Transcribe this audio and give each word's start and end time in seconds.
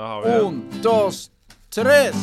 Da 0.00 0.06
har 0.06 0.22
vi 0.22 0.44
Un, 0.44 0.64
dos, 0.82 1.30
tres. 1.70 2.14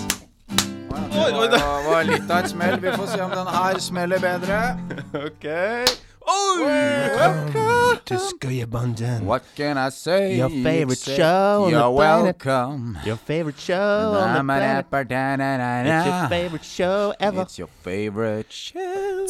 Oi, 0.49 1.33
oi, 1.33 1.47
Det 1.47 1.59
var, 1.61 1.83
var 1.91 2.07
litt 2.09 2.31
av 2.31 2.39
et 2.39 2.49
smell. 2.49 2.79
Vi 2.81 2.89
får 2.89 3.11
se 3.11 3.19
om 3.21 3.29
den 3.35 3.51
her 3.53 3.77
smeller 3.79 4.23
bedre. 4.23 4.61
OK. 5.27 5.45
Oi! 6.27 6.65
to 8.05 8.17
Skøyerbanden. 8.17 9.27
What 9.27 9.43
can 9.55 9.77
I 9.77 9.91
say? 9.91 10.39
Your 10.39 10.49
favorite 10.49 10.97
show 10.97 11.65
on 11.65 11.71
You're 11.71 11.91
welcome. 11.91 12.97
Your 13.05 13.17
favorite 13.17 13.59
show 13.59 14.15
on 14.23 14.33
the 14.33 14.43
planet. 14.43 14.85
It's 14.89 16.07
your 16.07 16.29
favorite 16.29 16.65
show 16.65 17.13
ever. 17.19 17.41
It's 17.43 17.59
your 17.59 17.69
favorite 17.83 18.51
show. 18.51 19.27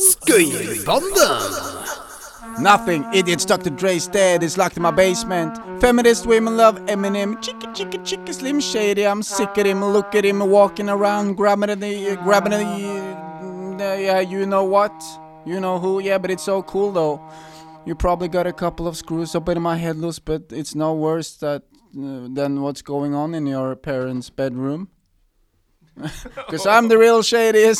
Nothing. 2.60 3.06
Idiots 3.14 3.46
Dr. 3.46 3.70
Dre's 3.70 4.08
dead. 4.08 4.42
It's 4.42 4.58
locked 4.58 4.78
in 4.78 4.84
my 4.84 4.92
basement. 4.92 5.58
Feminist 5.80 6.26
women 6.26 6.58
love 6.58 6.78
Eminem. 6.88 7.36
Chicka 7.38 7.74
chicka 7.76 8.00
chicka 8.00 8.34
Slim 8.34 8.60
Shady. 8.60 9.06
I'm 9.06 9.22
sick 9.22 9.58
of 9.58 9.66
him. 9.66 9.86
Look 9.86 10.16
at 10.16 10.26
him 10.26 10.40
walking 10.40 10.90
around, 10.90 11.36
grabbing 11.36 11.80
the, 11.80 12.16
grabbing 12.24 12.52
the. 12.52 13.84
Uh, 13.84 13.94
yeah, 13.94 14.20
you 14.22 14.46
know 14.46 14.64
what? 14.64 14.92
You 15.46 15.60
know 15.60 15.78
who? 15.78 16.00
Yeah, 16.00 16.18
but 16.18 16.32
it's 16.32 16.44
so 16.44 16.64
cool 16.64 16.92
though. 16.92 17.22
You 17.86 17.96
probably 17.96 18.28
got 18.28 18.48
a 18.48 18.54
couple 18.54 18.88
of 18.88 18.98
screws 18.98 19.36
up 19.36 19.48
in 19.50 19.62
my 19.62 19.78
head 19.78 19.98
loose, 19.98 20.20
but 20.20 20.44
it's 20.50 20.74
no 20.74 20.94
worse 20.94 21.38
that 21.38 21.64
uh, 21.98 22.28
than 22.30 22.62
what's 22.62 22.82
going 22.82 23.14
on 23.14 23.34
in 23.36 23.46
your 23.46 23.76
parents' 23.76 24.30
bedroom. 24.30 24.90
Because 26.48 26.66
I'm 26.70 26.88
the 26.90 26.98
real 26.98 27.24
shady. 27.26 27.64
ja, 27.64 27.74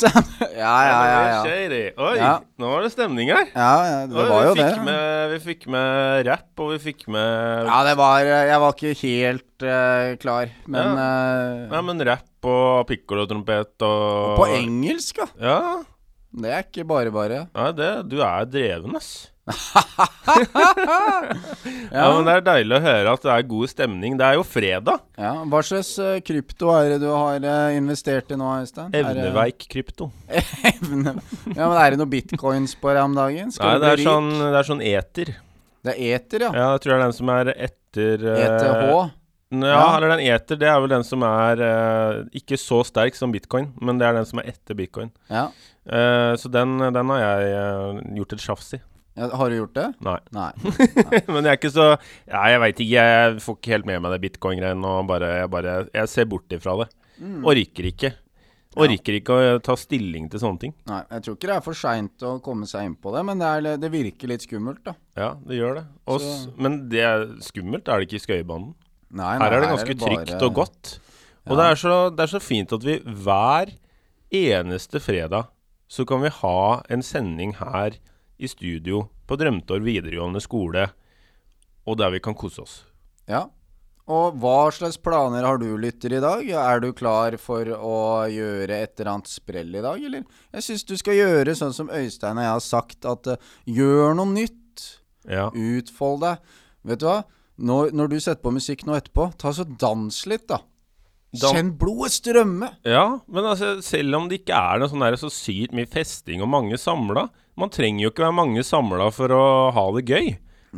ja, 0.58 0.98
ja, 1.06 1.20
ja. 1.28 1.42
Shady. 1.44 1.82
Oi, 1.96 2.14
Ja. 2.18 2.32
nå 2.58 2.70
var 2.72 2.82
det 2.82 2.90
stemning 2.92 3.30
her. 3.30 3.44
Ja, 3.54 3.74
ja, 3.86 4.00
det 4.10 4.16
Oi, 4.18 4.24
var 4.32 4.46
jo 4.48 4.54
det. 4.58 4.70
Med, 4.88 5.30
vi 5.34 5.38
fikk 5.52 5.66
med 5.70 6.26
rapp, 6.26 6.48
og 6.64 6.72
vi 6.74 6.80
fikk 6.88 7.06
med 7.14 7.68
Ja, 7.68 7.78
det 7.86 7.94
var 8.00 8.24
Jeg 8.26 8.58
var 8.64 8.74
ikke 8.74 8.94
helt 9.04 9.66
uh, 9.68 10.16
klar, 10.22 10.50
men 10.66 10.98
Ja, 10.98 11.82
men 11.86 12.02
rapp 12.10 12.48
og 12.48 12.86
pikkolotrompet 12.90 13.82
og 13.86 14.36
På 14.38 14.46
engelsk, 14.50 15.22
ja. 15.22 15.30
Ja. 15.42 15.78
Det 16.38 16.50
er 16.52 16.66
ikke 16.66 16.84
bare 16.86 17.10
bare. 17.10 17.38
ja 17.56 17.70
det, 17.72 17.92
du 18.10 18.18
er 18.20 18.44
dreven, 18.50 18.96
ass. 18.98 19.30
Ja, 19.48 20.08
Ja, 21.92 22.04
men 22.14 22.26
Det 22.26 22.34
er 22.36 22.42
deilig 22.46 22.76
å 22.78 22.82
høre 22.84 23.12
at 23.16 23.24
det 23.24 23.32
er 23.32 23.46
god 23.48 23.70
stemning. 23.72 24.16
Det 24.20 24.26
er 24.28 24.36
jo 24.38 24.44
fredag. 24.46 25.00
ja. 25.18 25.32
Hva 25.48 25.60
slags 25.64 25.90
eh, 26.02 26.18
krypto 26.24 26.70
er 26.74 26.94
det 26.94 26.98
du 27.02 27.08
har 27.10 27.40
eh, 27.40 27.76
investert 27.78 28.30
i 28.34 28.38
nå, 28.38 28.48
Øystein? 28.62 28.90
Er 28.94 29.08
Evneveik 29.12 29.66
krypto. 29.72 30.10
Evne. 30.72 31.16
Ja, 31.54 31.68
men 31.68 31.76
Er 31.80 31.94
det 31.94 32.00
noe 32.02 32.10
bitcoins 32.12 32.74
på 32.78 32.92
det 32.94 33.02
om 33.04 33.14
dagen? 33.16 33.52
Skal 33.54 33.76
Nei, 33.76 33.78
det 33.84 33.92
er, 33.96 34.04
sånn, 34.08 34.28
det 34.42 34.58
er 34.60 34.68
sånn 34.68 34.84
eter. 34.84 35.32
Det 35.88 35.94
er 35.94 36.18
eter, 36.18 36.44
ja. 36.48 36.50
Ja, 36.52 36.66
jeg 36.76 36.84
tror 36.84 36.92
det 36.94 36.98
er 36.98 37.06
den 37.06 37.16
som 37.20 37.32
er 37.36 37.52
etter 37.54 38.28
ETH. 38.34 38.66
Ja, 38.68 39.08
Ja. 39.48 39.96
eller 39.96 40.10
den 40.12 40.20
eter, 40.28 40.58
det 40.60 40.66
er 40.68 40.76
vel 40.84 40.90
den 40.92 41.04
som 41.08 41.22
er 41.24 41.62
eh, 41.64 42.18
ikke 42.36 42.58
så 42.60 42.82
sterk 42.84 43.16
som 43.16 43.32
bitcoin, 43.32 43.70
men 43.80 43.96
det 43.96 44.04
er 44.04 44.18
den 44.18 44.26
som 44.28 44.42
er 44.42 44.50
etter 44.52 44.76
bitcoin. 44.76 45.08
Ja. 45.32 45.46
Eh, 45.88 46.34
så 46.36 46.50
den, 46.52 46.74
den 46.92 47.12
har 47.14 47.22
jeg 47.22 47.54
eh, 47.56 48.02
gjort 48.18 48.34
et 48.36 48.44
sjafs 48.44 48.74
i. 48.76 48.80
ja. 49.18 49.28
Har 49.40 49.50
du 49.50 49.56
gjort 49.58 49.74
det? 49.74 49.86
Nei. 50.06 50.18
Nei. 50.38 50.52
men 51.28 51.42
jeg 51.44 51.50
er 51.50 51.58
ikke 51.58 51.72
så 51.74 51.88
Ja, 52.28 52.44
jeg 52.54 52.60
veit 52.62 52.80
ikke. 52.84 53.02
Jeg 53.02 53.42
får 53.44 53.58
ikke 53.58 53.74
helt 53.74 53.90
med 53.90 54.00
meg 54.04 54.14
det 54.14 54.20
bitcoin-greiene. 54.28 54.94
Og 54.94 55.12
jeg 55.26 55.50
bare 55.52 55.76
Jeg 55.92 56.08
ser 56.14 56.30
bort 56.30 56.56
ifra 56.56 56.76
det. 56.84 56.88
Mm. 57.18 57.42
Orker 57.50 57.90
ikke. 57.90 58.12
Orker 58.78 59.16
ikke 59.18 59.34
å 59.34 59.58
ta 59.64 59.74
stilling 59.80 60.28
til 60.30 60.38
sånne 60.38 60.60
ting. 60.62 60.72
Nei, 60.86 61.00
jeg 61.10 61.24
tror 61.24 61.34
ikke 61.38 61.48
det 61.50 61.54
er 61.56 61.64
for 61.64 61.74
seint 61.74 62.22
å 62.28 62.36
komme 62.44 62.68
seg 62.70 62.84
inn 62.86 62.94
på 63.00 63.10
det, 63.16 63.24
men 63.26 63.40
det, 63.42 63.48
er, 63.48 63.78
det 63.82 63.88
virker 63.90 64.30
litt 64.30 64.44
skummelt, 64.44 64.84
da. 64.86 64.92
Ja, 65.18 65.30
det 65.48 65.56
gjør 65.58 65.80
det. 65.80 65.84
Også, 66.06 66.28
Så- 66.44 66.52
men 66.62 66.76
det 66.92 67.00
er 67.02 67.24
skummelt, 67.42 67.88
er 67.90 67.98
det 67.98 68.06
ikke 68.06 68.20
i 68.20 68.22
Skøyebanen? 68.26 68.74
Nei, 69.18 69.32
Her 69.40 69.56
er 69.56 69.64
det 69.64 69.70
ganske 69.72 69.96
bare- 69.98 70.20
trygt 70.28 70.44
og 70.46 70.54
godt. 70.60 70.92
Og 71.48 71.56
Ja. 71.56 71.62
det, 71.62 71.66
er 71.72 71.80
så, 71.80 71.96
det 72.14 72.22
er 72.28 72.32
så 72.36 72.42
fint 72.44 72.72
at 72.76 72.84
vi 72.84 72.98
hver 73.00 73.72
eneste 74.30 75.00
fredag 75.00 75.48
så 75.88 76.04
kan 76.06 76.20
vi 76.22 76.28
ha 76.28 76.82
en 76.92 77.02
sending 77.02 77.54
her 77.58 77.96
i 78.38 78.48
studio 78.50 79.04
på 79.28 79.36
Drømtorv 79.40 79.84
videregående 79.86 80.40
skole, 80.42 80.88
og 81.88 81.96
der 82.00 82.12
vi 82.14 82.20
kan 82.24 82.36
kose 82.38 82.62
oss. 82.64 82.74
Ja. 83.28 83.46
Og 84.08 84.38
hva 84.40 84.70
slags 84.72 84.96
planer 85.04 85.44
har 85.44 85.58
du, 85.60 85.66
lytter, 85.76 86.14
i 86.16 86.20
dag? 86.24 86.46
Er 86.48 86.80
du 86.80 86.92
klar 86.96 87.34
for 87.42 87.68
å 87.76 87.96
gjøre 88.32 88.78
et 88.78 88.94
eller 88.96 89.10
annet 89.18 89.28
sprell 89.28 89.74
i 89.76 89.82
dag, 89.84 90.00
eller? 90.00 90.22
Jeg 90.56 90.64
syns 90.64 90.86
du 90.88 90.94
skal 90.96 91.18
gjøre 91.18 91.52
sånn 91.58 91.74
som 91.76 91.90
Øystein 91.92 92.40
og 92.40 92.46
jeg 92.46 92.54
har 92.54 92.64
sagt, 92.64 93.04
at 93.04 93.28
uh, 93.34 93.50
gjør 93.68 94.16
noe 94.16 94.32
nytt. 94.32 94.86
Ja. 95.28 95.50
Utfold 95.52 96.22
deg. 96.24 96.40
Vet 96.88 97.02
du 97.02 97.08
hva? 97.10 97.18
Når, 97.58 97.92
når 97.98 98.08
du 98.14 98.16
setter 98.22 98.40
på 98.46 98.54
musikk 98.54 98.86
nå 98.88 98.96
etterpå, 98.96 99.28
ta 99.36 99.52
så 99.52 99.66
dans 99.68 100.22
litt, 100.30 100.46
da. 100.48 100.62
Dan- 101.36 101.58
Kjenn 101.58 101.74
blodet 101.76 102.14
strømme. 102.14 102.70
ja, 102.88 103.02
men 103.28 103.44
altså, 103.44 103.74
selv 103.84 104.16
om 104.16 104.30
det 104.30 104.38
ikke 104.40 104.56
er 104.56 104.80
noe 104.80 104.88
sånn 104.88 105.04
der 105.04 105.18
så 105.20 105.28
sykt 105.28 105.74
mye 105.76 105.90
festing 105.90 106.40
og 106.40 106.48
mange 106.48 106.78
samla 106.80 107.26
Man 107.58 107.72
trenger 107.74 108.04
jo 108.06 108.10
ikke 108.12 108.24
være 108.28 108.36
mange 108.38 108.62
samla 108.66 109.08
for 109.14 109.34
å 109.34 109.44
ha 109.74 109.84
det 109.96 110.04
gøy. 110.08 110.28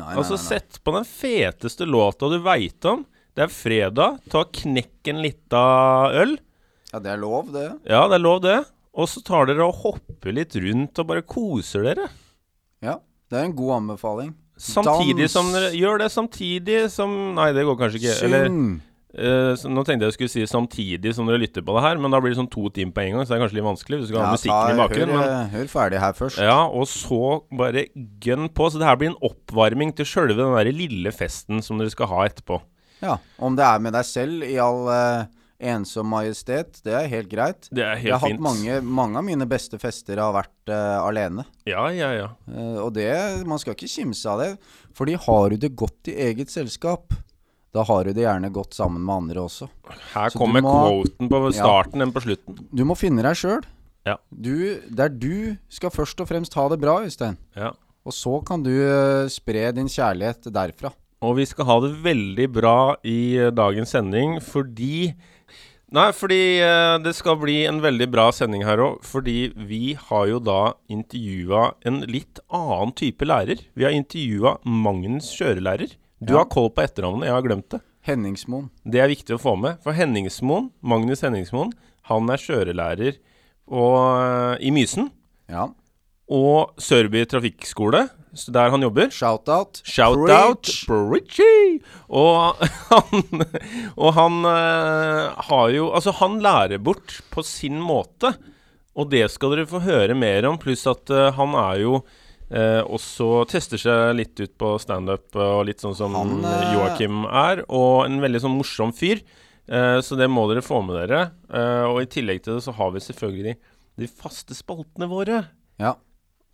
Nei, 0.01 0.13
Altså, 0.17 0.39
sett 0.41 0.79
på 0.87 0.95
den 0.95 1.05
feteste 1.05 1.85
låta 1.89 2.29
du 2.33 2.39
veit 2.45 2.85
om. 2.89 3.03
Det 3.37 3.45
er 3.47 3.53
fredag. 3.53 4.21
Ta 4.33 4.45
knekk 4.49 5.11
en 5.13 5.21
lita 5.23 5.63
øl. 6.23 6.37
Ja, 6.93 6.99
det 7.05 7.13
er 7.13 7.21
lov, 7.23 7.51
det. 7.55 7.67
Ja, 7.91 8.05
det 8.11 8.17
er 8.19 8.25
lov, 8.25 8.41
det. 8.43 8.59
Og 8.99 9.07
så 9.11 9.21
tar 9.23 9.47
dere 9.51 9.67
og 9.69 9.77
hopper 9.85 10.33
litt 10.35 10.57
rundt 10.59 10.99
og 10.99 11.07
bare 11.11 11.23
koser 11.23 11.85
dere. 11.87 12.09
Ja, 12.83 12.97
det 13.31 13.39
er 13.39 13.45
en 13.51 13.55
god 13.59 13.77
anbefaling. 13.81 14.33
Samtidig 14.61 15.25
Dans. 15.29 15.33
som 15.33 15.47
dere 15.55 15.71
Gjør 15.73 16.03
det 16.03 16.09
samtidig 16.13 16.81
som 16.93 17.13
Nei, 17.39 17.47
det 17.57 17.63
går 17.65 17.79
kanskje 17.81 18.01
ikke. 18.03 18.17
Eller 18.27 18.49
Syng. 18.51 18.59
eh, 18.75 18.90
så 19.11 19.67
Nå 19.71 19.83
tenkte 19.83 20.07
jeg 20.07 20.13
jeg 20.13 20.17
skulle 20.17 20.33
si 20.33 20.45
samtidig 20.47 21.11
som 21.17 21.27
dere 21.27 21.41
lytter 21.43 21.65
på 21.67 21.75
det 21.75 21.83
her, 21.83 21.99
men 21.99 22.13
da 22.15 22.21
blir 22.23 22.31
det 22.31 22.39
sånn 22.39 22.51
to 22.53 22.69
timer 22.71 22.95
på 22.95 23.03
en 23.03 23.17
gang, 23.17 23.25
så 23.27 23.33
det 23.33 23.39
er 23.39 23.43
kanskje 23.43 23.59
litt 23.59 23.67
vanskelig 23.67 23.99
hvis 23.99 24.07
du 24.07 24.13
skal 24.13 24.23
ha 24.23 24.35
musikken 24.37 24.61
i 24.61 24.75
hør, 24.75 24.81
bakgrunnen. 24.85 25.17
Men, 25.19 25.33
eh, 25.35 25.55
hør 25.57 25.71
ferdig 25.73 26.03
her 26.05 26.13
først. 26.19 26.39
ja, 26.47 26.59
og 26.69 26.87
så 26.87 27.21
bare 27.59 27.87
gønn 28.23 28.47
på. 28.55 28.69
Så 28.71 28.79
det 28.79 28.87
her 28.87 29.01
blir 29.01 29.11
en 29.11 29.19
oppvarming 29.31 29.91
til 29.99 30.07
sjølve 30.07 30.39
den 30.39 30.55
der 30.55 30.71
lille 30.77 31.11
festen 31.15 31.63
som 31.67 31.81
dere 31.83 31.91
skal 31.91 32.07
ha 32.13 32.25
etterpå. 32.29 32.61
Ja, 33.03 33.17
Om 33.41 33.57
det 33.57 33.65
er 33.65 33.79
med 33.81 33.95
deg 33.97 34.05
selv 34.05 34.45
i 34.45 34.59
all 34.61 34.85
uh, 34.87 35.25
ensom 35.61 36.07
majestet, 36.13 36.79
det 36.85 36.93
er 36.95 37.09
helt 37.09 37.31
greit. 37.33 37.67
Det 37.73 37.83
er 37.83 37.97
Jeg 37.97 38.13
har 38.13 38.21
helt 38.21 38.21
hatt 38.21 38.31
fint. 38.31 38.45
mange, 38.45 38.77
mange 38.85 39.19
av 39.19 39.25
mine 39.25 39.47
beste 39.49 39.81
fester 39.81 40.21
har 40.21 40.33
vært 40.37 40.69
uh, 40.71 41.01
alene. 41.03 41.47
Ja, 41.67 41.89
ja, 41.91 42.13
ja. 42.15 42.29
Og 42.85 42.93
det, 42.95 43.09
man 43.49 43.59
skal 43.59 43.75
ikke 43.75 43.89
kimse 43.91 44.29
av 44.31 44.39
det. 44.45 44.51
Fordi 44.95 45.17
har 45.27 45.51
du 45.51 45.57
det 45.57 45.75
godt 45.75 46.13
i 46.13 46.17
eget 46.29 46.53
selskap, 46.53 47.13
da 47.75 47.85
har 47.87 48.05
du 48.05 48.13
det 48.13 48.25
gjerne 48.25 48.51
godt 48.53 48.75
sammen 48.75 49.03
med 49.07 49.15
andre 49.15 49.45
også. 49.47 49.69
Her 50.15 50.31
Så 50.33 50.39
kommer 50.41 50.63
må- 50.65 50.73
quoten 51.05 51.29
på 51.31 51.53
starten 51.55 52.03
enn 52.03 52.13
på 52.13 52.23
slutten. 52.25 52.59
Du 52.75 52.85
må 52.85 52.97
finne 52.99 53.23
deg 53.23 53.37
sjøl. 53.39 53.63
Ja. 54.07 54.17
Du, 54.33 54.81
der 54.89 55.09
du 55.13 55.57
skal 55.69 55.91
først 55.95 56.21
og 56.21 56.29
fremst 56.31 56.55
ha 56.57 56.69
det 56.73 56.81
bra, 56.81 56.99
Øystein. 57.05 57.37
Ja. 57.55 57.71
Og 58.07 58.13
så 58.17 58.39
kan 58.49 58.63
du 58.65 58.71
eh, 58.73 59.29
spre 59.29 59.71
din 59.77 59.87
kjærlighet 59.93 60.49
derfra. 60.51 60.91
Og 61.23 61.37
vi 61.37 61.45
skal 61.45 61.67
ha 61.69 61.77
det 61.85 61.93
veldig 62.03 62.47
bra 62.53 62.97
i 63.05 63.37
eh, 63.37 63.51
dagens 63.53 63.93
sending 63.93 64.39
fordi 64.41 65.13
Nei, 65.93 66.13
fordi 66.15 66.61
eh, 66.63 66.97
det 67.03 67.13
skal 67.19 67.35
bli 67.43 67.65
en 67.67 67.81
veldig 67.83 68.07
bra 68.13 68.29
sending 68.33 68.63
her 68.65 68.79
òg. 68.79 69.01
Fordi 69.05 69.51
vi 69.59 69.93
har 69.99 70.29
jo 70.31 70.39
da 70.39 70.73
intervjua 70.89 71.75
en 71.85 72.01
litt 72.07 72.39
annen 72.55 72.93
type 72.95 73.27
lærer. 73.27 73.59
Vi 73.75 73.85
har 73.85 73.91
intervjua 73.97 74.53
Magnens 74.65 75.33
kjørelærer. 75.35 75.97
Du 76.23 76.33
Ja. 76.35 76.39
har 76.43 76.51
koll 76.53 76.69
på 76.71 76.83
etternavnet, 76.85 77.25
jeg 77.27 77.33
har 77.33 77.43
glemt 77.43 77.69
det. 77.71 77.81
Henningsmoen. 78.07 78.71
Det 78.85 79.01
er 79.01 79.09
viktig 79.09 79.35
å 79.37 79.41
få 79.41 79.57
med. 79.61 79.79
For 79.83 79.93
Henningsmoen, 79.93 80.71
Magnus 80.83 81.21
Henningsmoen, 81.23 81.73
han 82.09 82.29
er 82.31 82.37
kjørelærer 82.37 83.17
og, 83.71 84.61
i 84.61 84.71
Mysen. 84.71 85.11
Ja. 85.49 85.69
Og 86.31 86.75
Sørby 86.79 87.25
trafikkskole, 87.27 88.09
der 88.55 88.71
han 88.71 88.83
jobber. 88.83 89.11
Shout-out. 89.11 89.81
Shout-out. 89.85 90.71
Og 92.09 92.57
han, 92.91 93.45
og 93.99 94.15
han 94.15 94.39
eh, 94.47 95.43
har 95.51 95.73
jo 95.75 95.89
Altså, 95.91 96.13
han 96.21 96.39
lærer 96.41 96.79
bort 96.79 97.21
på 97.35 97.43
sin 97.45 97.81
måte. 97.83 98.37
Og 98.97 99.11
det 99.11 99.25
skal 99.33 99.55
dere 99.57 99.67
få 99.71 99.81
høre 99.83 100.15
mer 100.19 100.47
om. 100.51 100.59
Pluss 100.63 100.87
at 100.91 101.11
eh, 101.11 101.31
han 101.37 101.55
er 101.59 101.81
jo 101.83 102.01
eh, 102.51 102.81
også 102.83 103.47
Tester 103.51 103.81
seg 103.81 104.17
litt 104.19 104.43
ut 104.43 104.57
på 104.61 104.75
standup, 104.83 105.31
og 105.39 105.65
litt 105.69 105.83
sånn 105.83 105.97
som 105.97 106.17
Han, 106.19 106.41
eh, 106.45 106.75
Joakim 106.75 107.25
er. 107.27 107.65
Og 107.69 108.05
en 108.07 108.21
veldig 108.23 108.43
sånn 108.45 108.59
morsom 108.59 108.95
fyr. 108.97 109.23
Eh, 109.71 109.99
så 110.03 110.19
det 110.19 110.31
må 110.31 110.49
dere 110.51 110.65
få 110.67 110.83
med 110.83 110.99
dere. 111.03 111.25
Eh, 111.53 111.87
og 111.87 112.03
i 112.03 112.11
tillegg 112.11 112.43
til 112.45 112.59
det 112.59 112.67
så 112.67 112.75
har 112.77 112.95
vi 112.95 113.05
selvfølgelig 113.07 113.57
de 114.01 114.09
faste 114.09 114.57
spaltene 114.57 115.09
våre. 115.11 115.45
Ja. 115.81 115.95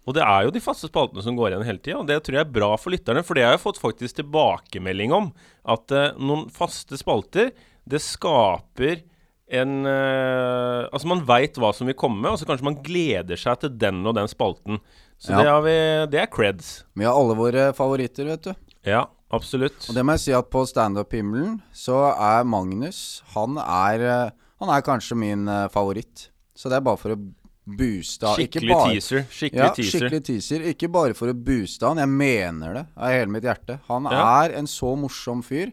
Og 0.06 0.14
det 0.14 0.22
er 0.22 0.46
jo 0.46 0.54
de 0.54 0.62
faste 0.62 0.86
spaltene 0.90 1.24
som 1.24 1.34
går 1.38 1.50
igjen 1.50 1.66
hele 1.66 1.82
tida, 1.82 1.98
og 1.98 2.06
det 2.06 2.20
tror 2.22 2.38
jeg 2.38 2.46
er 2.46 2.54
bra 2.54 2.70
for 2.78 2.94
lytterne. 2.94 3.24
For 3.26 3.38
det 3.38 3.46
har 3.46 3.56
jeg 3.56 3.64
fått 3.64 3.82
faktisk 3.82 4.20
tilbakemelding 4.20 5.14
om. 5.16 5.32
At 5.66 5.90
eh, 5.94 6.14
noen 6.20 6.46
faste 6.54 6.98
spalter, 7.00 7.50
det 7.86 8.02
skaper 8.02 9.02
en 9.46 9.86
eh, 9.86 10.88
Altså 10.90 11.06
man 11.06 11.20
veit 11.26 11.58
hva 11.62 11.70
som 11.74 11.86
vil 11.86 11.98
komme, 11.98 12.30
og 12.30 12.38
så 12.38 12.46
kanskje 12.48 12.66
man 12.66 12.80
gleder 12.86 13.38
seg 13.38 13.60
til 13.62 13.74
den 13.78 14.02
og 14.06 14.16
den 14.18 14.30
spalten. 14.30 14.80
Så 15.18 15.32
Ja. 15.32 15.42
det, 15.42 15.48
har 15.50 15.62
vi, 15.62 15.76
det 16.12 16.20
er 16.20 16.26
creds. 16.26 16.84
Vi 16.94 17.04
har 17.04 17.14
alle 17.16 17.34
våre 17.34 17.72
favoritter, 17.74 18.24
vet 18.26 18.42
du. 18.42 18.54
Ja. 18.84 19.06
absolutt. 19.32 19.88
Og 19.88 19.94
det 19.96 20.04
må 20.06 20.12
jeg 20.14 20.20
si 20.20 20.32
at 20.32 20.50
på 20.50 20.60
standup-himmelen 20.68 21.60
så 21.74 21.96
er 22.14 22.44
Magnus 22.46 23.22
Han 23.34 23.56
er, 23.58 24.00
eh, 24.06 24.30
han 24.60 24.68
er 24.70 24.82
kanskje 24.86 25.16
min 25.18 25.48
eh, 25.48 25.66
favoritt. 25.68 26.28
Så 26.54 26.68
det 26.70 26.76
er 26.76 26.84
bare 26.86 26.96
for 27.00 27.10
å 27.16 27.18
booste 27.66 28.30
Skikkelig 28.36 28.70
bare- 28.72 28.92
teaser. 28.94 29.24
Skikkelig 29.28 29.64
Ja, 29.64 29.72
teaser. 29.74 29.98
skikkelig 29.98 30.22
teaser. 30.24 30.60
Ikke 30.70 30.88
bare 30.92 31.14
for 31.14 31.26
å 31.32 31.34
booste 31.34 31.82
han, 31.88 31.96
jeg 31.98 32.08
mener 32.08 32.74
det 32.74 32.86
av 32.96 33.08
hele 33.10 33.26
mitt 33.26 33.42
hjerte. 33.42 33.80
Han 33.88 34.04
Ja. 34.04 34.44
er 34.44 34.52
en 34.58 34.66
så 34.66 34.94
morsom 34.96 35.42
fyr. 35.42 35.72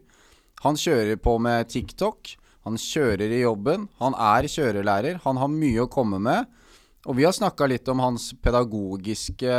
Han 0.63 0.75
kjører 0.75 1.17
på 1.17 1.39
med 1.39 1.67
TikTok. 1.69 2.35
Han 2.63 2.75
kjører 2.75 3.29
i 3.29 3.41
jobben. 3.43 3.89
Han 3.99 4.13
er 4.15 4.47
kjørelærer. 4.47 5.21
Han 5.23 5.37
har 5.37 5.47
mye 5.49 5.81
å 5.85 5.89
komme 5.89 6.19
med. 6.19 6.47
Og 7.05 7.17
vi 7.17 7.25
har 7.27 7.33
snakka 7.35 7.65
litt 7.67 7.89
om 7.91 7.99
hans 7.99 8.29
pedagogiske 8.39 9.55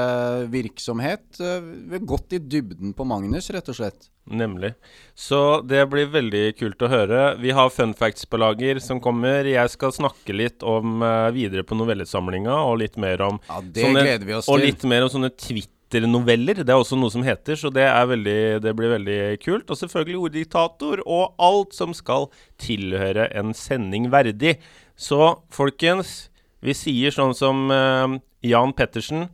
virksomhet. 0.48 1.26
Eh, 1.40 1.60
Vi 1.60 1.98
har 1.98 2.06
gått 2.08 2.32
i 2.32 2.38
dybden 2.40 2.94
på 2.96 3.04
Magnus, 3.04 3.50
rett 3.52 3.68
og 3.68 3.76
slett. 3.76 4.08
Nemlig. 4.24 4.70
Så 5.14 5.60
det 5.68 5.82
blir 5.92 6.06
veldig 6.08 6.56
kult 6.56 6.80
å 6.80 6.88
høre. 6.88 7.36
Vi 7.38 7.50
har 7.52 7.68
fun 7.68 7.92
facts 7.92 8.24
på 8.24 8.40
lager 8.40 8.80
som 8.80 8.98
kommer. 9.04 9.44
Jeg 9.44 9.68
skal 9.74 9.92
snakke 9.92 10.32
litt 10.32 10.62
om 10.64 11.02
eh, 11.04 11.28
videre 11.36 11.66
på 11.68 11.76
novellesamlinga, 11.76 12.56
og 12.64 12.78
litt 12.80 12.96
mer 12.96 13.20
om 13.28 13.40
Ja, 13.48 13.60
det 13.60 13.84
sånne- 13.84 14.02
gleder 14.08 14.24
vi 14.24 14.32
oss 14.40 14.48
Og 14.48 14.60
litt 14.64 14.82
mer 14.88 15.02
om 15.04 15.12
sånne 15.12 15.28
Twitter-noveller. 15.36 16.64
Det 16.64 16.72
er 16.72 16.80
også 16.80 16.96
noe 16.98 17.10
som 17.12 17.22
heter, 17.22 17.60
så 17.60 17.68
det, 17.70 17.84
er 17.84 18.06
veldig, 18.08 18.62
det 18.64 18.72
blir 18.74 18.96
veldig 18.96 19.20
kult. 19.44 19.68
Og 19.68 19.76
selvfølgelig 19.76 20.22
orddiktator 20.30 21.04
og 21.04 21.34
alt 21.38 21.74
som 21.76 21.92
skal 21.92 22.30
tilhøre 22.56 23.28
en 23.36 23.52
sending 23.52 24.08
verdig. 24.10 24.56
Så 24.96 25.42
folkens, 25.52 26.30
vi 26.64 26.74
sier 26.76 27.12
sånn 27.14 27.34
som 27.36 27.68
uh, 27.72 28.16
Jan 28.44 28.72
Pettersen 28.76 29.28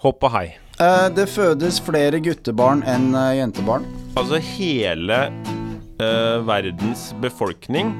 Hopp 0.00 0.24
og 0.24 0.32
hei. 0.32 0.46
Uh, 0.80 1.08
det 1.12 1.26
fødes 1.28 1.80
flere 1.84 2.20
guttebarn 2.24 2.84
enn 2.88 3.10
uh, 3.16 3.32
jentebarn. 3.36 3.84
Altså 4.20 4.40
hele 4.56 5.28
verdens 6.00 7.10
befolkning 7.20 7.90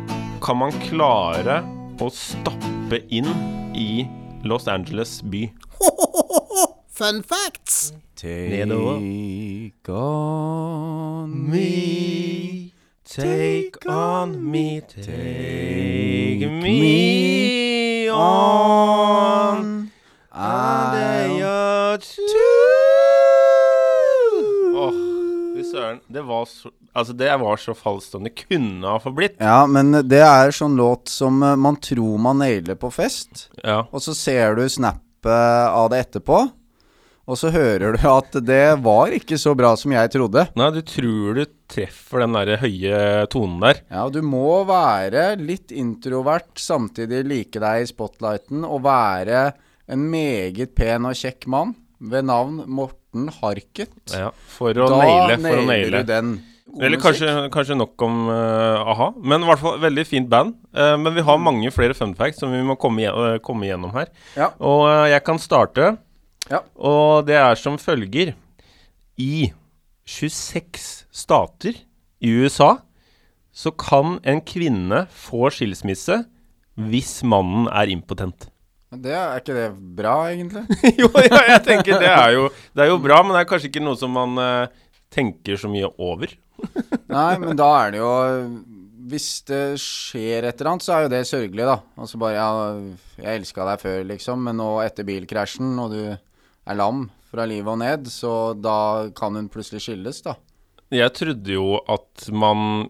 kan 0.40 0.56
man 0.56 0.72
klare 0.87 1.58
å 2.00 2.08
stappe 2.08 3.02
inn 3.12 3.28
i 3.76 4.06
Los 4.49 4.64
Angeles 4.72 5.19
by. 5.20 5.50
Fun 6.96 7.20
facts. 7.20 7.93
Take 8.17 8.72
on 9.93 11.50
me. 11.52 12.69
Take 13.11 13.87
on 13.89 14.51
me, 14.51 14.81
take 14.81 16.47
me 16.62 18.11
on. 18.11 19.91
I 20.33 21.43
Åh, 24.75 24.93
fy 25.57 25.65
søren. 25.73 25.99
Det 26.07 26.23
var 26.23 26.45
så 26.47 26.71
Altså, 26.93 27.12
det 27.15 27.31
var 27.39 27.57
så 27.57 27.71
falskt 27.79 28.11
som 28.17 28.25
det 28.27 28.33
kunne 28.35 28.83
ha 28.91 28.99
forblitt. 28.99 29.37
Ja, 29.39 29.61
men 29.71 29.93
det 30.11 30.19
er 30.27 30.51
sånn 30.51 30.75
låt 30.75 31.06
som 31.09 31.37
eh, 31.47 31.53
man 31.55 31.77
tror 31.79 32.19
man 32.19 32.41
nailer 32.43 32.75
på 32.75 32.91
fest, 32.91 33.45
Ja. 33.63 33.85
og 33.93 34.03
så 34.03 34.11
ser 34.19 34.56
du 34.59 34.65
snappet 34.67 35.71
av 35.71 35.87
det 35.93 36.01
etterpå, 36.03 36.41
og 37.31 37.38
så 37.38 37.53
hører 37.55 37.94
du 37.94 38.06
at 38.11 38.37
det 38.43 38.65
var 38.82 39.15
ikke 39.15 39.38
så 39.38 39.55
bra 39.59 39.73
som 39.79 39.94
jeg 39.94 40.11
trodde. 40.11 40.49
Nei, 40.59 40.71
du 40.75 40.81
tror 40.82 41.38
du 41.38 41.44
treffer 41.71 42.25
den 42.25 42.35
der 42.35 42.59
høye 42.59 43.03
tonen 43.31 43.61
der. 43.62 43.82
Ja, 43.93 44.09
du 44.11 44.19
må 44.27 44.65
være 44.69 45.37
litt 45.38 45.71
introvert, 45.71 46.50
samtidig 46.59 47.23
like 47.31 47.62
deg 47.62 47.85
i 47.85 47.91
spotlighten, 47.91 48.67
og 48.67 48.82
være 48.88 49.50
en 49.91 50.11
meget 50.11 50.75
pen 50.79 51.06
og 51.06 51.19
kjekk 51.19 51.47
mann 51.50 51.77
ved 52.00 52.27
navn 52.27 52.65
Morten 52.67 53.31
Harket. 53.41 53.94
Ja, 54.11 54.31
for 54.56 54.75
å 54.75 54.91
da 54.91 55.03
naile. 55.05 55.41
For 55.44 55.62
å 55.62 55.67
naile. 55.71 56.03
du 56.03 56.11
den. 56.11 56.37
God 56.71 56.85
Eller 56.87 57.00
kanskje, 57.03 57.31
kanskje 57.50 57.75
nok 57.79 58.03
om 58.06 58.29
uh, 58.31 58.91
a-ha. 58.93 59.09
Men 59.19 59.43
i 59.43 59.49
hvert 59.49 59.62
fall 59.62 59.81
veldig 59.82 60.05
fint 60.06 60.29
band. 60.31 60.55
Uh, 60.71 60.94
men 61.03 61.17
vi 61.17 61.25
har 61.27 61.43
mange 61.43 61.71
flere 61.75 61.97
fun 61.99 62.15
facts 62.19 62.43
som 62.43 62.55
vi 62.55 62.61
må 62.67 62.79
komme, 62.79 63.06
eh, 63.11 63.41
komme 63.43 63.67
gjennom 63.67 63.91
her. 63.97 64.06
Ja. 64.38 64.53
Og 64.62 64.87
jeg 65.11 65.25
kan 65.27 65.43
starte. 65.43 65.97
Ja. 66.50 66.64
Og 66.75 67.26
det 67.29 67.38
er 67.38 67.58
som 67.58 67.79
følger. 67.79 68.35
I 69.20 69.50
26 70.08 71.06
stater 71.14 71.82
i 72.20 72.32
USA 72.43 72.76
så 73.52 73.73
kan 73.75 74.19
en 74.26 74.41
kvinne 74.47 75.05
få 75.12 75.50
skilsmisse 75.55 76.23
hvis 76.81 77.20
mannen 77.26 77.69
er 77.69 77.93
impotent. 77.93 78.49
Men 78.91 79.02
Det 79.05 79.12
er 79.14 79.38
ikke 79.38 79.55
det 79.55 79.69
bra, 79.99 80.14
egentlig? 80.32 80.64
jo, 81.00 81.11
ja, 81.14 81.43
jeg 81.52 81.62
tenker 81.67 82.00
det 82.02 82.11
er 82.11 82.32
jo 82.35 82.49
Det 82.75 82.82
er 82.82 82.91
jo 82.91 82.99
bra, 83.03 83.20
men 83.23 83.37
det 83.37 83.44
er 83.44 83.50
kanskje 83.50 83.70
ikke 83.70 83.85
noe 83.85 83.99
som 83.99 84.11
man 84.17 84.35
uh, 84.41 84.91
tenker 85.14 85.61
så 85.61 85.70
mye 85.70 85.91
over. 86.00 86.32
Nei, 87.14 87.32
men 87.43 87.58
da 87.58 87.69
er 87.85 87.94
det 87.94 88.00
jo 88.00 88.11
Hvis 89.11 89.29
det 89.49 89.62
skjer 89.82 90.49
et 90.49 90.58
eller 90.58 90.73
annet, 90.73 90.87
så 90.87 90.96
er 90.96 91.06
jo 91.06 91.12
det 91.12 91.23
sørgelig, 91.29 91.69
da. 91.69 91.79
Altså 92.00 92.19
bare 92.23 92.35
Ja, 92.35 92.50
jeg 93.20 93.43
elska 93.43 93.69
deg 93.69 93.85
før, 93.85 94.03
liksom, 94.11 94.43
men 94.49 94.58
nå 94.58 94.73
etter 94.82 95.06
bilkrasjen, 95.06 95.70
og 95.79 95.94
du 95.94 96.03
er 96.67 96.77
lam 96.79 97.07
fra 97.31 97.45
livet 97.47 97.71
og 97.71 97.79
ned, 97.79 98.09
så 98.11 98.55
da 98.59 99.09
kan 99.17 99.37
hun 99.39 99.49
plutselig 99.53 99.85
skilles, 99.85 100.23
da. 100.27 100.35
Jeg 100.91 101.12
trodde 101.15 101.53
jo 101.55 101.77
at 101.87 102.27
man 102.35 102.89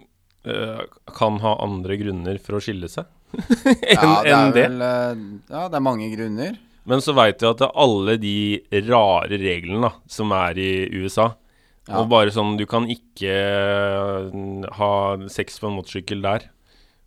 eh, 0.49 0.81
kan 1.17 1.37
ha 1.43 1.55
andre 1.61 1.99
grunner 2.01 2.39
for 2.41 2.57
å 2.57 2.63
skille 2.65 2.89
seg 2.89 3.05
enn 3.37 4.01
Ja, 4.01 4.23
det 4.25 4.33
er 4.33 4.55
det. 4.55 4.63
vel 4.65 4.81
eh, 4.83 5.21
Ja, 5.53 5.67
det 5.69 5.77
er 5.79 5.85
mange 5.85 6.09
grunner. 6.15 6.57
Men 6.89 7.03
så 7.05 7.13
veit 7.15 7.45
jeg 7.45 7.53
at 7.53 7.67
alle 7.77 8.17
de 8.19 8.33
rare 8.89 9.37
reglene 9.39 9.85
da, 9.85 9.93
som 10.11 10.33
er 10.33 10.57
i 10.59 10.71
USA 10.97 11.29
Ja. 11.91 12.01
Og 12.01 12.09
bare 12.11 12.33
sånn 12.33 12.57
Du 12.59 12.65
kan 12.71 12.89
ikke 12.91 13.31
eh, 13.37 14.41
ha 14.81 14.91
sex 15.33 15.61
på 15.61 15.69
en 15.69 15.77
motorsykkel 15.77 16.25
der. 16.25 16.49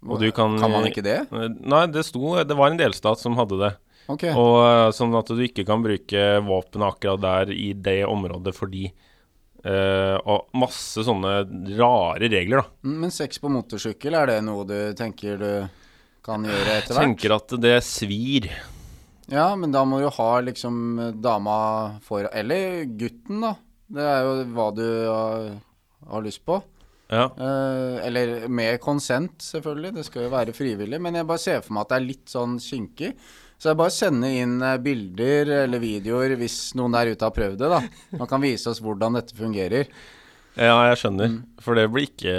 Og 0.06 0.20
du 0.22 0.30
kan 0.36 0.58
Kan 0.62 0.72
man 0.74 0.86
ikke 0.90 1.04
det? 1.06 1.18
Nei, 1.34 1.86
det 1.90 2.06
sto 2.06 2.36
Det 2.46 2.56
var 2.60 2.70
en 2.72 2.80
delstat 2.80 3.20
som 3.22 3.36
hadde 3.40 3.58
det. 3.62 3.74
Ok. 4.12 4.28
Og 4.32 4.58
eh, 4.66 4.90
Sånn 4.96 5.16
at 5.16 5.32
du 5.32 5.42
ikke 5.46 5.66
kan 5.68 5.84
bruke 5.84 6.28
våpen 6.44 6.84
akkurat 6.84 7.24
der 7.24 7.54
i 7.56 7.72
det 7.74 8.02
området 8.10 8.56
fordi 8.58 8.90
Uh, 9.64 10.20
Og 10.28 10.50
masse 10.60 11.06
sånne 11.08 11.38
rare 11.80 12.28
regler, 12.28 12.60
da. 12.60 12.72
Mm, 12.84 12.98
Men 13.06 13.14
sex 13.16 13.40
på 13.40 13.48
motorsykkel, 13.48 14.18
er 14.20 14.34
det 14.34 14.42
noe 14.44 14.66
du 14.68 14.76
tenker 15.00 15.38
du 15.40 15.52
kan 16.24 16.44
gjøre 16.44 16.82
etter 16.82 16.98
hvert? 16.98 17.00
Tenker 17.00 17.36
at 17.38 17.56
det 17.64 17.78
svir. 17.88 18.50
Ja, 19.32 19.54
men 19.56 19.72
da 19.72 19.86
må 19.88 20.02
du 20.04 20.10
ha 20.12 20.30
liksom 20.44 21.00
dama 21.24 21.56
for 22.04 22.28
Eller 22.36 22.84
gutten, 22.92 23.40
da. 23.46 23.54
Det 23.94 24.04
er 24.04 24.28
jo 24.28 24.36
hva 24.52 24.68
du 24.76 24.86
har, 25.08 25.48
har 26.12 26.26
lyst 26.28 26.44
på. 26.44 26.60
Ja. 27.14 27.30
Uh, 27.38 28.04
eller 28.04 28.50
med 28.52 28.82
konsent, 28.84 29.40
selvfølgelig. 29.44 29.94
Det 29.96 30.06
skal 30.10 30.26
jo 30.26 30.34
være 30.34 30.56
frivillig. 30.56 31.00
Men 31.00 31.22
jeg 31.22 31.30
bare 31.30 31.44
ser 31.44 31.64
for 31.64 31.78
meg 31.78 31.86
at 31.86 31.94
det 31.94 32.02
er 32.02 32.08
litt 32.10 32.36
sånn 32.36 32.60
kinkig. 32.60 33.14
Så 33.64 33.70
jeg 33.72 33.78
bare 33.80 33.94
sende 33.96 34.28
inn 34.36 34.58
eh, 34.60 34.74
bilder 34.84 35.48
eller 35.64 35.80
videoer 35.80 36.34
hvis 36.42 36.74
noen 36.76 36.92
der 36.98 37.14
ute 37.14 37.24
har 37.24 37.32
prøvd 37.32 37.62
det, 37.64 37.70
da. 37.72 37.80
Man 38.20 38.28
kan 38.28 38.42
vise 38.44 38.68
oss 38.74 38.82
hvordan 38.84 39.16
dette 39.16 39.32
fungerer. 39.40 39.88
ja, 40.60 40.74
jeg 40.90 40.98
skjønner. 41.00 41.38
For 41.64 41.72
det 41.80 41.86
blir 41.94 42.04
ikke 42.10 42.34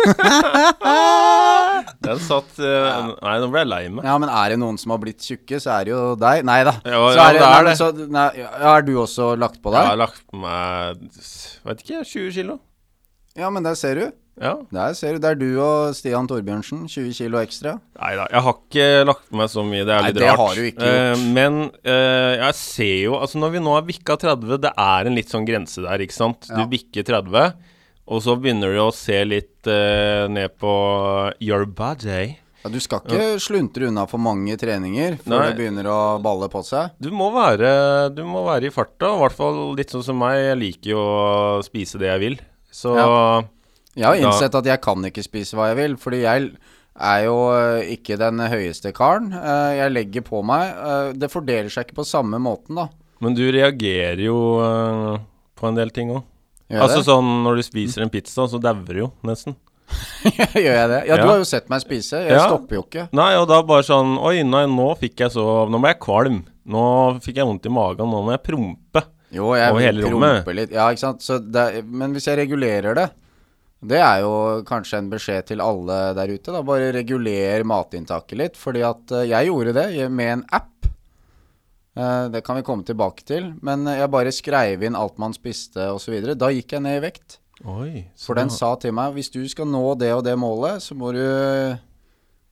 Den 2.04 2.20
satt 2.22 2.58
uh, 2.62 3.08
Nei, 3.16 3.34
nå 3.42 3.48
ble 3.50 3.62
jeg 3.64 3.70
lei 3.70 3.80
meg. 3.90 4.04
Ja, 4.06 4.14
men 4.22 4.30
er 4.30 4.52
det 4.52 4.58
noen 4.60 4.78
som 4.78 4.92
har 4.94 5.00
blitt 5.02 5.24
tjukke, 5.24 5.58
så 5.62 5.72
er 5.78 5.88
det 5.88 5.92
jo 5.94 6.02
deg. 6.20 6.44
Nei 6.46 6.60
da. 6.68 6.74
Ja, 6.86 7.00
Så 7.00 7.18
ja, 7.18 7.26
det 7.34 7.42
er 7.42 7.48
nei, 7.48 7.64
det. 7.66 7.74
Så, 7.80 7.88
nei, 8.18 8.28
er 8.74 8.86
du 8.86 8.92
også 9.02 9.32
lagt 9.40 9.58
på 9.64 9.72
Jeg 9.74 9.90
har 9.90 9.98
lagt 9.98 10.22
på 10.28 10.38
meg 10.44 11.02
Vet 11.68 11.84
ikke, 11.84 12.04
20 12.04 12.32
kilo. 12.38 12.58
Ja, 13.38 13.50
men 13.54 13.66
der 13.66 13.76
ser 13.78 13.98
du. 13.98 14.06
Ja. 14.40 14.54
Der 14.74 14.94
ser 14.98 15.16
du. 15.16 15.22
Det 15.22 15.30
er 15.32 15.38
du 15.38 15.48
og 15.62 15.94
Stian 15.98 16.28
Torbjørnsen. 16.30 16.86
20 16.90 17.14
kilo 17.16 17.40
ekstra. 17.42 17.76
Nei 17.98 18.12
da, 18.18 18.26
jeg 18.32 18.44
har 18.46 18.56
ikke 18.58 18.88
lagt 19.08 19.30
meg 19.40 19.52
så 19.52 19.64
mye. 19.66 19.84
Det 19.84 19.94
er 19.94 20.02
Nei, 20.04 20.10
litt 20.12 20.20
det 20.20 20.28
rart. 20.30 20.42
har 20.42 20.58
du 20.58 20.68
ikke 20.68 20.90
gjort. 20.90 21.18
Uh, 21.18 21.24
men 21.38 21.60
uh, 21.68 22.34
jeg 22.38 22.58
ser 22.60 22.96
jo 23.08 23.16
Altså, 23.18 23.40
når 23.42 23.54
vi 23.56 23.62
nå 23.64 23.76
har 23.76 23.86
vikka 23.88 24.18
30, 24.24 24.58
det 24.64 24.74
er 24.84 25.10
en 25.10 25.18
litt 25.18 25.32
sånn 25.34 25.46
grense 25.48 25.84
der, 25.84 26.04
ikke 26.04 26.16
sant? 26.16 26.50
Ja. 26.50 26.60
Du 26.60 26.70
bikker 26.70 27.06
30, 27.08 27.48
og 28.08 28.20
så 28.24 28.36
begynner 28.40 28.72
du 28.72 28.82
å 28.86 28.92
se 28.94 29.18
litt 29.26 29.68
uh, 29.68 30.28
ned 30.32 30.54
på 30.60 30.74
your 31.44 31.66
body. 31.66 32.36
Ja, 32.64 32.70
du 32.74 32.80
skal 32.82 33.04
ikke 33.04 33.38
sluntre 33.42 33.86
unna 33.86 34.02
for 34.10 34.18
mange 34.22 34.56
treninger 34.58 35.20
før 35.22 35.36
Nei. 35.36 35.44
det 35.46 35.58
begynner 35.60 35.86
å 35.92 35.98
balle 36.22 36.48
på 36.50 36.62
seg. 36.66 36.96
Du 36.98 37.12
må 37.14 37.28
være, 37.34 37.70
du 38.14 38.24
må 38.26 38.42
være 38.48 38.66
i 38.66 38.74
farta, 38.74 39.12
i 39.14 39.20
hvert 39.22 39.36
fall 39.36 39.60
litt 39.78 39.94
sånn 39.94 40.02
som 40.08 40.18
meg. 40.18 40.40
Jeg 40.42 40.58
liker 40.64 40.90
jo 40.96 41.04
å 41.04 41.62
spise 41.66 42.00
det 42.02 42.10
jeg 42.10 42.24
vil. 42.24 42.40
Så 42.74 42.94
Jeg 43.98 44.06
har 44.06 44.14
innsett 44.22 44.54
at 44.54 44.68
jeg 44.70 44.80
kan 44.84 45.04
ikke 45.08 45.24
spise 45.26 45.58
hva 45.58 45.68
jeg 45.72 45.78
vil, 45.80 45.96
fordi 45.98 46.20
jeg 46.22 46.52
er 46.98 47.24
jo 47.26 47.36
eh, 47.54 47.92
ikke 47.96 48.16
den 48.20 48.38
høyeste 48.50 48.92
karen. 48.94 49.32
Eh, 49.34 49.72
jeg 49.82 49.92
legger 49.94 50.24
på 50.26 50.40
meg. 50.46 50.70
Eh, 50.78 51.12
det 51.18 51.30
fordeler 51.34 51.70
seg 51.74 51.86
ikke 51.88 51.98
på 52.00 52.06
samme 52.06 52.38
måten, 52.42 52.78
da. 52.78 52.88
Men 53.22 53.34
du 53.34 53.42
reagerer 53.50 54.20
jo 54.22 54.38
på 55.58 55.66
en 55.68 55.78
del 55.78 55.90
ting 55.94 56.12
òg. 56.14 56.22
Altså 56.70 57.00
sånn 57.06 57.42
når 57.46 57.58
du 57.58 57.64
spiser 57.66 58.04
en 58.04 58.10
pizza, 58.12 58.44
så 58.46 58.60
dauer 58.62 58.84
du 58.94 59.00
jo 59.06 59.08
nesten. 59.26 59.56
Gjør 60.52 60.74
jeg 60.74 60.88
det? 60.92 60.98
Ja, 61.08 61.16
du 61.16 61.22
Ja. 61.24 61.28
har 61.32 61.38
jo 61.40 61.46
sett 61.48 61.70
meg 61.72 61.80
spise. 61.80 62.20
Jeg 62.26 62.36
Ja. 62.36 62.44
stopper 62.46 62.76
jo 62.76 62.82
ikke. 62.84 63.06
Nei, 63.16 63.30
og 63.40 63.48
da 63.48 63.62
bare 63.62 63.82
sånn 63.82 64.18
Oi, 64.20 64.42
nei, 64.44 64.66
nå 64.68 64.90
fikk 65.00 65.16
jeg 65.24 65.32
så 65.32 65.64
Nå 65.70 65.80
ble 65.80 65.94
jeg 65.94 66.00
kvalm. 66.04 66.42
Nå 66.68 66.82
fikk 67.24 67.40
jeg 67.40 67.46
vondt 67.48 67.64
i 67.66 67.72
magen. 67.72 68.04
Nå 68.12 68.20
må 68.26 68.34
jeg 68.36 68.42
prompe. 68.44 69.02
Jo, 69.32 69.54
jeg 69.56 69.72
Over 69.72 69.80
hele 69.80 70.02
rommet. 70.12 70.46
litt. 70.54 70.70
Ja, 70.76 70.90
ikke 70.92 70.98
sant. 71.06 71.20
Så 71.24 71.38
det, 71.40 71.84
men 71.88 72.12
hvis 72.12 72.26
jeg 72.28 72.36
regulerer 72.38 72.94
det 72.94 73.08
Det 73.78 73.98
er 74.02 74.22
jo 74.24 74.30
kanskje 74.66 74.98
en 74.98 75.10
beskjed 75.12 75.46
til 75.52 75.60
alle 75.62 75.98
der 76.18 76.32
ute. 76.34 76.50
da 76.50 76.62
Bare 76.66 76.90
reguler 76.96 77.62
matinntaket 77.68 78.38
litt. 78.40 78.56
Fordi 78.58 78.82
at 78.86 79.12
eh, 79.14 79.28
jeg 79.30 79.50
gjorde 79.50 79.74
det 79.76 80.08
med 80.10 80.32
en 80.32 80.44
app. 80.58 80.88
Eh, 81.94 82.28
Det 82.34 82.42
kan 82.46 82.58
vi 82.58 82.64
komme 82.66 82.82
tilbake 82.84 83.22
til. 83.24 83.52
Men 83.62 83.86
eh, 83.86 84.00
jeg 84.02 84.10
bare 84.10 84.34
skrev 84.34 84.82
inn 84.82 84.98
alt 84.98 85.18
man 85.22 85.36
spiste 85.36 85.90
osv. 85.94 86.16
Da 86.34 86.50
gikk 86.50 86.74
jeg 86.74 86.82
ned 86.82 86.98
i 86.98 87.04
vekt. 87.06 87.38
Oi. 87.66 88.06
For 88.18 88.38
den 88.38 88.50
sa 88.54 88.74
til 88.78 88.92
meg 88.94 89.14
hvis 89.16 89.30
du 89.34 89.40
skal 89.50 89.66
nå 89.70 89.94
det 89.98 90.12
og 90.14 90.24
det 90.26 90.36
målet, 90.38 90.82
så 90.82 90.94
må 90.94 91.10
du 91.14 91.22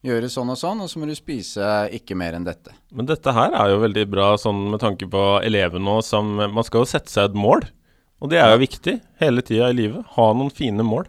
gjøre 0.07 0.31
sånn 0.31 0.51
og 0.51 0.59
sånn, 0.59 0.83
og 0.83 0.91
så 0.91 0.99
må 0.99 1.07
du 1.07 1.15
spise 1.19 1.63
ikke 1.95 2.15
mer 2.19 2.35
enn 2.39 2.47
dette. 2.47 2.75
Men 2.95 3.07
dette 3.07 3.33
her 3.35 3.55
er 3.55 3.71
jo 3.73 3.81
veldig 3.83 4.05
bra 4.11 4.33
sånn 4.39 4.65
med 4.71 4.83
tanke 4.83 5.07
på 5.11 5.23
elevene 5.47 5.83
nå 5.87 5.97
som 6.07 6.35
Man 6.39 6.67
skal 6.67 6.83
jo 6.85 6.91
sette 6.91 7.11
seg 7.11 7.31
et 7.33 7.39
mål. 7.39 7.67
Og 8.23 8.31
det 8.33 8.39
er 8.41 8.51
jo 8.55 8.63
viktig 8.63 8.97
hele 9.21 9.43
tida 9.47 9.71
i 9.71 9.77
livet. 9.77 10.07
Ha 10.17 10.27
noen 10.35 10.51
fine 10.55 10.87
mål. 10.87 11.07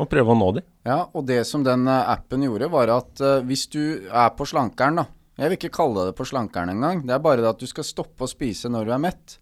Og 0.00 0.08
prøve 0.08 0.32
å 0.32 0.38
nå 0.38 0.48
dem. 0.56 0.66
Ja, 0.88 1.02
og 1.12 1.26
det 1.28 1.42
som 1.48 1.64
den 1.66 1.84
eh, 1.90 2.12
appen 2.14 2.46
gjorde, 2.46 2.70
var 2.72 2.90
at 2.94 3.20
eh, 3.20 3.42
hvis 3.48 3.66
du 3.72 3.82
er 4.08 4.32
på 4.36 4.46
slankeren, 4.48 5.02
da 5.02 5.08
Jeg 5.40 5.48
vil 5.48 5.58
ikke 5.58 5.76
kalle 5.76 6.06
det 6.08 6.16
på 6.16 6.26
slankeren 6.28 6.74
engang. 6.74 7.06
Det 7.08 7.14
er 7.14 7.22
bare 7.24 7.40
det 7.40 7.48
at 7.48 7.60
du 7.60 7.66
skal 7.66 7.86
stoppe 7.88 8.26
å 8.26 8.30
spise 8.30 8.68
når 8.72 8.88
du 8.88 8.92
er 8.92 9.00
mett. 9.00 9.38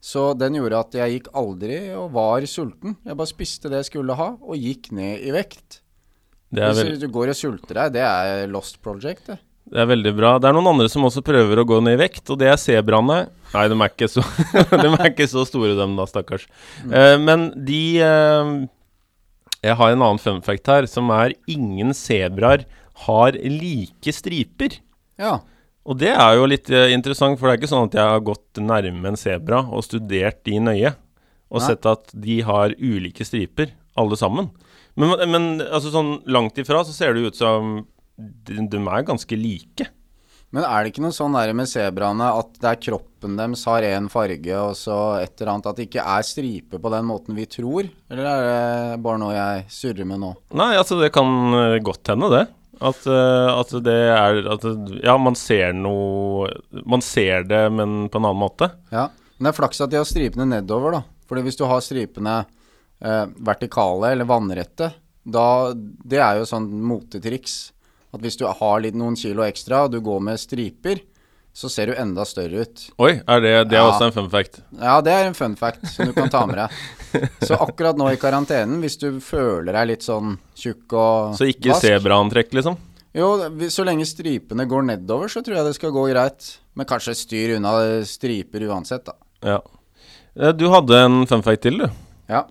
Så 0.00 0.30
den 0.36 0.56
gjorde 0.56 0.80
at 0.80 0.96
jeg 0.96 1.14
gikk 1.14 1.28
aldri 1.36 1.78
og 1.96 2.12
var 2.16 2.44
sulten. 2.48 2.96
Jeg 3.04 3.16
bare 3.16 3.28
spiste 3.28 3.68
det 3.72 3.82
jeg 3.82 3.90
skulle 3.90 4.16
ha, 4.16 4.32
og 4.40 4.56
gikk 4.56 4.90
ned 4.96 5.24
i 5.28 5.32
vekt. 5.34 5.82
Det 6.50 6.64
Hvis 6.66 6.80
vel, 6.82 6.96
du 7.00 7.08
går 7.12 7.32
og 7.32 7.38
sulter 7.38 7.78
deg, 7.82 7.92
det 7.98 8.04
er 8.04 8.48
lost 8.50 8.80
project, 8.82 9.28
det. 9.28 9.36
det 9.70 9.82
er 9.84 9.90
veldig 9.92 10.12
bra. 10.16 10.32
Det 10.40 10.48
er 10.48 10.56
noen 10.56 10.72
andre 10.72 10.88
som 10.90 11.04
også 11.06 11.22
prøver 11.22 11.60
å 11.62 11.66
gå 11.68 11.78
ned 11.84 11.98
i 11.98 12.00
vekt, 12.00 12.24
og 12.32 12.40
det 12.40 12.48
er 12.50 12.58
sebraene. 12.58 13.20
Nei, 13.52 13.64
de 13.70 13.76
er 13.76 13.92
ikke 13.92 14.08
så, 14.10 14.24
de 14.82 14.88
er 14.90 15.08
ikke 15.12 15.28
så 15.30 15.44
store, 15.46 15.76
dem 15.78 15.94
da, 16.00 16.08
stakkars. 16.10 16.48
Eh, 16.88 17.16
men 17.22 17.50
de 17.68 17.82
eh, 18.02 18.54
Jeg 19.64 19.76
har 19.76 19.92
en 19.92 20.02
annen 20.02 20.20
fun 20.20 20.40
fact 20.44 20.68
her, 20.70 20.86
som 20.88 21.10
er 21.12 21.34
ingen 21.50 21.92
sebraer 21.96 22.64
har 23.06 23.36
like 23.36 24.12
striper. 24.12 24.78
Ja. 25.20 25.38
Og 25.88 25.98
det 26.00 26.12
er 26.12 26.36
jo 26.36 26.48
litt 26.48 26.70
eh, 26.72 26.92
interessant, 26.94 27.38
for 27.38 27.48
det 27.48 27.54
er 27.54 27.60
ikke 27.60 27.70
sånn 27.72 27.88
at 27.88 27.96
jeg 27.96 28.12
har 28.14 28.24
gått 28.24 28.60
nærme 28.60 29.12
en 29.12 29.20
sebra 29.20 29.62
og 29.68 29.84
studert 29.86 30.42
de 30.48 30.58
nøye, 30.60 30.92
og 31.50 31.62
Nei. 31.62 31.68
sett 31.68 31.88
at 31.88 32.12
de 32.12 32.40
har 32.46 32.76
ulike 32.76 33.24
striper, 33.26 33.72
alle 34.00 34.18
sammen. 34.20 34.50
Men, 35.00 35.16
men 35.30 35.48
altså 35.64 35.92
sånn 35.92 36.18
langt 36.30 36.58
ifra 36.60 36.82
så 36.84 36.94
ser 36.94 37.14
det 37.14 37.24
jo 37.24 37.32
ut 37.32 37.40
som 37.40 37.72
de, 38.16 38.60
de 38.70 38.80
er 38.80 39.08
ganske 39.08 39.38
like. 39.38 39.88
Men 40.50 40.64
er 40.66 40.82
det 40.82 40.90
ikke 40.90 41.04
noe 41.04 41.14
sånn 41.14 41.36
der 41.36 41.52
med 41.54 41.68
sebraene 41.70 42.28
at 42.40 42.56
det 42.58 42.70
er 42.72 42.78
kroppen 42.82 43.36
deres 43.38 43.62
har 43.68 43.84
én 43.86 44.08
farge, 44.10 44.54
og 44.58 44.72
så 44.78 44.96
et 45.20 45.34
eller 45.38 45.52
annet 45.52 45.68
At 45.70 45.78
det 45.78 45.86
ikke 45.86 46.06
er 46.16 46.26
striper 46.26 46.80
på 46.82 46.90
den 46.90 47.06
måten 47.06 47.36
vi 47.38 47.46
tror? 47.46 47.86
Eller 48.10 48.26
er 48.30 48.46
det 48.48 49.02
bare 49.04 49.20
noe 49.22 49.36
jeg 49.36 49.66
surrer 49.70 50.08
med 50.08 50.22
nå? 50.24 50.32
Nei, 50.58 50.72
altså 50.80 50.98
det 50.98 51.12
kan 51.14 51.30
eh, 51.54 51.78
godt 51.86 52.10
hende, 52.10 52.32
det. 52.34 52.42
At, 52.80 53.04
eh, 53.06 53.50
at 53.52 53.74
det 53.84 53.96
er 54.08 54.40
at 54.56 54.66
Ja, 55.04 55.14
man 55.20 55.36
ser 55.36 55.74
noe 55.76 56.48
Man 56.88 57.02
ser 57.04 57.44
det, 57.44 57.66
men 57.76 58.08
på 58.08 58.18
en 58.18 58.24
annen 58.30 58.40
måte. 58.40 58.70
Ja. 58.90 59.10
Men 59.36 59.48
det 59.48 59.52
er 59.52 59.58
flaks 59.60 59.82
at 59.84 59.92
de 59.92 60.00
har 60.00 60.08
stripene 60.08 60.48
nedover, 60.48 60.98
da. 60.98 61.02
Fordi 61.30 61.44
hvis 61.46 61.60
du 61.60 61.66
har 61.68 61.84
stripene 61.84 62.40
eh, 62.42 63.26
vertikale 63.38 64.14
eller 64.16 64.26
vannrette, 64.28 64.90
da 65.30 65.46
Det 65.76 66.18
er 66.18 66.40
jo 66.40 66.48
sånn 66.48 66.66
motetriks. 66.90 67.68
At 68.14 68.20
hvis 68.24 68.36
du 68.40 68.44
har 68.46 68.80
litt 68.82 68.94
noen 68.98 69.14
kilo 69.16 69.42
ekstra, 69.46 69.84
og 69.86 69.92
du 69.92 70.00
går 70.02 70.20
med 70.20 70.40
striper, 70.42 70.98
så 71.54 71.68
ser 71.70 71.90
du 71.90 71.94
enda 71.98 72.22
større 72.26 72.62
ut. 72.64 72.82
Oi, 73.02 73.12
er 73.26 73.40
det, 73.42 73.52
det 73.70 73.76
er 73.78 73.82
Ja. 73.82 73.90
også 73.90 74.06
en 74.06 74.12
fun 74.14 74.28
fact. 74.30 74.60
Ja, 74.78 75.00
det 75.00 75.12
er 75.12 75.26
en 75.26 75.34
fun 75.34 75.56
fact 75.58 75.86
som 75.90 76.06
du 76.06 76.12
kan 76.14 76.28
ta 76.30 76.44
med 76.46 76.56
deg. 76.56 76.70
Så 77.46 77.56
akkurat 77.58 77.98
nå 77.98 78.06
i 78.12 78.16
karantenen, 78.22 78.78
hvis 78.80 78.96
du 79.02 79.18
føler 79.20 79.72
deg 79.74 79.88
litt 79.88 80.02
sånn 80.06 80.36
tjukk 80.54 80.92
og 80.94 81.34
Så 81.38 81.48
ikke 81.50 81.74
sebraantrekk, 81.82 82.52
liksom? 82.54 82.76
Jo, 83.12 83.32
så 83.74 83.82
lenge 83.82 84.06
stripene 84.06 84.62
går 84.70 84.84
nedover, 84.86 85.26
så 85.26 85.42
tror 85.42 85.56
jeg 85.58 85.66
det 85.66 85.74
skal 85.74 85.90
gå 85.90 86.04
greit. 86.12 86.52
Men 86.78 86.86
kanskje 86.86 87.16
styr 87.18 87.56
unna 87.56 87.72
striper 88.06 88.62
uansett, 88.70 89.04
da. 89.10 89.16
Ja. 89.42 89.58
Eh, 90.38 90.52
Du 90.54 90.68
hadde 90.70 90.94
en 91.04 91.26
fun 91.26 91.42
fact 91.42 91.62
til, 91.66 91.78
du. 91.82 91.88
Ja. 92.30 92.44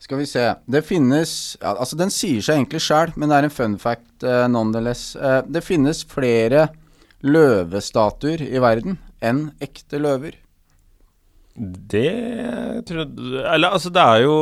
Skal 0.00 0.22
vi 0.22 0.26
se. 0.26 0.46
Det 0.64 0.80
finnes 0.88 1.32
ja, 1.60 1.74
Altså, 1.76 1.98
den 2.00 2.12
sier 2.14 2.40
seg 2.44 2.56
egentlig 2.56 2.80
sjæl, 2.86 3.12
men 3.20 3.28
det 3.28 3.36
er 3.36 3.48
en 3.48 3.52
fun 3.52 3.76
fact 3.80 4.24
uh, 4.24 4.46
nonetheless. 4.48 5.12
Uh, 5.20 5.40
det 5.44 5.64
finnes 5.66 6.04
flere 6.08 6.70
løvestatuer 7.20 8.46
i 8.48 8.62
verden 8.62 8.96
enn 9.20 9.50
ekte 9.60 10.00
løver. 10.00 10.38
Det 11.60 12.84
trodde 12.88 13.42
Eller 13.42 13.74
altså, 13.74 13.90
det 13.92 14.00
er 14.00 14.22
jo 14.22 14.36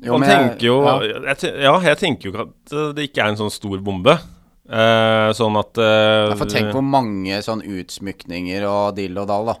Jo, 0.00 0.14
Man 0.14 0.28
tenker 0.28 0.66
jo 0.68 0.76
ja. 0.86 0.94
jeg, 1.34 1.50
ja, 1.66 1.72
jeg 1.90 1.98
tenker 2.00 2.28
jo 2.28 2.32
ikke 2.32 2.44
at 2.46 2.72
eh, 2.72 2.90
det 2.96 3.08
ikke 3.08 3.24
er 3.24 3.32
en 3.32 3.40
sånn 3.40 3.50
stor 3.52 3.80
bombe. 3.84 4.14
Eh, 4.68 5.30
sånn 5.34 5.58
at 5.58 5.80
eh, 5.82 6.28
Ja, 6.30 6.36
for 6.38 6.52
tenk 6.52 6.70
hvor 6.76 6.86
mange 6.86 7.40
sånn 7.44 7.64
utsmykninger 7.66 8.64
og 8.70 8.94
dill 8.96 9.18
og 9.18 9.26
dall, 9.28 9.50
da. 9.50 9.56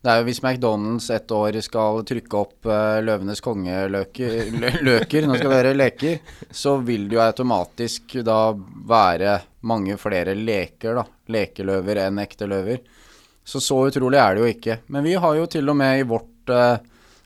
Det 0.00 0.08
er 0.08 0.20
jo 0.20 0.26
Hvis 0.30 0.40
McDonald's 0.40 1.10
et 1.12 1.32
år 1.36 1.58
skal 1.64 2.00
trykke 2.08 2.38
opp 2.38 2.68
uh, 2.70 3.00
Løvenes 3.04 3.42
kongeløker, 3.44 4.38
løker, 4.80 5.26
nå 5.28 5.36
skal 5.36 5.54
dere 5.58 5.74
leker, 5.76 6.22
så 6.48 6.78
vil 6.84 7.04
det 7.10 7.18
jo 7.18 7.24
automatisk 7.24 8.16
da 8.24 8.38
være 8.88 9.34
mange 9.68 9.98
flere 10.00 10.32
leker, 10.38 10.96
da. 10.96 11.04
Lekeløver 11.30 12.00
enn 12.06 12.22
ekte 12.22 12.48
løver. 12.48 12.80
Så 13.44 13.60
så 13.60 13.82
utrolig 13.90 14.20
er 14.22 14.36
det 14.36 14.42
jo 14.44 14.54
ikke. 14.54 14.78
Men 14.88 15.04
vi 15.04 15.18
har 15.20 15.36
jo 15.36 15.44
til 15.52 15.68
og 15.68 15.76
med 15.76 16.00
i 16.00 16.08
vårt 16.08 16.54
uh, 16.54 16.80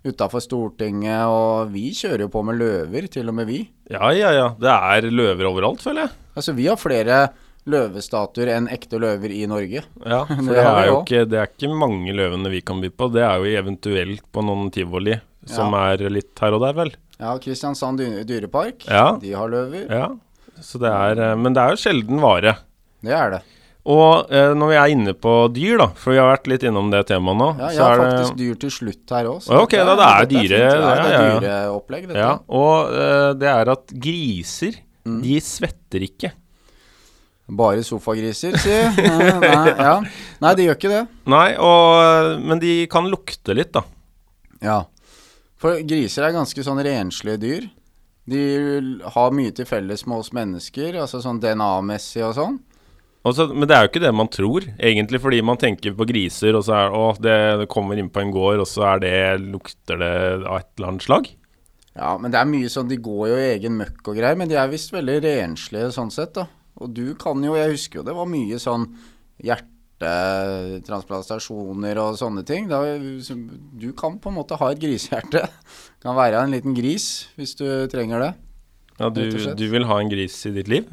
utafor 0.04 0.42
Stortinget, 0.42 1.30
og 1.30 1.70
vi 1.72 1.92
kjører 1.94 2.26
jo 2.26 2.32
på 2.32 2.42
med 2.42 2.58
løver, 2.58 3.06
til 3.06 3.30
og 3.30 3.38
med 3.38 3.48
vi. 3.48 3.62
Ja, 3.92 4.10
ja, 4.16 4.34
ja. 4.34 4.50
Det 4.58 4.74
er 4.74 5.10
løver 5.14 5.46
overalt, 5.52 5.84
føler 5.84 6.08
jeg. 6.08 6.16
Altså, 6.34 6.58
vi 6.58 6.66
har 6.66 6.80
flere 6.80 7.22
løvestatuer 7.70 8.50
enn 8.56 8.66
ekte 8.72 8.98
løver 9.00 9.32
i 9.34 9.44
Norge. 9.50 9.82
Ja, 10.04 10.20
for 10.28 10.42
Det 10.42 10.56
det, 10.58 10.66
er 10.66 10.88
jo 10.90 10.98
ikke, 11.02 11.22
det 11.30 11.40
er 11.40 11.48
ikke 11.52 11.70
mange 11.84 12.14
løvene 12.16 12.52
vi 12.52 12.60
kan 12.66 12.82
by 12.84 12.90
på. 12.92 13.08
Det 13.14 13.24
er 13.24 13.40
jo 13.40 13.54
eventuelt 13.62 14.24
på 14.34 14.44
noen 14.44 14.70
tivoli 14.74 15.16
som 15.48 15.74
er 15.76 16.00
litt 16.12 16.32
her 16.40 16.54
og 16.56 16.62
der, 16.64 16.76
vel. 16.76 16.94
Ja, 17.20 17.34
Kristiansand 17.38 18.00
dyrepark, 18.26 18.86
Ja. 18.90 19.16
de 19.20 19.32
har 19.36 19.48
løver. 19.52 19.86
Ja. 19.92 20.08
Så 20.62 20.78
det 20.82 20.90
er 20.90 21.18
eh, 21.30 21.34
Men 21.36 21.52
det 21.56 21.62
er 21.64 21.74
jo 21.74 21.80
sjelden 21.82 22.20
vare. 22.22 22.56
Det 23.04 23.12
er 23.12 23.30
det. 23.36 23.40
Og 23.84 24.30
eh, 24.32 24.54
når 24.56 24.70
vi 24.70 24.76
er 24.80 24.92
inne 24.94 25.12
på 25.12 25.32
dyr, 25.52 25.76
da, 25.82 25.86
for 26.00 26.14
vi 26.14 26.20
har 26.22 26.30
vært 26.30 26.46
litt 26.48 26.62
innom 26.64 26.86
det 26.92 27.02
temaet 27.10 27.36
nå, 27.36 27.48
Ja, 27.60 27.68
jeg 27.74 27.82
har 27.84 27.98
faktisk 28.00 28.14
faktisk 28.14 28.38
dyr 28.40 28.54
til 28.62 28.72
slutt 28.72 29.12
her 29.12 29.28
òg. 29.28 29.48
Ok, 29.60 29.74
da, 29.76 29.96
det 30.00 30.06
er 30.08 30.28
dyre- 30.30 30.48
det 30.48 30.62
er 30.62 30.78
ja, 30.80 31.10
ja. 31.10 31.34
dyreopplegg, 31.44 32.06
dette. 32.08 32.22
Ja, 32.22 32.30
og 32.48 32.94
eh, 32.96 33.30
det 33.42 33.50
er 33.52 33.72
at 33.76 33.94
griser, 34.08 34.80
Mm. 35.04 35.18
de 35.20 35.34
svetter 35.44 36.00
ikke. 36.06 36.30
Bare 37.44 37.84
sofagriser, 37.84 38.56
si. 38.56 38.72
Nei, 38.96 39.32
nei, 39.42 39.72
ja. 39.76 39.98
nei, 40.40 40.52
de 40.56 40.64
gjør 40.64 40.78
ikke 40.78 40.92
det. 40.92 41.02
Nei, 41.28 41.48
og, 41.60 42.40
men 42.40 42.62
de 42.62 42.76
kan 42.90 43.08
lukte 43.12 43.56
litt, 43.56 43.74
da. 43.76 43.84
Ja. 44.64 44.78
For 45.60 45.82
griser 45.84 46.24
er 46.24 46.36
ganske 46.36 46.64
sånn 46.64 46.80
renslige 46.84 47.42
dyr. 47.42 47.66
De 48.24 48.40
har 49.12 49.34
mye 49.36 49.52
til 49.52 49.68
felles 49.68 50.06
med 50.08 50.22
oss 50.22 50.32
mennesker, 50.32 50.96
altså 51.02 51.20
sånn 51.20 51.42
DNA-messig 51.42 52.24
og 52.24 52.32
sånn. 52.38 52.56
Også, 53.24 53.46
men 53.52 53.68
det 53.68 53.76
er 53.76 53.84
jo 53.84 53.90
ikke 53.92 54.04
det 54.04 54.12
man 54.16 54.28
tror, 54.32 54.66
egentlig, 54.76 55.20
fordi 55.20 55.38
man 55.44 55.60
tenker 55.60 55.94
på 55.96 56.08
griser, 56.08 56.56
og 56.56 56.64
så 56.66 56.76
er 56.76 56.96
å, 56.96 57.06
det, 57.20 57.36
det 57.62 57.70
kommer 57.72 58.00
inn 58.00 58.10
på 58.12 58.20
en 58.20 58.32
gård, 58.32 58.60
og 58.60 58.68
så 58.68 58.84
er 58.90 59.04
det, 59.04 59.14
lukter 59.44 60.00
det 60.00 60.12
av 60.42 60.58
et 60.58 60.68
eller 60.76 60.90
annet 60.90 61.06
slag. 61.06 61.30
Ja, 61.94 62.16
men 62.20 62.32
det 62.34 62.40
er 62.40 62.48
mye 62.50 62.66
sånn 62.72 62.88
De 62.90 62.96
går 62.98 63.28
jo 63.30 63.34
i 63.38 63.50
egen 63.52 63.76
møkk 63.78 64.08
og 64.10 64.16
greier, 64.18 64.36
men 64.36 64.50
de 64.50 64.56
er 64.58 64.72
visst 64.72 64.92
veldig 64.92 65.20
renslige 65.24 65.92
sånn 65.94 66.12
sett, 66.12 66.34
da. 66.36 66.48
Og 66.82 66.88
du 66.94 67.14
kan 67.18 67.44
jo 67.44 67.54
Jeg 67.58 67.70
husker 67.76 67.98
jo 68.00 68.06
det 68.06 68.14
var 68.16 68.26
mye 68.30 68.58
sånn 68.62 68.84
hjertetransplantasjoner 69.44 71.98
og 72.02 72.18
sånne 72.18 72.42
ting. 72.46 72.62
Da, 72.70 72.78
du 72.94 73.92
kan 73.98 74.18
på 74.22 74.28
en 74.30 74.38
måte 74.38 74.56
ha 74.60 74.66
et 74.72 74.82
grisehjerte. 74.82 75.42
Kan 76.04 76.14
være 76.18 76.36
en 76.44 76.52
liten 76.52 76.74
gris 76.76 77.06
hvis 77.38 77.52
du 77.58 77.66
trenger 77.90 78.18
det. 78.20 78.32
Ja, 79.00 79.06
du, 79.10 79.22
du 79.58 79.66
vil 79.72 79.84
ha 79.88 79.96
en 79.98 80.10
gris 80.12 80.46
i 80.46 80.50
ditt 80.54 80.68
liv? 80.70 80.84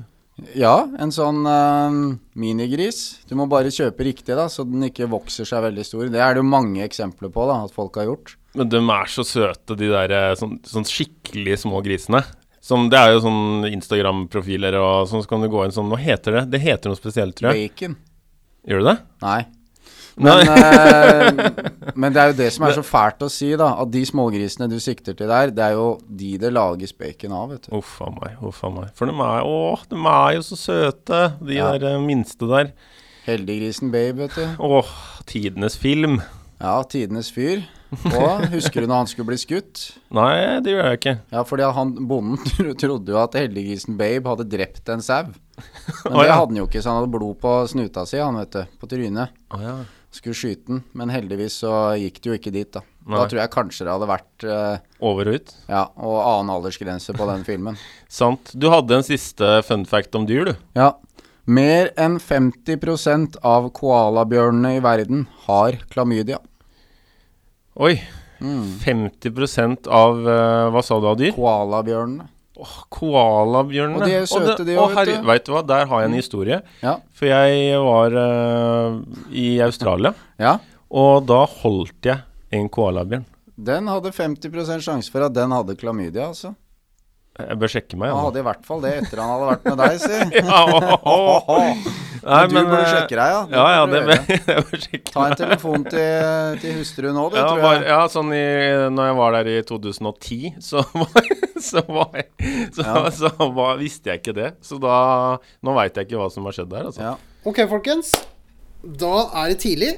Ja, 0.57 0.87
en 0.97 1.11
sånn 1.13 1.45
uh, 1.45 2.17
minigris. 2.39 3.19
Du 3.29 3.35
må 3.37 3.45
bare 3.51 3.69
kjøpe 3.73 4.03
riktig, 4.07 4.33
da, 4.37 4.47
så 4.49 4.63
den 4.65 4.83
ikke 4.87 5.09
vokser 5.11 5.45
seg 5.45 5.61
veldig 5.67 5.85
stor. 5.85 6.07
Det 6.09 6.21
er 6.23 6.33
det 6.33 6.39
jo 6.41 6.47
mange 6.49 6.81
eksempler 6.85 7.29
på 7.33 7.45
da, 7.49 7.55
at 7.67 7.75
folk 7.75 7.97
har 7.99 8.05
gjort. 8.09 8.27
Men 8.57 8.69
de 8.71 8.79
er 8.81 9.07
så 9.11 9.23
søte, 9.27 9.75
de 9.79 9.87
der 9.91 10.11
eh, 10.15 10.37
sånn, 10.39 10.57
sånn 10.67 10.87
skikkelig 10.87 11.57
små 11.61 11.77
grisene. 11.85 12.21
Som, 12.61 12.89
det 12.93 12.99
er 12.99 13.15
jo 13.15 13.23
sånn 13.23 13.65
Instagram-profiler 13.71 14.75
og 14.77 15.07
sånn, 15.09 15.23
så 15.25 15.29
kan 15.31 15.41
du 15.41 15.47
gå 15.49 15.63
inn 15.65 15.73
sånn 15.73 15.89
Hva 15.89 15.97
heter 15.97 16.35
det? 16.37 16.43
Det 16.53 16.59
heter 16.61 16.91
noe 16.91 16.99
spesielt, 16.99 17.33
tror 17.39 17.55
jeg. 17.57 17.71
Bacon. 17.71 17.95
Gjør 18.69 18.83
du 18.83 18.89
det? 18.91 18.99
Nei. 19.25 19.39
Men, 20.21 20.41
eh, 20.43 21.39
men 21.95 22.13
det 22.13 22.19
er 22.21 22.29
jo 22.33 22.35
det 22.37 22.49
som 22.53 22.65
er 22.67 22.75
så 22.77 22.83
fælt 22.85 23.23
å 23.25 23.29
si, 23.33 23.49
da. 23.57 23.71
At 23.81 23.89
de 23.93 24.03
smågrisene 24.05 24.67
du 24.69 24.75
sikter 24.83 25.15
til 25.17 25.31
der, 25.31 25.53
det 25.55 25.63
er 25.71 25.77
jo 25.79 25.87
de 26.05 26.35
det 26.41 26.51
lages 26.53 26.93
bacon 26.93 27.33
av, 27.33 27.49
vet 27.55 27.65
du. 27.65 27.73
Uff 27.79 27.95
a 28.05 28.11
meg, 28.13 28.37
uff 28.45 28.61
a 28.67 28.71
meg. 28.75 28.91
For 28.99 29.09
de 29.09 29.15
er, 29.17 29.47
å, 29.47 29.57
de 29.89 30.01
er 30.13 30.35
jo 30.37 30.45
så 30.51 30.59
søte, 30.67 31.21
de 31.41 31.57
Ja. 31.57 31.71
der 31.79 31.95
eh, 31.95 32.01
minste 32.03 32.45
der. 32.51 32.73
Heldiggrisen 33.25 33.89
Babe, 33.93 34.27
vet 34.27 34.37
du. 34.37 34.61
Åh, 34.69 34.93
tidenes 35.29 35.77
film. 35.81 36.19
Ja, 36.61 36.77
tidenes 36.85 37.31
fyr. 37.33 37.63
Og 37.91 38.45
husker 38.53 38.83
du 38.83 38.87
når 38.87 39.01
han 39.01 39.09
skulle 39.11 39.27
bli 39.33 39.37
skutt? 39.41 39.81
Nei, 40.15 40.59
det 40.63 40.73
gjør 40.73 40.85
jeg 40.87 40.99
ikke. 40.99 41.15
Ja, 41.33 41.43
fordi 41.47 41.67
han, 41.75 41.93
bonden 42.07 42.75
trodde 42.83 43.11
jo 43.11 43.19
at 43.19 43.35
heldiggrisen 43.35 43.97
Babe 43.99 44.31
hadde 44.31 44.47
drept 44.51 44.91
en 44.93 45.03
sau. 45.03 45.31
Men 46.05 46.15
Å, 46.15 46.21
det 46.23 46.29
hadde 46.31 46.45
han 46.53 46.61
jo 46.61 46.67
ikke, 46.69 46.81
så 46.81 46.93
han 46.93 47.01
hadde 47.01 47.11
blod 47.13 47.41
på 47.41 47.55
snuta 47.69 48.05
si, 48.09 48.21
han 48.21 48.39
vet 48.39 48.55
du. 48.55 48.77
På 48.79 48.89
trynet. 48.89 49.35
Oh, 49.53 49.63
ja. 49.63 49.75
Skulle 50.11 50.35
skyte 50.35 50.67
den, 50.67 50.81
men 50.97 51.11
heldigvis 51.13 51.61
så 51.63 51.73
gikk 51.99 52.19
det 52.19 52.31
jo 52.31 52.37
ikke 52.39 52.53
dit, 52.55 52.71
da. 52.73 52.83
Nei. 53.07 53.17
Da 53.17 53.27
tror 53.27 53.41
jeg 53.41 53.53
kanskje 53.53 53.85
det 53.87 53.93
hadde 53.95 54.09
vært 54.09 54.45
uh, 54.45 55.05
Over 55.09 55.31
og 55.31 55.37
ut. 55.39 55.53
Ja, 55.71 55.85
og 55.97 56.17
annen 56.19 56.51
aldersgrense 56.53 57.15
på 57.17 57.27
den 57.29 57.45
filmen. 57.47 57.79
Sant. 58.21 58.53
Du 58.53 58.69
hadde 58.73 58.99
en 58.99 59.07
siste 59.07 59.57
fun 59.67 59.87
fact 59.89 60.15
om 60.19 60.27
dyr, 60.29 60.51
du. 60.51 60.67
Ja. 60.77 60.93
Mer 61.49 61.89
enn 61.99 62.19
50% 62.21 63.39
av 63.47 63.71
koalabjørnene 63.75 64.77
i 64.77 64.83
verden 64.83 65.25
har 65.47 65.79
klamydia. 65.91 66.37
Oi. 67.79 67.95
Mm. 68.41 68.79
50% 68.81 69.87
av 69.87 70.17
uh, 70.25 70.69
Hva 70.73 70.81
sa 70.83 70.97
du 70.99 71.07
av 71.11 71.17
dyr? 71.19 71.31
Koalabjørnene. 71.35 72.25
Oh, 72.61 72.73
Koalabjørnene. 72.93 74.01
Og 74.01 74.09
de 74.09 74.15
er 74.17 74.25
søte, 74.29 74.65
de 74.67 74.75
òg, 74.75 74.95
vet 74.97 75.07
du. 75.07 75.13
Mm. 75.21 75.27
Vet 75.29 75.45
du 75.47 75.53
hva, 75.53 75.61
der 75.65 75.87
har 75.89 76.03
jeg 76.03 76.11
en 76.11 76.17
historie. 76.17 76.59
Ja. 76.81 76.95
For 77.17 77.29
jeg 77.29 77.77
var 77.85 78.17
uh, 78.17 78.97
i 79.31 79.47
Australia, 79.63 80.13
ja. 80.41 80.57
og 80.89 81.23
da 81.29 81.45
holdt 81.61 82.11
jeg 82.11 82.25
en 82.57 82.67
koalabjørn. 82.69 83.23
Den 83.61 83.87
hadde 83.91 84.11
50% 84.15 84.83
sjanse 84.83 85.13
for 85.13 85.27
at 85.27 85.37
den 85.37 85.53
hadde 85.53 85.77
klamydia, 85.79 86.31
altså. 86.31 86.55
Jeg 87.39 87.57
bør 87.61 87.71
sjekke 87.71 87.97
meg. 87.97 88.11
Han 88.11 88.25
hadde 88.27 88.41
i 88.41 88.45
hvert 88.45 88.65
fall 88.67 88.81
det 88.83 88.89
etter 88.99 89.19
han 89.21 89.29
hadde 89.31 89.45
vært 89.47 89.67
med 89.69 89.77
deg, 89.79 89.93
si. 90.03 90.17
Ja, 90.41 90.57
oh, 90.67 91.47
oh. 91.47 91.85
Nei, 92.21 92.41
Men 92.51 92.51
du 92.51 92.57
burde 92.69 92.81
eh, 92.83 92.89
sjekke 92.91 93.15
deg, 93.17 93.31
ja. 93.31 93.37
Ja, 93.49 93.63
ja, 93.73 93.85
det 93.89 94.01
jeg 94.51 94.65
bør 94.67 94.81
sjekke 94.83 95.13
Ta 95.15 95.23
en 95.29 95.37
telefon 95.39 95.85
til, 95.87 96.59
til 96.61 96.75
hustru 96.77 97.07
nå, 97.15 97.23
du, 97.31 97.37
Ja, 97.39 97.45
tror 97.47 97.57
jeg. 97.57 97.63
Var, 97.65 97.85
ja, 97.87 98.01
sånn 98.13 98.33
i 98.35 98.43
Når 98.93 99.09
jeg 99.09 99.17
var 99.21 99.37
der 99.39 99.49
i 99.49 99.55
2010, 99.71 100.39
så 100.61 100.83
var, 101.01 101.31
så 101.71 101.85
var 101.87 102.19
jeg 102.19 102.27
Så, 102.75 102.85
Ja. 102.85 103.01
så 103.15 103.31
var, 103.57 103.79
visste 103.81 104.11
jeg 104.13 104.21
ikke 104.21 104.35
det. 104.37 104.51
Så 104.67 104.77
da 104.83 104.95
Nå 105.65 105.73
veit 105.79 105.97
jeg 105.97 106.09
ikke 106.11 106.21
hva 106.21 106.29
som 106.35 106.45
har 106.49 106.57
skjedd 106.59 106.69
der, 106.75 106.91
altså. 106.91 107.07
Ja. 107.09 107.15
Ok, 107.47 107.63
folkens. 107.71 108.11
Da 108.83 109.15
er 109.41 109.53
det 109.55 109.61
tidlig. 109.63 109.95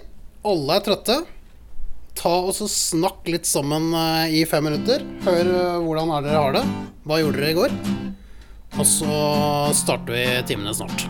Alle 0.47 0.77
er 0.79 0.85
trøtte. 0.85 1.17
Ta 2.17 2.31
og 2.47 2.53
så 2.55 2.69
Snakk 2.69 3.27
litt 3.29 3.47
sammen 3.49 3.91
eh, 3.97 4.39
i 4.39 4.45
fem 4.49 4.65
minutter. 4.67 5.03
Hør 5.25 5.43
eh, 5.49 5.83
hvordan 5.83 6.13
er 6.13 6.25
dere 6.27 6.41
har 6.41 6.57
det. 6.57 6.63
Hva 7.03 7.19
gjorde 7.19 7.41
dere 7.41 7.53
i 7.53 7.57
går? 7.57 7.77
Og 8.73 8.87
så 8.89 9.15
starter 9.77 10.15
vi 10.15 10.25
timene 10.49 10.73
snart. 10.77 11.05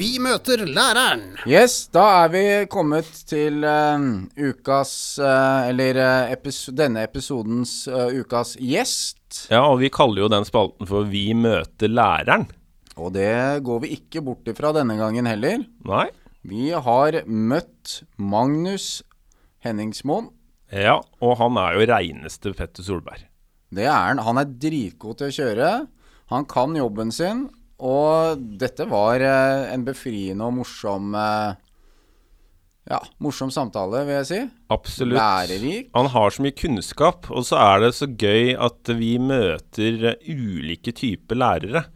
Vi 0.00 0.14
møter 0.22 0.62
læreren. 0.64 1.26
Yes, 1.48 1.82
da 1.92 2.06
er 2.22 2.30
vi 2.32 2.42
kommet 2.72 3.08
til 3.28 3.64
uh, 3.66 4.00
ukas 4.32 4.92
uh, 5.20 5.68
Eller 5.68 5.98
uh, 6.00 6.30
episo 6.32 6.72
denne 6.72 7.02
episodens 7.04 7.74
ukas 7.88 8.54
gjest. 8.56 9.42
Ja, 9.52 9.66
og 9.66 9.82
vi 9.82 9.92
kaller 9.92 10.24
jo 10.24 10.30
den 10.32 10.48
spalten 10.48 10.88
for 10.88 11.08
Vi 11.10 11.26
møter 11.36 11.92
læreren. 11.92 12.48
Og 12.96 13.12
det 13.16 13.60
går 13.66 13.84
vi 13.84 13.92
ikke 13.98 14.24
bort 14.24 14.48
ifra 14.48 14.72
denne 14.76 14.96
gangen 15.00 15.28
heller. 15.28 15.68
Nei? 15.88 16.08
Vi 16.48 16.70
har 16.72 17.20
møtt 17.28 18.00
Magnus 18.16 19.02
Henningsmoen. 19.64 20.30
Ja, 20.70 21.00
og 21.22 21.38
han 21.40 21.58
er 21.58 21.76
jo 21.76 21.88
reineste 21.90 22.52
Petter 22.56 22.86
Solberg. 22.86 23.26
Det 23.74 23.86
er 23.86 24.10
han. 24.10 24.22
Han 24.26 24.38
er 24.40 24.50
dritgod 24.50 25.18
til 25.20 25.30
å 25.30 25.34
kjøre. 25.34 25.70
Han 26.30 26.46
kan 26.50 26.76
jobben 26.78 27.10
sin. 27.14 27.48
Og 27.80 28.40
dette 28.60 28.84
var 28.90 29.22
eh, 29.24 29.70
en 29.72 29.84
befriende 29.86 30.44
og 30.46 30.58
morsom 30.58 31.14
eh, 31.16 31.52
Ja, 32.90 32.98
morsom 33.22 33.52
samtale, 33.54 34.02
vil 34.08 34.18
jeg 34.18 34.28
si. 34.28 34.40
Absolutt. 34.74 35.16
Lærerik. 35.16 35.88
Han 35.96 36.10
har 36.12 36.34
så 36.34 36.44
mye 36.44 36.56
kunnskap, 36.58 37.30
og 37.32 37.46
så 37.48 37.60
er 37.62 37.86
det 37.86 37.94
så 37.96 38.10
gøy 38.10 38.52
at 38.58 38.92
vi 38.98 39.14
møter 39.22 40.10
eh, 40.12 40.28
ulike 40.28 40.92
typer 40.96 41.40
lærere. 41.40 41.86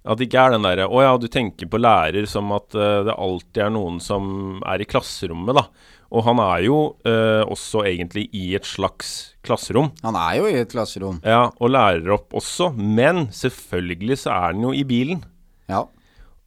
At 0.00 0.16
det 0.16 0.30
ikke 0.30 0.42
er 0.46 0.54
den 0.54 0.64
derre 0.64 0.86
Å 0.88 1.00
ja, 1.04 1.16
du 1.20 1.26
tenker 1.28 1.68
på 1.68 1.76
lærer 1.76 2.24
som 2.24 2.48
at 2.56 2.72
det 2.72 3.12
alltid 3.12 3.58
er 3.66 3.72
noen 3.74 3.98
som 4.00 4.62
er 4.64 4.80
i 4.80 4.86
klasserommet, 4.88 5.58
da. 5.58 5.66
Og 6.10 6.24
han 6.26 6.40
er 6.42 6.64
jo 6.66 6.78
eh, 7.06 7.42
også 7.46 7.84
egentlig 7.86 8.26
i 8.34 8.50
et 8.58 8.66
slags 8.66 9.36
klasserom. 9.46 9.92
Han 10.02 10.18
er 10.18 10.40
jo 10.40 10.48
i 10.50 10.56
et 10.58 10.72
klasserom. 10.72 11.20
Ja, 11.22 11.52
og 11.54 11.70
lærer 11.70 12.16
opp 12.16 12.34
også. 12.34 12.72
Men 12.74 13.28
selvfølgelig 13.34 14.18
så 14.24 14.34
er 14.34 14.46
han 14.50 14.66
jo 14.66 14.74
i 14.74 14.82
bilen. 14.86 15.22
Ja. 15.70 15.84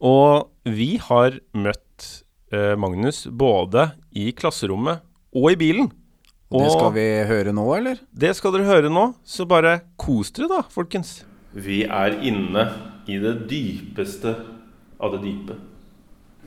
Og 0.04 0.50
vi 0.68 0.94
har 1.00 1.40
møtt 1.56 2.08
eh, 2.52 2.74
Magnus 2.76 3.24
både 3.32 3.88
i 4.12 4.30
klasserommet 4.36 5.00
og 5.34 5.54
i 5.54 5.60
bilen. 5.60 5.92
Og 6.54 6.60
det 6.60 6.72
skal 6.76 6.92
vi 6.94 7.06
høre 7.26 7.54
nå, 7.56 7.64
eller? 7.74 8.02
Det 8.12 8.34
skal 8.36 8.52
dere 8.54 8.68
høre 8.68 8.90
nå, 8.92 9.08
så 9.26 9.46
bare 9.48 9.78
kos 9.98 10.30
dere 10.36 10.50
da, 10.52 10.60
folkens. 10.70 11.22
Vi 11.56 11.82
er 11.88 12.20
inne 12.26 12.68
i 13.10 13.16
det 13.22 13.46
dypeste 13.50 14.36
av 15.00 15.16
det 15.16 15.24
dype. 15.24 15.56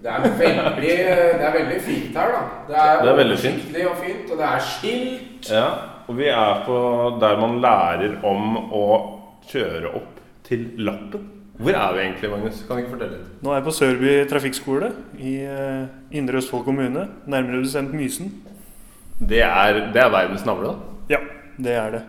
Det 0.03 0.12
er 0.13 0.25
veldig, 0.39 0.95
det 1.39 1.45
er 1.47 1.53
veldig 1.57 1.77
fint 1.81 2.17
her, 2.17 2.33
da. 2.36 2.41
Det 2.67 2.75
er, 2.81 2.99
Det 3.03 3.12
er 3.12 3.15
veldig 3.21 3.38
fint. 3.41 3.63
og 3.89 3.95
fint, 4.03 4.31
og 4.31 4.38
det 4.38 4.45
er 4.49 4.60
skilt. 4.60 5.49
Ja, 5.51 5.67
og 6.07 6.17
vi 6.17 6.27
er 6.31 6.62
på 6.67 6.77
der 7.21 7.39
man 7.41 7.57
lærer 7.63 8.19
om 8.23 8.57
å 8.71 8.83
kjøre 9.49 9.95
opp 9.97 10.21
til 10.47 10.69
lappen. 10.77 11.25
Hvor 11.57 11.73
er 11.73 11.93
vi 11.95 12.03
egentlig, 12.03 12.29
Magnus? 12.29 12.60
Kan 12.67 12.77
du 12.77 12.83
ikke 12.83 12.93
fortelle 12.93 13.15
litt? 13.17 13.29
Nå 13.41 13.49
er 13.49 13.55
jeg 13.57 13.65
på 13.65 13.73
Sørby 13.73 14.12
trafikkskole 14.29 14.91
i 15.17 15.31
eh, 15.49 15.88
Indre 16.19 16.38
Østfold 16.38 16.67
kommune, 16.67 17.07
nærmere 17.25 17.63
bestemt 17.63 17.95
Mysen. 17.97 18.29
Det 19.17 19.41
er, 19.41 19.79
det 19.95 20.03
er 20.03 20.12
verdens 20.13 20.45
navle, 20.45 20.75
da. 20.75 21.15
Ja, 21.15 21.19
det 21.57 21.73
er 21.73 21.89
det. 21.95 22.03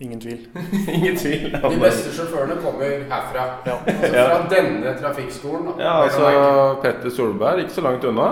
Ingen 0.00 0.20
tvil. 0.20 0.42
Ingen 0.96 1.16
tvil. 1.16 1.46
De 1.56 1.76
beste 1.80 2.10
sjåførene 2.12 2.58
kommer 2.60 3.06
herfra. 3.08 3.46
Ja. 3.66 3.76
Altså 3.86 4.10
fra 4.12 4.42
denne 4.52 4.92
trafikkskolen. 5.00 5.70
Da. 5.70 5.76
Ja, 5.80 5.94
altså 6.04 6.82
Petter 6.82 7.10
Solberg, 7.16 7.62
ikke 7.64 7.72
så 7.78 7.84
langt 7.86 8.04
unna. 8.04 8.28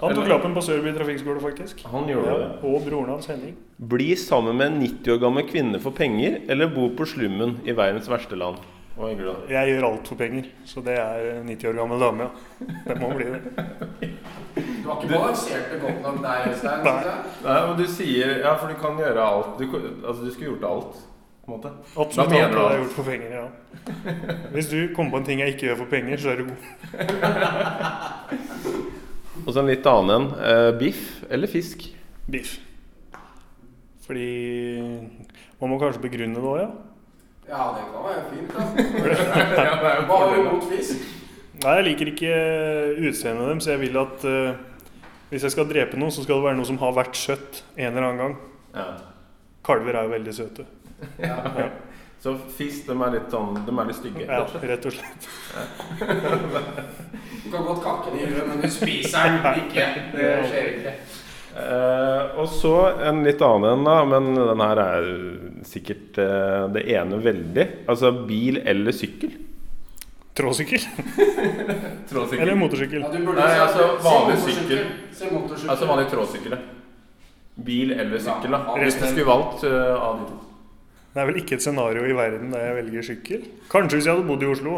Han 0.00 0.12
tok 0.12 0.26
lappen 0.28 0.52
på 0.52 0.60
Sørby 0.60 0.90
trafikkskole, 0.92 1.40
faktisk. 1.40 1.78
Han 1.88 2.04
gjorde 2.10 2.28
Ja, 2.28 2.38
det. 2.38 2.48
og 2.68 2.82
broren 2.84 3.08
hans 3.14 3.26
Henning. 3.30 3.54
Bli 3.80 4.10
sammen 4.20 4.58
med 4.58 4.66
en 4.74 4.80
90 4.82 5.14
år 5.14 5.20
gammel 5.22 5.46
kvinne 5.48 5.78
for 5.80 5.90
penger, 5.96 6.40
eller 6.52 6.68
bo 6.74 6.90
på 6.98 7.06
slummen 7.08 7.54
i 7.64 7.72
verdens 7.72 8.10
verste 8.10 8.36
land. 8.36 8.58
Hva 8.96 9.10
gjør 9.10 9.18
du 9.18 9.26
da? 9.28 9.34
Jeg 9.52 9.72
gjør 9.74 9.86
alt 9.90 10.08
for 10.08 10.16
penger, 10.16 10.46
så 10.64 10.80
det 10.84 10.94
er 10.96 11.26
en 11.34 11.50
90 11.50 11.68
år 11.68 11.74
gammel 11.76 12.00
dame, 12.00 12.26
ja. 12.26 12.30
Det 12.86 12.94
må 13.00 13.10
bli 13.16 13.26
det. 13.34 13.40
Du 14.56 14.92
har 14.92 15.00
ikke 15.02 15.10
balansert 15.10 15.66
det 15.72 15.78
godt 15.82 15.98
nok 16.02 16.18
der, 16.22 16.44
Øystein. 16.46 16.84
Nei. 16.86 17.14
Nei, 17.42 17.56
men 17.66 17.74
du 17.76 17.86
sier 17.90 18.30
Ja, 18.38 18.52
for 18.54 18.70
du 18.70 18.76
kan 18.80 18.94
gjøre 19.00 19.20
alt. 19.20 19.58
Du, 19.58 19.64
altså, 19.74 20.22
du 20.22 20.30
skulle 20.30 20.52
gjort 20.52 20.66
alt, 20.70 21.00
på 21.42 21.50
en 21.50 21.56
måte. 21.56 21.72
Absolutt 21.96 22.30
alt 22.30 22.38
jeg 22.38 22.54
har 22.54 22.76
gjort 22.78 22.94
for 22.94 23.08
penger, 23.10 23.34
ja. 23.34 23.46
Hvis 24.54 24.70
du 24.70 24.78
kommer 24.94 25.16
på 25.16 25.20
en 25.20 25.26
ting 25.26 25.42
jeg 25.42 25.56
ikke 25.56 25.66
gjør 25.68 25.80
for 25.82 25.90
penger, 25.90 26.22
så 26.22 26.32
er 26.32 26.36
du 26.40 26.44
god. 26.48 26.62
Og 29.46 29.52
så 29.52 29.60
en 29.60 29.68
litt 29.68 29.90
annen 29.90 30.14
en. 30.16 30.30
Uh, 30.38 30.70
biff 30.78 31.02
eller 31.28 31.50
fisk? 31.50 31.88
Biff. 32.30 32.56
Fordi 34.06 34.30
Man 35.60 35.72
må 35.72 35.78
kanskje 35.82 36.06
begrunne 36.06 36.38
det 36.38 36.46
òg, 36.46 36.62
ja. 36.62 36.70
Ja, 37.48 37.76
det 37.76 37.84
kan 37.92 38.02
være 38.06 38.22
fint, 38.32 38.50
da. 38.50 38.60
Hva 40.08 40.16
har 40.18 40.32
du 40.34 40.48
mot 40.50 40.64
fisk? 40.70 41.04
Nei, 41.62 41.74
jeg 41.78 41.84
liker 41.86 42.10
ikke 42.10 42.32
utseendet 43.08 43.48
dem, 43.48 43.60
så 43.64 43.72
jeg 43.72 43.80
vil 43.86 43.98
at 44.00 44.26
uh, 44.28 44.58
hvis 45.30 45.46
jeg 45.46 45.54
skal 45.54 45.68
drepe 45.70 45.98
noe, 45.98 46.12
så 46.14 46.22
skal 46.26 46.40
det 46.40 46.48
være 46.50 46.58
noe 46.58 46.68
som 46.68 46.78
har 46.82 46.92
vært 46.96 47.18
søtt 47.18 47.62
en 47.76 47.88
eller 47.88 48.08
annen 48.08 48.20
gang. 48.22 48.34
Ja. 48.76 48.86
Kalver 49.66 49.98
er 49.98 50.06
jo 50.06 50.14
veldig 50.14 50.34
søte. 50.36 50.66
Så 52.26 52.32
fisk, 52.56 52.86
de 52.88 52.94
er 52.96 53.10
litt 53.12 53.26
sånn 53.30 53.58
De 53.66 53.72
er 53.72 53.88
litt 53.90 53.98
stygge. 53.98 54.24
Ja, 54.24 54.38
rett 54.70 54.86
og 54.88 54.94
slett. 54.96 55.26
Du 57.44 57.50
kan 57.52 57.66
godt 57.68 57.82
kakke 57.84 58.14
dem, 58.16 58.32
men 58.48 58.62
du 58.64 58.68
spiser 58.72 59.36
den 59.44 59.60
ikke. 59.60 59.84
Det 60.14 60.30
skjer 60.48 60.70
ikke. 60.72 60.94
Eh, 61.56 62.36
og 62.36 62.48
så 62.52 62.74
en 63.08 63.22
litt 63.24 63.40
annen 63.40 63.78
en, 63.78 63.86
da. 63.86 63.96
Men 64.04 64.30
den 64.36 64.62
her 64.62 64.80
er 64.82 65.10
sikkert 65.66 66.18
uh, 66.20 66.68
det 66.74 66.84
ene 66.92 67.20
veldig. 67.24 67.66
Altså 67.88 68.12
bil 68.28 68.60
eller 68.60 68.94
sykkel. 68.96 69.32
Tråsykkel. 70.36 70.82
Tråsykkel. 72.10 72.42
Eller 72.44 72.58
motorsykkel. 72.60 73.06
Ja, 73.06 73.12
du 73.12 73.22
burde 73.24 73.40
Nei, 73.40 73.60
altså, 73.64 73.88
vanlig 74.04 74.36
sykkel. 74.44 74.82
Altså 75.64 75.88
vanlig 75.88 76.10
tråsykkel. 76.12 76.58
Bil 77.66 77.94
eller 77.96 78.20
sykkel, 78.20 78.52
da. 78.52 78.76
Hvis 78.82 79.00
du 79.00 79.06
skulle 79.06 79.30
valgt 79.30 79.64
uh, 79.64 79.94
av 79.96 80.20
de 80.20 80.28
to. 80.28 80.42
Det 81.16 81.22
er 81.22 81.30
vel 81.30 81.38
ikke 81.40 81.56
et 81.56 81.64
scenario 81.64 82.04
i 82.04 82.12
verden 82.12 82.50
der 82.52 82.66
jeg 82.66 82.76
velger 82.82 83.06
sykkel. 83.08 83.46
Kanskje 83.72 83.96
hvis 83.96 84.10
jeg 84.10 84.18
hadde 84.18 84.28
bodd 84.28 84.44
i 84.44 84.50
Oslo 84.52 84.74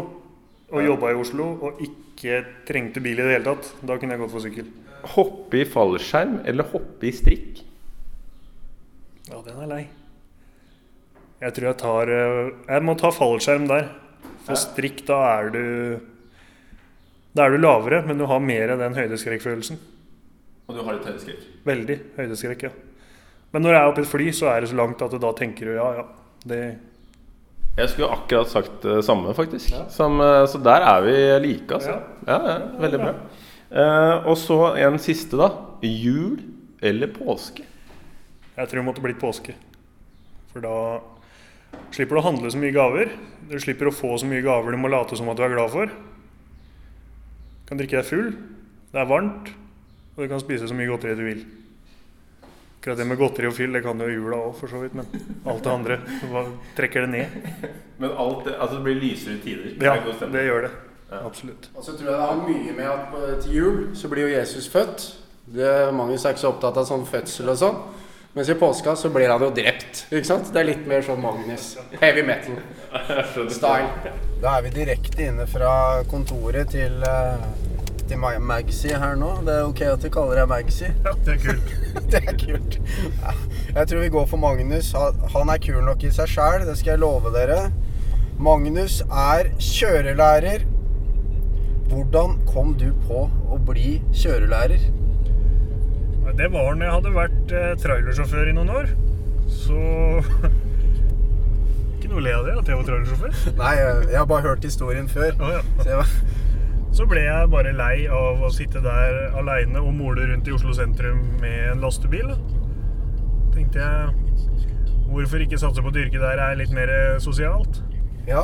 og 0.69 0.85
jobba 0.85 1.09
i 1.11 1.17
Oslo 1.19 1.49
og 1.67 1.81
ikke 1.83 2.45
trengte 2.69 3.03
bil 3.03 3.19
i 3.19 3.25
det 3.25 3.33
hele 3.35 3.49
tatt. 3.51 3.73
Da 3.83 3.99
kunne 3.99 4.15
jeg 4.15 4.23
gått 4.23 4.31
for 4.31 4.47
sykkel. 4.47 4.69
Hoppe 5.15 5.61
i 5.61 5.65
fallskjerm 5.67 6.41
eller 6.49 6.67
hoppe 6.71 7.07
i 7.09 7.13
strikk? 7.15 7.63
Ja, 9.29 9.39
den 9.45 9.61
er 9.63 9.69
lei. 9.69 9.83
Jeg 11.39 11.55
tror 11.55 11.69
jeg 11.69 11.79
tar 11.79 12.11
eh, 12.11 12.49
Jeg 12.67 12.83
må 12.83 12.95
ta 12.99 13.11
fallskjerm 13.15 13.67
der. 13.69 13.87
For 14.47 14.59
strikk, 14.59 15.05
da 15.07 15.19
er 15.37 15.51
du 15.53 15.63
Da 17.37 17.45
er 17.45 17.53
du 17.53 17.61
lavere, 17.61 18.01
men 18.07 18.19
du 18.19 18.25
har 18.27 18.41
mer 18.43 18.73
av 18.73 18.81
den 18.81 18.97
høydeskrekkfølelsen. 18.97 19.79
Og 20.69 20.75
du 20.77 20.83
har 20.83 20.97
litt 20.97 21.07
høydeskrekk? 21.07 21.45
Veldig 21.65 21.97
høydeskrekk, 22.17 22.67
ja. 22.67 22.71
Men 23.53 23.65
når 23.65 23.73
jeg 23.73 23.81
er 23.81 23.91
oppe 23.91 24.01
i 24.03 24.05
et 24.05 24.11
fly, 24.11 24.29
så 24.35 24.49
er 24.51 24.61
det 24.61 24.69
så 24.69 24.77
langt 24.77 25.01
at 25.01 25.13
du 25.13 25.17
da 25.21 25.31
tenker 25.37 25.69
du 25.69 25.77
ja, 25.77 25.87
ja. 26.01 26.05
Det 26.49 26.59
Jeg 27.77 27.91
skulle 27.93 28.09
akkurat 28.13 28.49
sagt 28.51 28.81
det 28.83 28.99
samme, 29.07 29.33
faktisk. 29.37 29.73
Som, 29.93 30.19
eh, 30.21 30.45
så 30.49 30.61
der 30.61 30.85
er 30.85 31.05
vi 31.05 31.15
like, 31.47 31.79
altså. 31.79 31.95
Ja, 32.27 32.39
ja, 32.49 32.57
veldig 32.81 32.99
bra. 33.05 33.13
Eh, 33.69 34.25
og 34.25 34.37
så 34.37 34.59
en 34.81 34.99
siste, 35.01 35.37
da. 35.37 35.51
Jul 35.85 36.39
eller 36.81 37.11
påske? 37.13 37.65
Jeg 38.55 38.67
tror 38.67 38.81
det 38.81 38.85
måtte 38.87 39.03
blitt 39.03 39.21
påske. 39.21 39.55
For 40.51 40.65
da 40.65 40.75
slipper 41.93 42.17
du 42.17 42.21
å 42.21 42.25
handle 42.25 42.51
så 42.51 42.59
mye 42.59 42.75
gaver. 42.75 43.13
Du 43.49 43.55
slipper 43.61 43.89
å 43.89 43.95
få 43.95 44.15
så 44.19 44.27
mye 44.29 44.43
gaver 44.45 44.73
du 44.73 44.81
må 44.81 44.91
late 44.91 45.17
som 45.17 45.29
at 45.31 45.37
du 45.39 45.45
er 45.45 45.53
glad 45.53 45.71
for. 45.73 45.93
Du 45.93 47.69
kan 47.69 47.79
drikke 47.79 48.01
deg 48.01 48.09
full. 48.09 48.33
Det 48.89 48.99
er 48.99 49.09
varmt. 49.09 49.53
Og 50.15 50.25
du 50.25 50.27
kan 50.31 50.41
spise 50.41 50.67
så 50.67 50.75
mye 50.75 50.89
godteri 50.89 51.15
du 51.15 51.25
vil. 51.27 51.45
Akkurat 52.79 52.97
det 52.99 53.05
med 53.07 53.19
godteri 53.19 53.47
og 53.49 53.55
fyll, 53.57 53.73
det 53.75 53.83
kan 53.83 53.99
du 53.99 54.05
i 54.07 54.13
jula 54.15 54.37
òg, 54.39 54.53
for 54.55 54.71
så 54.71 54.79
vidt. 54.81 54.95
Men 54.95 55.07
alt 55.51 55.65
det 55.65 55.71
andre 55.71 55.97
trekker 56.77 57.05
det 57.05 57.09
ned. 57.11 57.73
Men 57.99 58.13
alt 58.15 58.45
det, 58.47 58.53
altså 58.55 58.79
det 58.79 58.85
blir 58.85 59.01
lysere 59.03 59.39
tider. 59.43 59.73
Ja, 59.83 59.97
det 60.31 60.45
gjør 60.47 60.67
det. 60.67 60.71
Absolutt. 61.11 61.69
Og 61.75 61.83
så 61.83 61.95
tror 61.97 62.09
jeg 62.11 62.13
det 62.13 62.25
har 62.27 62.43
mye 62.47 62.73
med 62.77 62.85
at 62.85 63.41
til 63.43 63.51
jul 63.55 63.79
så 63.97 64.07
blir 64.11 64.27
jo 64.27 64.35
Jesus 64.37 64.67
født. 64.69 65.07
Det, 65.49 65.69
Magnus 65.97 66.25
er 66.25 66.35
ikke 66.35 66.43
så 66.43 66.51
opptatt 66.53 66.77
av 66.77 66.85
sånn 66.85 67.07
fødsel 67.09 67.49
og 67.49 67.57
sånn. 67.57 67.79
Mens 68.35 68.49
i 68.49 68.53
påska 68.53 68.93
så 68.95 69.09
blir 69.09 69.31
han 69.31 69.41
jo 69.41 69.47
drept. 69.49 70.03
ikke 70.13 70.27
sant? 70.29 70.51
Det 70.53 70.59
er 70.61 70.67
litt 70.69 70.83
mer 70.87 71.01
sånn 71.01 71.17
Magnus. 71.23 71.71
Heavy 71.99 72.21
metal. 72.21 72.59
Style. 73.49 74.13
Da 74.43 74.57
er 74.59 74.67
vi 74.67 74.69
direkte 74.75 75.25
inne 75.25 75.47
fra 75.49 76.03
kontoret 76.11 76.69
til, 76.69 77.01
eh, 77.01 77.41
til 78.07 78.21
Ma- 78.21 78.37
Magsi 78.39 78.93
her 78.93 79.17
nå. 79.17 79.31
Det 79.47 79.55
er 79.57 79.65
ok 79.65 79.81
at 79.95 80.05
vi 80.05 80.11
kaller 80.13 80.43
deg 80.43 80.51
Magsi. 80.53 80.91
Ja, 81.07 81.15
det 81.25 81.39
er 81.39 81.41
kult. 81.47 81.75
Det 82.13 82.21
er 82.21 82.37
kult. 82.37 82.77
Jeg 83.73 83.87
tror 83.89 83.99
vi 84.05 84.09
går 84.13 84.29
for 84.29 84.37
Magnus. 84.37 84.93
Han- 84.93 85.17
Han 85.33 85.49
er 85.49 85.57
kul 85.65 85.81
nok 85.89 86.03
i 86.05 86.11
seg 86.13 86.29
sjæl, 86.29 86.65
det 86.69 86.77
skal 86.77 86.91
jeg 86.93 86.99
love 87.01 87.33
dere. 87.33 87.71
Magnus 88.37 89.01
er 89.09 89.49
kjørelærer. 89.57 90.69
Hvordan 91.89 92.37
kom 92.49 92.75
du 92.77 92.91
på 93.07 93.25
å 93.49 93.57
bli 93.65 93.97
kjørelærer? 94.13 94.83
Det 96.37 96.47
var 96.53 96.75
når 96.77 96.85
jeg 96.85 96.93
hadde 96.93 97.13
vært 97.15 97.53
eh, 97.57 97.71
trailersjåfør 97.81 98.51
i 98.51 98.53
noen 98.55 98.69
år. 98.71 98.91
Så 99.49 99.79
Ikke 101.97 102.11
noe 102.11 102.21
le 102.23 102.35
av 102.37 102.45
det, 102.45 102.53
at 102.61 102.69
jeg 102.69 102.77
var 102.77 102.85
trailersjåfør. 102.87 103.33
Nei, 103.63 103.73
jeg, 103.81 104.13
har 104.13 104.29
bare 104.29 104.45
hørt 104.45 104.69
historien 104.69 105.09
før. 105.09 105.33
Oh, 105.41 105.51
ja. 105.57 105.65
Så 105.81 105.97
var, 105.99 106.13
Så 106.99 107.05
ble 107.09 107.25
jeg 107.25 107.49
bare 107.51 107.73
lei 107.75 108.05
av 108.13 108.41
å 108.45 108.53
sitte 108.53 108.81
der 108.85 109.19
aleine 109.37 109.81
og 109.81 109.91
mole 109.97 110.29
rundt 110.29 110.47
i 110.49 110.53
Oslo 110.55 110.73
sentrum 110.77 111.19
med 111.41 111.73
en 111.73 111.83
lastebil. 111.83 112.31
Tenkte 113.53 113.81
jeg 113.81 114.15
hvorfor 115.09 115.41
ikke 115.41 115.57
satse 115.61 115.81
på 115.81 115.91
et 115.93 116.01
yrke 116.05 116.21
der 116.21 116.41
er 116.41 116.57
litt 116.57 116.73
mer 116.73 116.91
sosialt? 117.21 117.81
ja, 118.29 118.43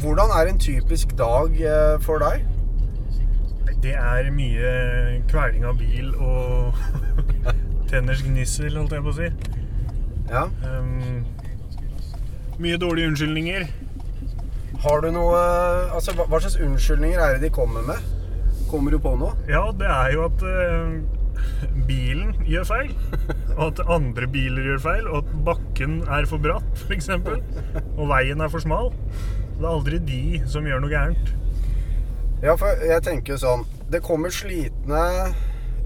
hvordan 0.00 0.30
er 0.32 0.48
en 0.48 0.58
typisk 0.58 1.12
dag 1.18 1.58
eh, 1.60 1.96
for 2.00 2.22
deg? 2.22 2.44
Det 3.86 3.94
er 3.94 4.32
mye 4.34 4.70
kveling 5.30 5.62
av 5.68 5.76
bil 5.78 6.08
og 6.18 6.74
tenners 7.90 8.24
gnissel, 8.26 8.74
holdt 8.74 8.96
jeg 8.96 9.04
på 9.04 9.12
å 9.12 9.14
si. 9.14 9.28
Ja. 10.26 10.40
Um, 10.66 11.20
mye 12.58 12.80
dårlige 12.82 13.12
unnskyldninger. 13.12 13.68
Har 14.82 15.04
du 15.04 15.12
noe 15.14 15.36
Altså, 15.94 16.16
hva, 16.18 16.26
hva 16.26 16.40
slags 16.42 16.58
unnskyldninger 16.66 17.22
er 17.22 17.36
det 17.36 17.44
de 17.44 17.52
kommer 17.54 17.86
med? 17.86 18.08
Kommer 18.72 18.90
du 18.90 18.98
på 19.04 19.12
noe? 19.20 19.36
Ja, 19.46 19.62
det 19.70 19.86
er 19.86 20.16
jo 20.16 20.26
at 20.26 20.42
uh, 20.42 21.78
bilen 21.86 22.34
gjør 22.50 22.66
feil. 22.72 22.92
Og 23.54 23.64
at 23.68 23.84
andre 23.86 24.26
biler 24.34 24.66
gjør 24.72 24.82
feil. 24.88 25.06
Og 25.12 25.22
at 25.22 25.32
bakken 25.46 26.00
er 26.10 26.26
for 26.26 26.42
bratt, 26.42 26.82
f.eks. 26.88 27.12
Og 27.94 28.04
veien 28.10 28.42
er 28.42 28.50
for 28.50 28.66
smal. 28.66 28.90
Det 29.54 29.62
er 29.62 29.70
aldri 29.76 30.02
de 30.10 30.42
som 30.50 30.66
gjør 30.66 30.82
noe 30.82 30.90
gærent. 30.90 31.34
Ja, 32.42 32.58
for 32.58 32.82
jeg 32.82 33.06
tenker 33.06 33.36
jo 33.36 33.42
sånn 33.46 33.66
Det 33.90 34.00
kommer 34.02 34.32
slitne, 34.34 35.02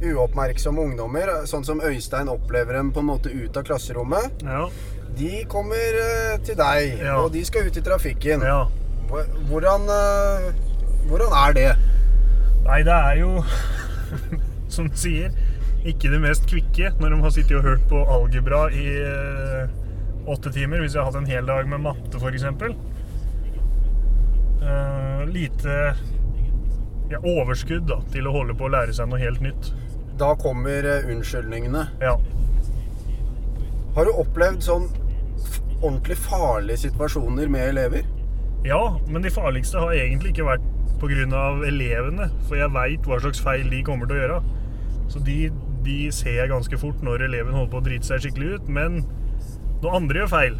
uoppmerksomme 0.00 0.80
ungdommer, 0.80 1.28
sånn 1.50 1.66
som 1.66 1.82
Øystein 1.84 2.30
opplever 2.32 2.78
dem 2.78 2.92
på 2.96 3.02
en 3.02 3.10
måte 3.10 3.28
ut 3.32 3.56
av 3.60 3.66
klasserommet. 3.68 4.40
Ja, 4.46 4.68
De 5.18 5.44
kommer 5.50 5.96
eh, 6.00 6.36
til 6.46 6.54
deg, 6.56 7.00
Ja. 7.02 7.16
og 7.20 7.32
de 7.34 7.44
skal 7.44 7.66
ut 7.66 7.76
i 7.76 7.82
trafikken. 7.84 8.40
ja. 8.46 8.68
Hvordan, 9.50 9.88
eh, 9.90 10.52
hvordan 11.10 11.32
er 11.34 11.52
det? 11.52 11.70
Nei, 12.64 12.82
det 12.86 12.94
er 12.94 13.16
jo, 13.18 13.42
som 14.74 14.88
du 14.88 14.96
sier, 14.96 15.32
ikke 15.84 16.10
det 16.12 16.20
mest 16.22 16.46
kvikke 16.46 16.92
når 17.00 17.10
de 17.10 17.20
har 17.24 17.30
sittet 17.34 17.56
og 17.58 17.64
hørt 17.66 17.82
på 17.90 18.04
algebra 18.06 18.68
i 18.70 18.86
eh, 19.02 19.68
åtte 20.30 20.52
timer. 20.54 20.80
Hvis 20.84 20.94
jeg 20.94 21.02
har 21.02 21.10
hatt 21.10 21.18
en 21.20 21.26
hel 21.26 21.44
dag 21.48 21.66
med 21.68 21.82
matte, 21.82 22.20
f.eks. 22.22 22.46
Uh, 24.60 25.24
lite 25.32 25.94
ja, 27.10 27.18
overskudd 27.26 27.86
da, 27.90 28.00
til 28.14 28.28
å 28.28 28.32
holde 28.34 28.54
på 28.54 28.68
å 28.68 28.72
lære 28.72 28.94
seg 28.96 29.08
noe 29.10 29.18
helt 29.20 29.40
nytt. 29.44 29.72
Da 30.20 30.34
kommer 30.38 30.84
eh, 30.86 31.06
unnskyldningene. 31.10 31.86
Ja. 32.02 32.16
Har 33.96 34.06
du 34.06 34.12
opplevd 34.22 34.62
sånn 34.62 34.86
ordentlig 35.80 36.16
farlige 36.20 36.86
situasjoner 36.88 37.48
med 37.50 37.68
elever? 37.74 38.08
ja, 38.60 38.98
men 39.08 39.22
de 39.24 39.30
farligste 39.32 39.80
har 39.80 39.94
egentlig 39.96 40.34
ikke 40.34 40.44
vært 40.44 40.64
pga. 41.00 41.44
elevene. 41.64 42.26
For 42.46 42.58
jeg 42.60 42.72
veit 42.74 43.06
hva 43.08 43.16
slags 43.22 43.40
feil 43.40 43.70
de 43.72 43.78
kommer 43.86 44.06
til 44.06 44.18
å 44.18 44.20
gjøre. 44.20 44.40
Så 45.08 45.22
de, 45.24 45.36
de 45.86 46.10
ser 46.12 46.36
jeg 46.42 46.50
ganske 46.52 46.76
fort 46.78 47.00
når 47.02 47.24
eleven 47.24 47.56
holder 47.56 47.70
på 47.72 47.80
å 47.80 47.86
drite 47.86 48.04
seg 48.04 48.20
skikkelig 48.26 48.58
ut. 48.58 48.68
Men 48.68 49.00
når 49.80 49.96
andre 49.96 50.20
gjør 50.20 50.28
feil, 50.34 50.58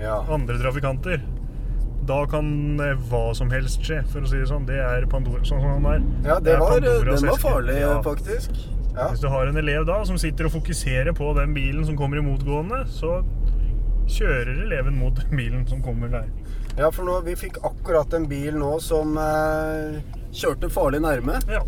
Ja. 0.00 0.16
andre 0.32 0.58
trafikanter, 0.58 1.22
da 2.10 2.18
kan 2.30 2.50
eh, 2.82 2.96
hva 3.10 3.22
som 3.38 3.50
helst 3.54 3.82
skje, 3.86 4.00
for 4.10 4.26
å 4.26 4.30
si 4.30 4.40
det 4.42 4.48
sånn. 4.50 4.66
Det 4.68 4.78
er 4.82 5.06
Pandora, 5.10 5.40
sånn 5.46 5.62
som 5.62 5.78
han 5.78 5.88
er. 5.94 6.04
Ja, 6.26 6.40
det 6.42 6.56
er 6.56 6.62
var, 6.62 6.80
den 6.82 7.26
var 7.30 7.38
farlig, 7.42 7.78
Ja. 7.80 7.96
faktisk. 8.04 8.50
Ja. 8.90 9.06
Hvis 9.12 9.20
du 9.22 9.28
har 9.30 9.46
en 9.46 9.56
elev 9.60 9.84
da 9.86 10.00
som 10.04 10.18
sitter 10.18 10.48
og 10.48 10.52
fokuserer 10.56 11.14
på 11.14 11.30
den 11.38 11.54
bilen 11.54 11.84
som 11.86 11.96
kommer 11.96 12.18
i 12.18 12.24
motgående, 12.26 12.82
så 12.90 13.20
kjører 14.10 14.64
eleven 14.64 14.96
mot 14.98 15.14
den 15.14 15.36
bilen 15.38 15.62
som 15.70 15.82
kommer 15.86 16.10
der. 16.10 16.26
ja, 16.78 16.88
for 16.90 17.04
nå, 17.06 17.20
vi 17.26 17.36
fikk 17.38 17.60
akkurat 17.66 18.12
en 18.18 18.26
bil 18.30 18.56
nå 18.58 18.72
som 18.82 19.14
eh, 19.20 20.00
kjørte 20.34 20.70
farlig 20.74 21.00
nærme. 21.04 21.38
Ja. 21.50 21.62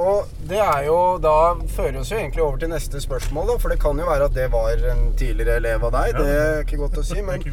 Og 0.00 0.30
det 0.48 0.60
er 0.62 0.86
jo 0.86 0.96
da 1.22 1.34
fører 1.68 2.00
oss 2.00 2.10
jo 2.12 2.18
egentlig 2.18 2.42
over 2.44 2.60
til 2.62 2.72
neste 2.72 3.02
spørsmål, 3.02 3.52
da. 3.52 3.56
For 3.60 3.72
det 3.72 3.80
kan 3.82 4.00
jo 4.00 4.08
være 4.08 4.30
at 4.30 4.36
det 4.36 4.46
var 4.52 4.84
en 4.92 5.10
tidligere 5.20 5.58
elev 5.60 5.84
av 5.90 5.94
deg. 5.98 6.14
Ja. 6.14 6.24
Det 6.24 6.38
er 6.40 6.64
ikke 6.64 6.80
godt 6.84 7.00
å 7.02 7.04
si. 7.06 7.20
Men, 7.30 7.44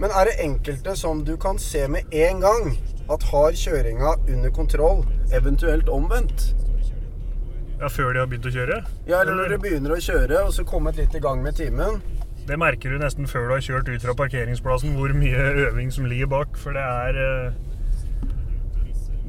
men 0.00 0.14
er 0.16 0.30
det 0.30 0.38
enkelte 0.42 0.96
som 0.98 1.20
du 1.26 1.36
kan 1.40 1.60
se 1.62 1.84
med 1.90 2.14
en 2.24 2.40
gang 2.42 2.72
at 3.12 3.26
har 3.28 3.54
kjøringa 3.58 4.16
under 4.24 4.54
kontroll, 4.54 5.04
eventuelt 5.34 5.90
omvendt? 5.92 6.52
Ja, 7.82 7.90
før 7.90 8.14
de 8.14 8.22
har 8.22 8.30
begynt 8.30 8.46
å 8.46 8.54
kjøre? 8.54 8.80
Ja, 9.10 9.20
eller 9.20 9.36
når 9.36 9.52
de 9.52 9.60
begynner 9.62 9.94
å 9.96 10.00
kjøre, 10.02 10.44
og 10.46 10.52
så 10.54 10.64
kommet 10.66 10.98
litt 11.00 11.14
i 11.18 11.22
gang 11.22 11.42
med 11.44 11.58
timen. 11.58 12.00
Det 12.46 12.58
merker 12.58 12.94
du 12.94 12.98
nesten 13.02 13.28
før 13.30 13.48
du 13.48 13.56
har 13.56 13.62
kjørt 13.62 13.90
ut 13.90 14.04
fra 14.06 14.14
parkeringsplassen 14.18 14.96
hvor 14.98 15.12
mye 15.14 15.50
øving 15.68 15.92
som 15.94 16.06
ligger 16.10 16.30
bak, 16.30 16.56
for 16.58 16.74
det 16.74 16.82
er 16.82 17.18
eh, 17.22 17.60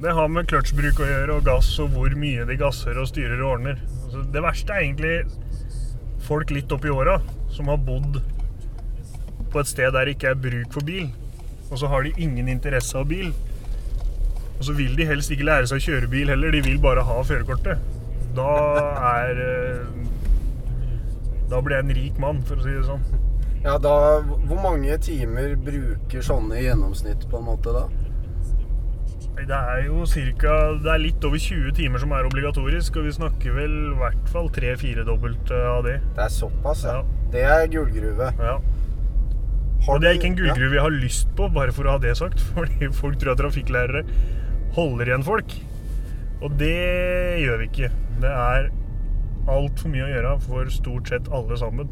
Det 0.03 0.11
har 0.11 0.27
med 0.27 0.49
kløtsjbruk 0.51 0.97
å 0.99 1.05
gjøre, 1.07 1.35
og 1.37 1.45
gass, 1.47 1.69
og 1.79 1.93
hvor 1.95 2.11
mye 2.19 2.43
de 2.43 2.57
gasser 2.59 2.97
og 2.99 3.07
styrer 3.07 3.39
og 3.39 3.53
ordner. 3.53 3.77
Altså, 4.03 4.23
det 4.33 4.41
verste 4.43 4.75
er 4.75 4.83
egentlig 4.83 5.13
folk 6.27 6.51
litt 6.51 6.71
oppi 6.75 6.91
åra 6.91 7.21
som 7.53 7.69
har 7.71 7.79
bodd 7.79 8.19
på 9.53 9.61
et 9.61 9.69
sted 9.69 9.93
der 9.95 10.09
det 10.09 10.17
ikke 10.17 10.33
er 10.33 10.41
bruk 10.43 10.75
for 10.75 10.83
bil, 10.83 11.07
og 11.69 11.79
så 11.79 11.87
har 11.87 12.03
de 12.03 12.11
ingen 12.19 12.51
interesse 12.51 12.99
av 12.99 13.07
bil. 13.07 13.31
Og 14.57 14.67
så 14.67 14.75
vil 14.75 14.91
de 14.99 15.07
helst 15.07 15.31
ikke 15.31 15.47
lære 15.47 15.71
seg 15.71 15.79
å 15.79 15.87
kjøre 15.87 16.11
bil 16.11 16.35
heller, 16.35 16.51
de 16.51 16.65
vil 16.67 16.83
bare 16.83 17.07
ha 17.07 17.17
førerkortet. 17.23 17.87
Da 18.35 18.51
er 19.15 19.43
eh, 19.47 20.05
Da 21.47 21.59
blir 21.61 21.77
jeg 21.77 21.85
en 21.85 21.95
rik 21.95 22.19
mann, 22.19 22.43
for 22.43 22.59
å 22.59 22.65
si 22.65 22.75
det 22.75 22.83
sånn. 22.89 23.03
Ja, 23.63 23.77
da 23.79 24.19
Hvor 24.19 24.59
mange 24.59 24.99
timer 24.99 25.55
bruker 25.55 26.25
sånne 26.25 26.59
i 26.59 26.67
gjennomsnitt, 26.67 27.29
på 27.31 27.39
en 27.39 27.53
måte, 27.53 27.71
da? 27.71 27.87
Det 29.33 29.57
er 29.57 29.87
jo 29.87 30.05
cirka, 30.05 30.51
Det 30.83 30.91
er 30.93 31.01
litt 31.01 31.25
over 31.25 31.41
20 31.41 31.73
timer 31.75 31.99
som 31.99 32.13
er 32.15 32.27
obligatorisk, 32.29 32.99
og 32.99 33.07
vi 33.07 33.15
snakker 33.15 33.55
vel 33.57 33.73
i 33.89 33.97
hvert 33.97 34.29
fall 34.31 34.47
tre-firedobbelt 34.53 35.51
av 35.57 35.81
det. 35.87 35.97
Det 36.15 36.23
er 36.27 36.31
såpass, 36.31 36.85
ja. 36.87 36.99
Ja. 37.01 37.27
Det 37.33 37.43
er 37.49 37.67
gullgruve. 37.73 38.29
Ja. 38.37 38.59
Og 39.89 39.99
det 39.99 40.09
er 40.09 40.19
ikke 40.19 40.29
en 40.29 40.37
ja. 40.37 40.53
gullgruve 40.53 40.77
jeg 40.77 40.85
har 40.85 40.95
lyst 40.95 41.33
på, 41.35 41.49
bare 41.51 41.73
for 41.75 41.89
å 41.89 41.97
ha 41.97 42.03
det 42.03 42.13
sagt. 42.19 42.39
Fordi 42.53 42.91
folk 42.93 43.19
tror 43.19 43.33
at 43.33 43.41
trafikklærere 43.41 44.05
holder 44.77 45.11
igjen 45.11 45.27
folk. 45.27 45.57
Og 46.43 46.55
det 46.59 46.77
gjør 47.41 47.59
vi 47.63 47.69
ikke. 47.71 47.91
Det 48.21 48.31
er 48.31 48.71
altfor 49.49 49.91
mye 49.91 50.05
å 50.05 50.13
gjøre 50.13 50.37
for 50.45 50.71
stort 50.71 51.11
sett 51.11 51.29
alle 51.33 51.57
sammen. 51.59 51.91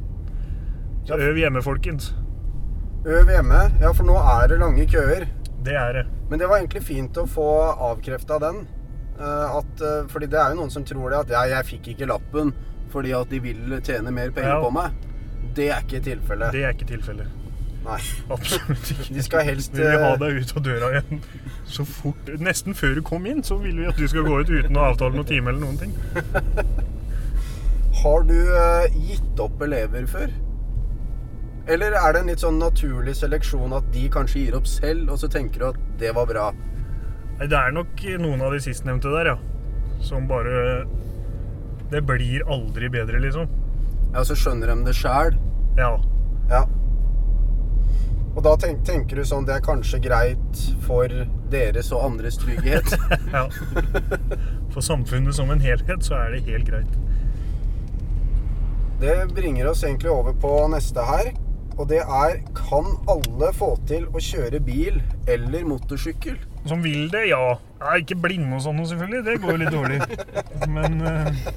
Så 1.10 1.17
øv 1.17 1.41
hjemme, 1.41 1.63
folkens. 1.65 2.13
Øv 3.10 3.32
hjemme. 3.34 3.65
Ja, 3.82 3.91
for 3.97 4.06
nå 4.06 4.15
er 4.38 4.51
det 4.51 4.62
lange 4.62 4.86
køer. 4.88 5.25
Det 5.65 5.76
er 5.78 5.93
det. 5.93 6.06
Men 6.30 6.39
det 6.41 6.47
var 6.50 6.58
egentlig 6.62 6.84
fint 6.84 7.17
å 7.21 7.28
få 7.30 7.47
avkrefta 7.91 8.39
den. 8.41 8.63
Eh, 9.19 9.58
at, 9.58 9.82
eh, 9.86 10.08
fordi 10.10 10.30
det 10.32 10.39
er 10.41 10.54
jo 10.56 10.62
noen 10.62 10.71
som 10.74 10.86
tror 10.88 11.10
det 11.13 11.19
at 11.19 11.34
ja, 11.36 11.43
jeg 11.58 11.67
fikk 11.76 11.91
ikke 11.93 12.08
lappen 12.10 12.54
fordi 12.91 13.13
at 13.15 13.30
de 13.32 13.39
vil 13.39 13.78
tjene 13.86 14.12
mer 14.12 14.32
penger 14.36 14.58
Ja. 14.58 14.62
på 14.63 14.71
meg. 14.74 14.91
Det 15.56 15.69
er 15.71 15.80
ikke 15.86 16.02
tilfellet. 16.04 16.52
Det 16.52 16.63
er 16.65 16.74
ikke 16.74 16.88
tilfellet. 16.89 17.28
Nei. 17.86 18.00
Absolutt 18.30 18.91
ikke. 18.93 19.13
De 19.13 19.24
skal 19.26 19.45
helst 19.47 19.74
Vi 19.74 19.82
vil 19.82 20.00
ha 20.04 20.12
eh, 20.13 20.17
deg 20.21 20.41
ut 20.41 20.52
av 20.58 20.63
døra 20.63 20.89
igjen 20.91 21.21
så 21.71 21.86
fort 21.88 22.28
Nesten 22.43 22.76
før 22.76 22.95
du 22.95 23.02
kom 23.02 23.26
inn, 23.26 23.41
så 23.47 23.56
vil 23.62 23.78
vi 23.80 23.86
at 23.88 23.97
du 23.97 24.08
skal 24.12 24.26
gå 24.28 24.41
ut 24.41 24.50
uten 24.52 24.76
å 24.78 24.89
avtale 24.91 25.15
noen 25.15 25.26
time 25.30 25.50
eller 25.50 25.62
noen 25.63 25.78
ting. 25.80 25.93
Har 28.02 28.24
du 28.28 28.36
gitt 29.08 29.39
opp 29.39 29.62
elever 29.62 30.06
før? 30.10 30.34
Eller 31.69 31.93
er 31.93 32.13
det 32.13 32.21
en 32.24 32.32
litt 32.32 32.41
sånn 32.41 32.58
naturlig 32.62 33.13
seleksjon 33.19 33.74
at 33.78 33.86
de 33.93 34.08
kanskje 34.12 34.45
gir 34.45 34.58
opp 34.58 34.67
selv, 34.69 35.12
og 35.13 35.21
så 35.21 35.30
tenker 35.30 35.62
du 35.62 35.67
at 35.69 35.80
det 36.02 36.13
var 36.17 36.30
bra? 36.30 36.50
Nei, 37.38 37.47
det 37.50 37.58
er 37.58 37.74
nok 37.76 38.02
noen 38.21 38.41
av 38.45 38.56
de 38.56 38.62
sistnevnte 38.63 39.12
der, 39.13 39.34
ja. 39.34 39.38
Som 40.02 40.28
bare 40.30 40.86
Det 41.91 42.02
blir 42.08 42.45
aldri 42.50 42.89
bedre, 42.89 43.19
liksom. 43.21 43.50
Ja, 44.13 44.24
så 44.26 44.36
skjønner 44.36 44.71
de 44.71 44.86
det 44.88 44.95
sjæl. 44.97 45.38
Ja. 45.78 45.91
Ja. 46.50 46.65
Og 48.32 48.41
da 48.45 48.56
tenk, 48.60 48.84
tenker 48.88 49.19
du 49.19 49.26
sånn 49.28 49.45
Det 49.47 49.58
er 49.58 49.63
kanskje 49.63 50.00
greit 50.04 50.62
for 50.86 51.12
deres 51.52 51.91
og 51.91 52.06
andres 52.08 52.39
trygghet. 52.41 52.95
ja. 53.36 53.45
For 54.71 54.82
samfunnet 54.86 55.36
som 55.36 55.52
en 55.52 55.63
helhet 55.63 56.08
så 56.08 56.17
er 56.19 56.36
det 56.36 56.45
helt 56.47 56.69
greit. 56.69 57.00
Det 59.02 59.15
bringer 59.36 59.71
oss 59.71 59.84
egentlig 59.84 60.12
over 60.13 60.36
på 60.38 60.54
neste 60.71 61.04
her. 61.04 61.32
Og 61.79 61.88
det 61.89 62.01
er 62.03 62.39
Kan 62.57 62.88
alle 63.10 63.51
få 63.55 63.73
til 63.89 64.07
å 64.12 64.21
kjøre 64.21 64.60
bil 64.63 65.01
eller 65.29 65.67
motorsykkel? 65.69 66.38
Som 66.69 66.84
vil 66.86 67.07
det, 67.13 67.27
ja. 67.31 67.55
ja 67.81 67.97
ikke 67.97 68.19
blinde 68.21 68.60
og 68.60 68.65
sånn 68.65 68.77
noe, 68.77 68.89
selvfølgelig. 68.89 69.23
Det 69.25 69.38
går 69.41 69.55
jo 69.55 69.62
litt 69.63 69.73
dårlig. 69.73 70.01
Men 70.69 70.99
eh, 71.10 71.53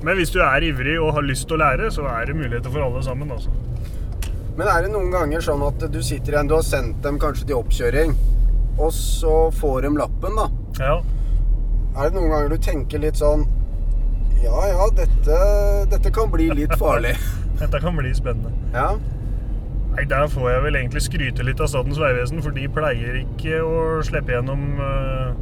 Men 0.00 0.16
hvis 0.16 0.32
du 0.32 0.40
er 0.40 0.64
ivrig 0.64 0.96
og 0.96 1.12
har 1.18 1.26
lyst 1.26 1.44
til 1.48 1.58
å 1.58 1.60
lære, 1.60 1.90
så 1.92 2.06
er 2.08 2.30
det 2.30 2.36
muligheter 2.38 2.72
for 2.72 2.86
alle 2.86 3.02
sammen, 3.04 3.32
altså. 3.34 3.52
Men 4.56 4.68
er 4.68 4.84
det 4.84 4.92
noen 4.94 5.12
ganger 5.12 5.44
sånn 5.44 5.62
at 5.64 5.84
du 5.92 6.00
sitter 6.04 6.34
igjen 6.34 6.48
Du 6.50 6.56
har 6.56 6.64
sendt 6.66 6.98
dem 7.04 7.20
kanskje 7.20 7.46
til 7.48 7.60
oppkjøring, 7.60 8.14
og 8.80 8.90
så 8.96 9.34
får 9.60 9.84
de 9.84 9.92
lappen, 9.98 10.40
da. 10.40 10.48
Ja. 10.80 10.96
Er 11.98 12.08
det 12.08 12.16
noen 12.16 12.32
ganger 12.32 12.54
du 12.54 12.64
tenker 12.64 13.02
litt 13.02 13.18
sånn 13.20 13.42
Ja 14.40 14.60
ja, 14.70 14.86
dette, 14.96 15.38
dette 15.90 16.12
kan 16.14 16.32
bli 16.32 16.48
litt 16.62 16.76
farlig. 16.80 17.16
Dette 17.60 17.80
kan 17.80 17.96
bli 17.96 18.12
spennende. 18.16 18.52
Ja. 18.74 18.94
Nei, 19.90 20.04
Der 20.08 20.28
får 20.30 20.50
jeg 20.50 20.62
vel 20.64 20.78
egentlig 20.78 21.02
skryte 21.04 21.44
litt 21.44 21.60
av 21.60 21.68
Statens 21.68 22.00
vegvesen, 22.00 22.40
for 22.44 22.56
de 22.56 22.68
pleier 22.72 23.20
ikke 23.24 23.60
å 23.66 24.00
slippe 24.06 24.32
gjennom 24.32 24.62
uh, 24.80 25.34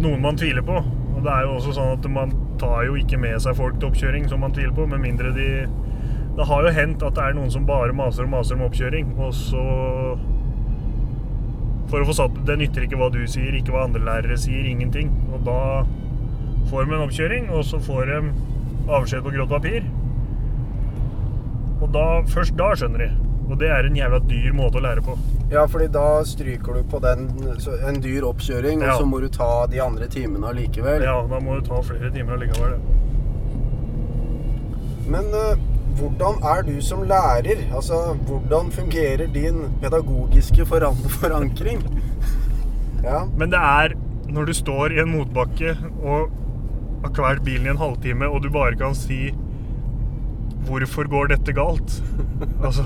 noen 0.00 0.22
man 0.22 0.38
tviler 0.40 0.64
på. 0.64 0.78
Og 0.80 1.20
det 1.26 1.32
er 1.34 1.44
jo 1.44 1.56
også 1.58 1.74
sånn 1.76 1.94
at 1.98 2.08
man 2.12 2.32
tar 2.60 2.86
jo 2.86 2.96
ikke 2.96 3.18
med 3.20 3.40
seg 3.42 3.58
folk 3.58 3.76
til 3.80 3.90
oppkjøring 3.90 4.28
som 4.30 4.40
man 4.44 4.54
tviler 4.56 4.72
på, 4.76 4.86
med 4.88 5.02
mindre 5.02 5.32
de 5.36 5.50
Det 6.38 6.46
har 6.46 6.64
jo 6.64 6.72
hendt 6.72 7.02
at 7.02 7.16
det 7.16 7.24
er 7.24 7.34
noen 7.36 7.50
som 7.52 7.66
bare 7.68 7.92
maser 7.96 8.24
og 8.24 8.32
maser 8.32 8.56
om 8.56 8.64
oppkjøring, 8.68 9.14
og 9.18 9.34
så 9.36 9.64
For 11.90 12.00
å 12.00 12.06
få 12.06 12.14
satt 12.16 12.36
Det 12.46 12.56
nytter 12.60 12.86
ikke 12.86 13.00
hva 13.00 13.10
du 13.12 13.20
sier, 13.28 13.52
ikke 13.56 13.74
hva 13.74 13.88
andre 13.88 14.04
lærere 14.06 14.38
sier, 14.38 14.64
ingenting. 14.70 15.10
Og 15.34 15.42
da 15.44 15.60
får 16.70 16.86
de 16.86 16.94
en 16.94 17.04
oppkjøring, 17.08 17.50
og 17.50 17.66
så 17.66 17.80
får 17.82 18.12
de 18.12 18.20
avskjed 18.90 19.26
på 19.26 19.34
grått 19.34 19.50
papir. 19.50 19.82
Og 21.90 21.96
da, 21.96 22.06
først 22.30 22.54
da 22.54 22.68
skjønner 22.78 23.02
de. 23.02 23.08
Og 23.50 23.56
det 23.58 23.66
er 23.74 23.86
en 23.88 23.96
jævla 23.98 24.20
dyr 24.30 24.52
måte 24.54 24.78
å 24.78 24.82
lære 24.84 25.02
på. 25.02 25.16
ja, 25.50 25.64
fordi 25.66 25.88
da 25.90 26.22
stryker 26.22 26.76
du 26.78 26.84
på 26.86 27.00
den 27.02 27.24
en 27.88 27.96
dyr 28.00 28.22
oppkjøring, 28.28 28.84
Ja. 28.84 28.92
og 28.94 29.00
så 29.02 29.06
må 29.10 29.18
du 29.20 29.26
ta 29.28 29.66
de 29.66 29.80
andre 29.82 30.06
timene 30.06 30.46
allikevel. 30.52 31.02
Ja, 31.02 31.16
da 31.26 31.40
må 31.42 31.56
du 31.58 31.66
ta 31.66 31.80
flere 31.82 32.12
timer 32.14 32.36
allikevel. 32.38 32.76
Men 35.10 35.26
uh, 35.34 35.58
hvordan 35.98 36.38
er 36.46 36.62
du 36.62 36.76
som 36.80 37.02
lærer? 37.02 37.64
Altså, 37.74 38.14
hvordan 38.28 38.70
fungerer 38.70 39.26
din 39.34 39.64
pedagogiske 39.82 40.66
foran 40.70 40.94
forankring? 41.18 41.82
Ja. 43.02 43.24
Men 43.36 43.50
det 43.50 43.58
er 43.58 43.96
når 44.30 44.46
du 44.46 44.52
står 44.54 44.94
i 44.94 45.00
en 45.02 45.10
motbakke 45.16 45.74
og 46.04 46.30
har 47.02 47.10
kvalt 47.16 47.42
bilen 47.42 47.66
i 47.66 47.70
en 47.74 47.80
halvtime, 47.82 48.28
og 48.30 48.42
du 48.44 48.50
bare 48.54 48.76
kan 48.78 48.94
si 48.94 49.32
Hvorfor 50.68 51.08
går 51.10 51.30
dette 51.32 51.54
galt? 51.56 51.96
Altså, 52.60 52.84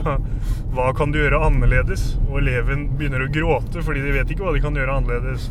hva 0.75 0.89
kan 0.97 1.13
du 1.13 1.19
gjøre 1.19 1.41
annerledes? 1.49 2.15
Og 2.29 2.39
eleven 2.41 2.87
begynner 2.99 3.25
å 3.25 3.31
gråte 3.33 3.83
fordi 3.85 4.05
de 4.05 4.15
vet 4.15 4.31
ikke 4.31 4.47
hva 4.47 4.55
de 4.55 4.63
kan 4.63 4.77
gjøre 4.79 5.01
annerledes. 5.01 5.49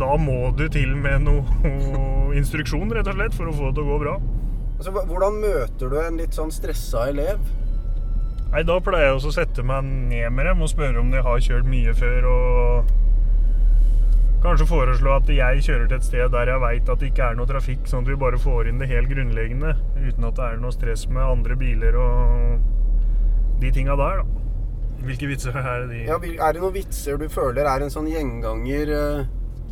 Da 0.00 0.14
må 0.20 0.50
du 0.56 0.66
til 0.72 0.94
med 0.98 1.26
noe 1.26 1.42
instruksjon, 2.40 2.92
rett 2.92 3.08
og 3.08 3.18
slett, 3.18 3.36
for 3.36 3.48
å 3.48 3.56
få 3.56 3.70
det 3.70 3.78
til 3.78 3.84
å 3.86 3.90
gå 3.92 3.98
bra. 4.04 4.14
Altså, 4.78 4.94
hvordan 4.96 5.40
møter 5.42 5.92
du 5.92 5.98
en 6.00 6.16
litt 6.20 6.36
sånn 6.36 6.52
stressa 6.54 7.06
elev? 7.12 7.42
Nei, 8.52 8.64
da 8.68 8.76
pleier 8.84 9.08
jeg 9.08 9.16
også 9.16 9.30
å 9.30 9.36
sette 9.38 9.64
meg 9.64 9.86
ned 9.86 10.28
med 10.36 10.48
dem 10.48 10.64
og 10.64 10.68
spørre 10.68 11.00
om 11.00 11.12
de 11.12 11.22
har 11.24 11.44
kjørt 11.44 11.68
mye 11.68 11.94
før, 11.96 12.26
og 12.28 12.90
kanskje 14.42 14.66
foreslå 14.66 15.14
at 15.16 15.30
jeg 15.30 15.62
kjører 15.66 15.88
til 15.88 15.96
et 15.98 16.06
sted 16.06 16.32
der 16.34 16.50
jeg 16.50 16.62
veit 16.62 16.88
at 16.90 17.00
det 17.00 17.10
ikke 17.12 17.28
er 17.30 17.38
noe 17.38 17.48
trafikk, 17.48 17.84
sånn 17.90 18.02
at 18.04 18.10
vi 18.10 18.18
bare 18.18 18.40
får 18.42 18.70
inn 18.70 18.80
det 18.82 18.88
helt 18.90 19.10
grunnleggende, 19.12 19.76
uten 20.02 20.26
at 20.28 20.38
det 20.38 20.48
er 20.48 20.62
noe 20.62 20.74
stress 20.74 21.06
med 21.10 21.22
andre 21.22 21.56
biler 21.58 21.98
og 22.02 23.60
de 23.62 23.70
tinga 23.74 23.96
der, 23.98 24.22
da. 24.22 24.40
Hvilke 25.02 25.28
vitser 25.30 25.56
er 25.58 25.86
det 25.86 25.88
de 25.90 26.02
Ja, 26.06 26.18
er 26.18 26.54
det 26.54 26.62
noen 26.62 26.74
vitser 26.74 27.18
du 27.18 27.28
føler 27.30 27.66
er 27.66 27.82
en 27.82 27.90
sånn 27.90 28.10
gjenganger? 28.10 28.92
uh, 28.92 29.24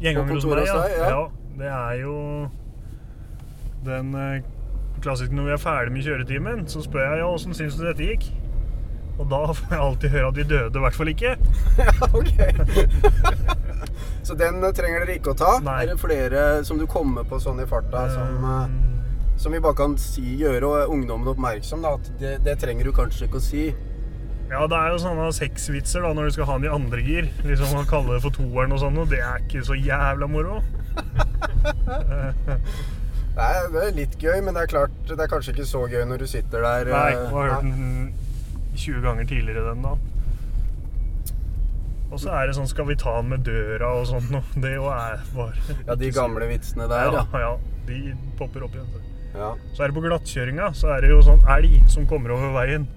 Gjenganger 0.02 0.26
på 0.26 0.38
kontoret 0.38 0.66
ja. 0.66 0.78
hos 0.78 0.88
deg, 0.88 0.96
ja. 0.98 1.10
ja. 1.10 1.20
Det 1.60 1.70
er 1.76 2.00
jo 2.00 2.16
den 3.86 4.14
uh, 4.16 4.40
klassiske 5.02 5.34
når 5.34 5.50
vi 5.50 5.54
er 5.54 5.62
ferdig 5.62 5.94
med 5.94 6.06
kjøretimen, 6.06 6.64
så 6.70 6.82
spør 6.84 7.06
jeg 7.06 7.22
ja, 7.22 7.28
åssen 7.30 7.56
syns 7.56 7.78
du 7.78 7.86
dette 7.86 8.06
gikk? 8.06 8.30
Og 9.20 9.26
da 9.28 9.40
får 9.52 9.74
jeg 9.74 9.82
alltid 9.84 10.14
høre 10.14 10.28
at 10.30 10.38
vi 10.38 10.44
døde 10.48 10.80
i 10.80 10.84
hvert 10.84 10.96
fall 10.96 11.10
ikke. 11.12 11.34
Ja, 11.78 11.92
ok. 12.20 12.32
Så 14.26 14.36
den 14.38 14.62
eh, 14.64 14.72
trenger 14.76 15.04
dere 15.04 15.18
ikke 15.18 15.34
å 15.34 15.38
ta? 15.38 15.52
Nei. 15.64 15.82
Er 15.84 15.92
det 15.92 16.00
flere 16.00 16.46
som 16.64 16.80
du 16.80 16.86
kommer 16.90 17.26
på 17.28 17.40
sånn 17.42 17.60
i 17.60 17.68
farta, 17.68 18.06
som, 18.14 18.40
eh, 18.40 18.48
Um, 18.50 19.36
som 19.40 19.54
vi 19.54 19.60
bare 19.64 19.76
kan 19.76 19.94
si, 20.00 20.34
gjøre 20.40 20.86
ungdommen 20.92 21.30
oppmerksom? 21.32 21.84
Da, 21.84 21.94
at 21.96 22.10
det, 22.20 22.34
det 22.44 22.58
trenger 22.60 22.88
du 22.88 22.92
kanskje 22.96 23.24
ikke 23.28 23.40
å 23.40 23.44
si. 23.44 23.62
Ja, 24.50 24.64
det 24.68 24.76
er 24.76 24.92
jo 24.92 24.98
sånne 25.00 25.28
sexvitser 25.32 26.04
da, 26.04 26.10
når 26.16 26.28
du 26.28 26.34
skal 26.34 26.48
ha 26.50 26.56
den 26.58 26.66
i 26.66 26.72
andre 26.74 27.04
gir. 27.06 27.28
Liksom 27.46 27.76
å 27.78 27.84
kalle 27.88 28.16
det 28.16 28.24
for 28.24 28.34
toeren 28.34 28.74
og 28.74 28.82
sånn, 28.82 28.98
og 29.00 29.12
det 29.12 29.22
er 29.24 29.44
ikke 29.44 29.62
så 29.68 29.78
jævla 29.78 30.28
moro. 30.30 30.60
Er, 33.40 33.68
det 33.72 33.82
er 33.86 33.92
litt 33.94 34.16
gøy, 34.20 34.40
men 34.44 34.56
det 34.56 34.64
er 34.66 34.68
klart 34.68 34.96
det 35.06 35.14
er 35.16 35.30
kanskje 35.30 35.52
ikke 35.54 35.64
så 35.64 35.84
gøy 35.88 36.02
når 36.10 36.24
du 36.24 36.26
sitter 36.28 36.64
der. 36.66 36.90
Nei, 36.90 37.12
eh, 37.14 37.20
og 37.30 37.36
har 37.38 37.52
hørt 37.54 37.68
den 37.68 38.10
20 38.80 39.04
ganger 39.04 39.28
tidligere 39.30 39.70
den 39.70 39.84
da. 39.84 39.94
Og 42.10 42.18
så 42.18 42.32
er 42.34 42.48
det 42.50 42.56
sånn, 42.56 42.66
skal 42.70 42.88
vi 42.88 42.96
ta 42.98 43.12
den 43.20 43.30
med 43.30 43.44
døra 43.46 43.92
og 44.00 44.08
sånn 44.10 44.26
noe. 44.32 44.42
Det 44.64 44.74
jo 44.74 44.88
er 44.90 45.20
bare... 45.36 45.76
Ja, 45.86 45.96
de 45.98 46.10
gamle 46.14 46.48
vitsene 46.50 46.88
der, 46.90 47.14
ja. 47.14 47.22
ja. 47.22 47.42
Ja, 47.44 47.82
de 47.86 48.14
popper 48.40 48.66
opp 48.66 48.74
igjen. 48.74 48.90
ja. 49.36 49.52
Så 49.76 49.84
er 49.84 49.92
det 49.92 49.98
på 49.98 50.04
glattkjøringa, 50.08 50.72
så 50.76 50.90
er 50.96 51.06
det 51.06 51.12
jo 51.14 51.20
sånn 51.26 51.44
elg 51.54 51.78
som 51.92 52.08
kommer 52.10 52.34
over 52.34 52.54
veien. 52.58 52.88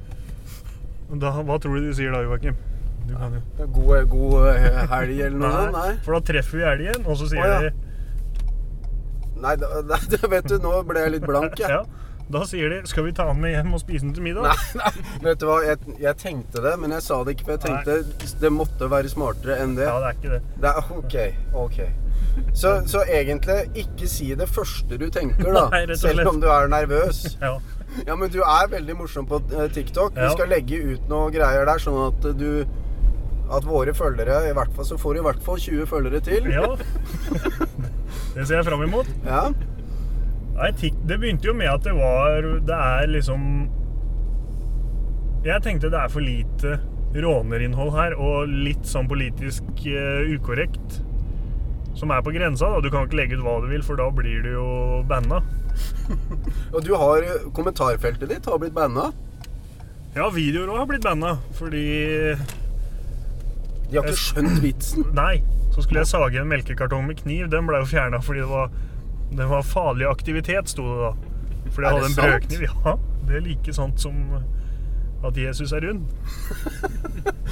Da, 1.13 1.29
hva 1.45 1.59
tror 1.61 1.77
du 1.77 1.89
de 1.89 1.93
sier 1.93 2.13
da, 2.15 2.23
Joakim? 2.25 2.57
Du 3.05 3.13
kan 3.19 3.35
jo. 3.35 3.41
God, 3.75 4.07
god 4.09 4.47
eh, 4.55 4.77
helg 4.89 5.19
eller 5.27 5.37
noe 5.37 5.51
sånt? 5.57 5.75
Nei. 5.75 5.89
For 6.05 6.17
da 6.17 6.21
treffer 6.31 6.61
vi 6.61 6.69
elgen, 6.71 7.03
og 7.03 7.19
så 7.19 7.27
sier 7.29 7.43
Å, 7.43 7.49
ja. 7.51 7.59
de 7.67 7.91
Nei, 9.43 9.57
da, 9.59 9.81
da, 9.91 9.99
vet 10.31 10.47
du, 10.47 10.55
nå 10.63 10.71
ble 10.87 11.03
jeg 11.03 11.17
litt 11.17 11.27
blank, 11.27 11.59
jeg. 11.59 11.69
Ja. 11.69 11.83
Da 12.33 12.41
sier 12.49 12.69
de 12.71 12.81
'skal 12.89 13.03
vi 13.05 13.11
ta 13.13 13.27
den 13.29 13.41
med 13.41 13.51
hjem 13.53 13.73
og 13.77 13.79
spise 13.83 14.05
den 14.07 14.13
til 14.15 14.23
middag'? 14.25 14.47
Nei, 14.49 14.81
nei, 14.81 14.91
vet 15.27 15.39
du 15.39 15.45
hva, 15.45 15.59
jeg, 15.65 15.77
jeg 16.01 16.17
tenkte 16.17 16.63
det, 16.65 16.73
men 16.81 16.91
jeg 16.95 17.03
sa 17.05 17.19
det 17.23 17.35
ikke, 17.35 17.45
for 17.45 17.51
jeg 17.51 17.61
tenkte 17.67 18.39
det 18.41 18.51
måtte 18.51 18.89
være 18.89 19.11
smartere 19.11 19.59
enn 19.61 19.75
det. 19.77 19.85
Ja, 19.85 19.99
det 20.01 20.07
er 20.09 20.17
ikke 20.17 20.31
det. 20.33 20.41
det 20.61 20.71
er, 20.71 20.89
ok, 20.97 21.15
ok. 21.53 21.79
Så, 22.57 22.71
så 22.89 23.03
egentlig, 23.05 23.59
ikke 23.85 24.07
si 24.09 24.31
det 24.35 24.49
første 24.49 24.97
du 24.97 25.05
tenker, 25.13 25.53
da. 25.53 25.67
Nei, 25.75 25.95
selv 25.95 26.27
om 26.31 26.41
du 26.41 26.47
er 26.49 26.67
nervøs. 26.67 27.25
Ja. 27.41 27.59
Ja, 28.07 28.15
men 28.17 28.31
du 28.33 28.39
er 28.41 28.65
veldig 28.71 28.95
morsom 28.97 29.27
på 29.29 29.37
TikTok. 29.39 29.73
TikTok. 29.75 30.15
Vi 30.17 30.29
skal 30.33 30.49
legge 30.49 30.79
ut 30.95 31.03
noe 31.11 31.27
greier 31.29 31.67
der, 31.69 31.77
sånn 31.77 31.99
at 32.07 32.25
du 32.39 32.65
At 33.53 33.65
våre 33.67 33.93
følgere 33.93 34.49
I 34.49 34.53
hvert 34.55 34.71
fall 34.73 34.85
så 34.87 34.97
får 34.97 35.13
du 35.13 35.19
i 35.19 35.23
hvert 35.27 35.43
fall 35.45 35.59
20 35.61 35.85
følgere 35.85 36.19
til. 36.25 36.47
ja. 36.49 36.65
Det 38.33 38.47
ser 38.47 38.55
jeg 38.55 38.65
fram 38.65 38.81
imot. 38.81 39.05
Ja. 39.27 39.51
Nei, 40.53 40.69
Det 40.77 41.17
begynte 41.17 41.49
jo 41.49 41.53
med 41.57 41.71
at 41.71 41.85
det 41.85 41.95
var 41.97 42.45
Det 42.61 42.75
er 42.77 43.07
liksom 43.09 43.45
Jeg 45.47 45.63
tenkte 45.65 45.89
det 45.89 45.97
er 45.99 46.11
for 46.13 46.23
lite 46.23 46.79
rånerinnhold 47.13 47.91
her, 47.93 48.15
og 48.17 48.49
litt 48.49 48.87
sånn 48.89 49.05
politisk 49.05 49.67
uh, 49.85 50.23
ukorrekt. 50.33 50.95
Som 51.93 52.09
er 52.09 52.23
på 52.25 52.31
grensa. 52.33 52.71
da. 52.73 52.79
Du 52.81 52.89
kan 52.89 53.05
ikke 53.05 53.19
legge 53.19 53.37
ut 53.37 53.43
hva 53.45 53.59
du 53.61 53.67
vil, 53.69 53.83
for 53.85 53.99
da 53.99 54.07
blir 54.09 54.41
du 54.41 54.49
jo 54.55 54.69
banna. 55.05 55.43
Og 56.73 56.79
du 56.85 56.95
har 56.97 57.27
kommentarfeltet 57.53 58.31
ditt 58.31 58.49
har 58.49 58.57
blitt 58.61 58.73
banna. 58.73 59.11
Ja, 60.13 60.27
videoer 60.33 60.69
òg 60.69 60.81
har 60.83 60.89
blitt 60.89 61.05
banna, 61.05 61.35
fordi 61.57 61.85
De 63.89 63.97
har 63.97 64.05
ikke 64.05 64.17
skjønt 64.17 64.59
vitsen. 64.61 65.07
Nei. 65.17 65.43
Så 65.73 65.81
skulle 65.81 66.03
jeg 66.03 66.11
sage 66.11 66.41
en 66.41 66.49
melkekartong 66.49 67.07
med 67.07 67.21
kniv. 67.23 67.47
Den 67.49 67.65
ble 67.69 67.79
jo 67.81 67.89
fjerna 67.89 68.19
fordi 68.21 68.43
det 68.43 68.49
var, 68.51 68.73
det 69.37 69.45
var 69.49 69.63
farlig 69.65 70.05
aktivitet, 70.09 70.67
sto 70.69 70.83
det 70.89 70.99
da. 71.01 71.13
For 71.73 71.83
Er 71.83 71.95
hadde 71.95 72.09
en 72.11 72.17
brøkning. 72.17 72.67
Ja, 72.85 72.97
det 73.27 73.35
er 73.39 73.45
like 73.45 73.73
sant 73.73 74.01
som 74.03 74.17
at 75.23 75.37
Jesus 75.39 75.71
er 75.71 75.85
rund. 75.87 76.03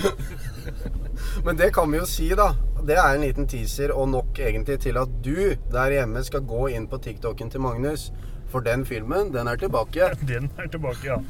Men 1.45 1.57
det 1.57 1.71
kan 1.73 1.91
vi 1.91 1.97
jo 2.01 2.05
si, 2.09 2.27
da. 2.35 2.51
Det 2.83 2.97
er 2.97 3.15
en 3.15 3.23
liten 3.23 3.47
teaser, 3.47 3.93
og 3.95 4.09
nok 4.11 4.39
egentlig 4.41 4.79
til 4.83 4.97
at 4.99 5.11
du 5.23 5.53
der 5.71 5.95
hjemme 5.95 6.23
skal 6.27 6.43
gå 6.49 6.67
inn 6.75 6.87
på 6.91 6.99
TikToken 7.01 7.51
til 7.53 7.63
Magnus. 7.63 8.09
For 8.51 8.59
den 8.65 8.83
filmen, 8.85 9.31
den 9.31 9.47
er 9.47 9.55
tilbake. 9.55 10.09
Den 10.27 10.49
er 10.59 10.67
tilbake, 10.67 11.05
ja. 11.07 11.21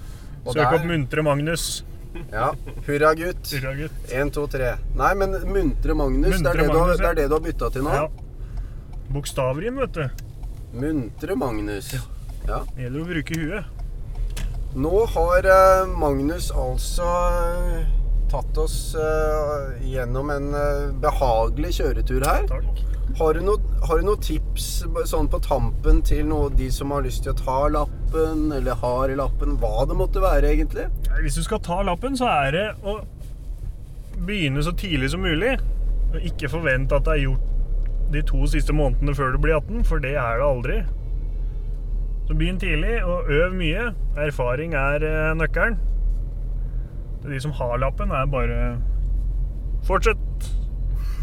Og 0.42 0.56
Søk 0.56 0.64
der- 0.64 0.74
opp 0.80 0.86
Muntre 0.90 1.22
Magnus. 1.24 1.86
Ja. 2.32 2.48
Hurra, 2.88 3.14
gutt. 3.16 3.52
Hurra, 3.54 3.76
gutt. 3.78 4.00
Én, 4.10 4.32
to, 4.34 4.48
tre. 4.52 4.74
Nei, 4.98 5.12
men 5.16 5.38
Muntre 5.46 5.94
Magnus, 5.96 6.40
det, 6.42 6.50
er 6.50 6.64
det, 6.64 6.66
du 6.66 6.74
Magnus, 6.74 6.98
det 6.98 7.08
er 7.12 7.20
det 7.22 7.28
du 7.30 7.36
har 7.38 7.46
bytta 7.46 7.70
til 7.76 7.86
nå? 7.86 7.94
Ja. 7.94 8.08
Bokstavrim, 9.14 9.78
vet 9.84 9.94
du. 10.00 10.26
Muntre 10.74 11.36
Magnus. 11.36 11.94
Ja. 12.48 12.62
Det 12.76 12.86
gjelder 12.86 13.02
å 13.02 13.10
bruke 13.10 13.40
huet. 13.40 13.80
Nå 14.72 15.02
har 15.14 15.48
eh, 15.52 15.90
Magnus 16.00 16.48
altså 16.56 17.08
eh, 17.08 17.90
tatt 18.32 18.58
oss 18.58 18.96
eh, 18.96 19.82
gjennom 19.92 20.32
en 20.32 20.54
eh, 20.56 20.86
behagelig 21.04 21.74
kjøretur 21.82 22.24
her. 22.24 22.48
Takk. 22.48 22.80
Har 23.20 23.36
du, 23.36 23.42
noe, 23.44 23.60
har 23.84 24.00
du 24.00 24.08
noen 24.08 24.22
tips 24.24 24.68
sånn 25.12 25.28
på 25.32 25.42
tampen 25.44 26.00
til 26.08 26.24
noe, 26.30 26.48
de 26.56 26.70
som 26.72 26.94
har 26.96 27.04
lyst 27.04 27.26
til 27.26 27.34
å 27.34 27.40
ta 27.42 27.58
lappen, 27.74 28.46
eller 28.56 28.80
har 28.80 29.12
i 29.12 29.18
lappen, 29.20 29.58
hva 29.60 29.84
det 29.90 29.98
måtte 30.00 30.24
være 30.24 30.54
egentlig? 30.56 30.88
Hvis 31.20 31.42
du 31.42 31.44
skal 31.44 31.60
ta 31.66 31.82
lappen, 31.84 32.16
så 32.16 32.30
er 32.32 32.56
det 32.56 32.66
å 32.88 33.02
begynne 34.22 34.64
så 34.64 34.72
tidlig 34.80 35.12
som 35.12 35.28
mulig. 35.28 35.58
Og 36.14 36.24
ikke 36.32 36.54
forvente 36.56 36.96
at 36.96 37.08
det 37.10 37.18
er 37.18 37.26
gjort 37.26 37.52
de 38.12 38.22
to 38.28 38.46
siste 38.50 38.74
månedene 38.76 39.16
før 39.16 39.36
du 39.36 39.40
blir 39.42 39.58
18, 39.58 39.86
for 39.88 40.04
det 40.04 40.16
er 40.20 40.40
det 40.42 40.48
aldri. 40.48 40.80
Så 42.28 42.36
begynn 42.38 42.60
tidlig, 42.60 43.04
og 43.04 43.30
øv 43.32 43.54
mye. 43.56 43.92
Erfaring 44.20 44.76
er 44.78 45.04
eh, 45.04 45.32
nøkkelen. 45.36 45.78
De 47.24 47.40
som 47.44 47.54
har 47.56 47.78
lappen, 47.82 48.12
er 48.12 48.26
bare 48.32 48.60
Fortsett! 49.84 50.50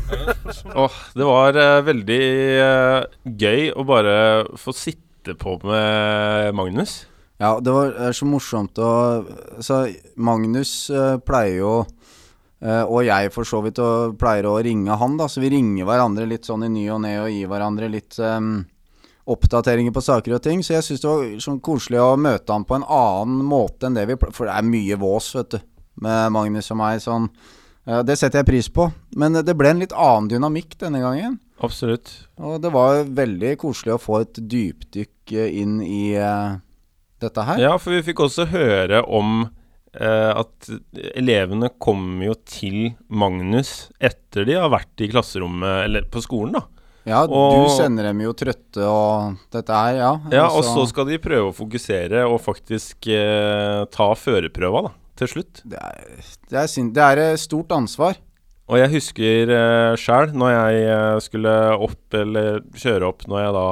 Åh, 0.74 0.94
det 1.14 1.26
var 1.28 1.56
eh, 1.58 1.78
veldig 1.86 2.22
eh, 2.64 3.06
gøy 3.24 3.68
å 3.76 3.84
bare 3.88 4.16
få 4.58 4.74
sitte 4.76 5.36
på 5.38 5.58
med 5.64 6.54
Magnus. 6.56 7.02
Ja, 7.38 7.58
det 7.62 7.72
var 7.72 7.92
er 8.08 8.16
så 8.16 8.26
morsomt 8.26 8.80
å 8.82 8.90
Så 9.62 9.84
Magnus 10.16 10.90
pleier 11.28 11.60
jo 11.60 11.72
eh, 12.62 12.82
Og 12.82 13.04
jeg 13.06 13.32
for 13.34 13.48
så 13.48 13.60
vidt 13.64 13.80
og 13.82 14.16
pleier 14.20 14.48
å 14.48 14.58
ringe 14.64 14.96
han, 14.98 15.16
da. 15.20 15.28
Så 15.28 15.42
vi 15.42 15.52
ringer 15.52 15.88
hverandre 15.88 16.26
litt 16.28 16.48
sånn 16.48 16.66
i 16.66 16.72
ny 16.72 16.88
og 16.94 17.02
ne 17.04 17.14
og 17.22 17.30
gir 17.32 17.50
hverandre 17.50 17.90
litt 17.92 18.18
um, 18.22 18.62
oppdateringer 19.28 19.94
på 19.94 20.04
saker 20.04 20.38
og 20.38 20.44
ting. 20.44 20.62
Så 20.64 20.76
jeg 20.76 20.86
syns 20.86 21.04
det 21.04 21.10
var 21.10 21.26
sånn 21.44 21.62
koselig 21.64 22.02
å 22.02 22.12
møte 22.20 22.54
han 22.54 22.66
på 22.68 22.78
en 22.78 22.86
annen 22.86 23.42
måte 23.48 23.88
enn 23.88 23.98
det 23.98 24.06
vi 24.10 24.18
pleier 24.20 24.36
For 24.36 24.50
det 24.50 24.56
er 24.56 24.70
mye 24.70 25.00
vås, 25.00 25.32
vet 25.38 25.56
du, 25.56 25.58
med 26.04 26.32
Magnus 26.36 26.70
og 26.74 26.80
meg. 26.80 27.02
Sånn. 27.04 27.28
Uh, 27.88 28.00
det 28.06 28.18
setter 28.20 28.42
jeg 28.42 28.50
pris 28.52 28.70
på. 28.72 28.88
Men 29.18 29.40
det 29.42 29.58
ble 29.58 29.74
en 29.74 29.84
litt 29.84 29.96
annen 29.96 30.30
dynamikk 30.32 30.78
denne 30.80 31.02
gangen. 31.04 31.38
Absolutt. 31.64 32.10
Og 32.38 32.60
det 32.62 32.70
var 32.70 33.02
veldig 33.02 33.56
koselig 33.58 33.96
å 33.96 34.02
få 34.02 34.22
et 34.22 34.38
dypdykk 34.38 35.34
inn 35.50 35.80
i 35.82 36.14
uh, 36.14 36.58
dette 37.22 37.44
her. 37.44 37.62
Ja, 37.62 37.74
for 37.82 37.94
vi 37.96 38.04
fikk 38.06 38.22
også 38.24 38.46
høre 38.52 39.02
om 39.02 39.48
at 39.98 40.68
elevene 41.18 41.70
kommer 41.82 42.28
jo 42.28 42.34
til 42.46 42.92
Magnus 43.10 43.88
etter 43.98 44.44
de 44.46 44.54
har 44.54 44.70
vært 44.70 45.02
i 45.02 45.08
klasserommet, 45.10 45.84
eller 45.88 46.06
på 46.12 46.22
skolen, 46.22 46.52
da. 46.58 46.62
Ja, 47.08 47.22
Og- 47.24 47.64
du 47.66 47.70
sender 47.72 48.04
dem 48.04 48.20
jo 48.20 48.32
trøtte 48.36 48.84
og 48.84 49.38
dette 49.50 49.72
her, 49.72 49.94
ja. 49.96 50.12
Ja, 50.30 50.46
og 50.50 50.58
Altså, 50.60 50.74
så 50.84 50.88
skal 50.90 51.06
de 51.06 51.18
prøve 51.18 51.48
å 51.50 51.56
fokusere 51.56 52.26
og 52.28 52.40
faktisk 52.44 53.08
eh, 53.08 53.84
ta 53.90 54.08
førerprøva, 54.14 54.82
da, 54.88 54.92
til 55.16 55.28
slutt. 55.32 55.62
det, 55.64 55.78
er, 55.80 56.22
det, 56.50 56.58
er 56.58 56.92
det 56.92 57.04
er 57.06 57.22
et 57.32 57.40
stort 57.40 57.72
ansvar. 57.72 58.16
Og 58.68 58.76
jeg 58.76 58.92
husker 58.92 59.48
eh, 59.48 59.96
sjæl, 59.96 60.34
når 60.36 60.52
jeg 60.52 60.84
eh, 60.92 61.18
skulle 61.24 61.56
opp, 61.80 62.12
eller 62.12 62.60
kjøre 62.76 63.08
opp 63.08 63.24
når 63.26 63.40
jeg 63.46 63.52
da 63.56 63.66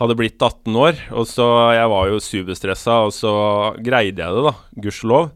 hadde 0.00 0.16
blitt 0.16 0.40
18 0.40 0.76
år, 0.76 1.00
og 1.12 1.26
så 1.28 1.46
Jeg 1.76 1.88
var 1.92 2.08
jo 2.08 2.20
superstressa, 2.20 3.00
og 3.06 3.12
så 3.12 3.32
greide 3.80 4.20
jeg 4.20 4.36
det, 4.36 4.44
da. 4.44 4.54
Gudskjelov. 4.76 5.30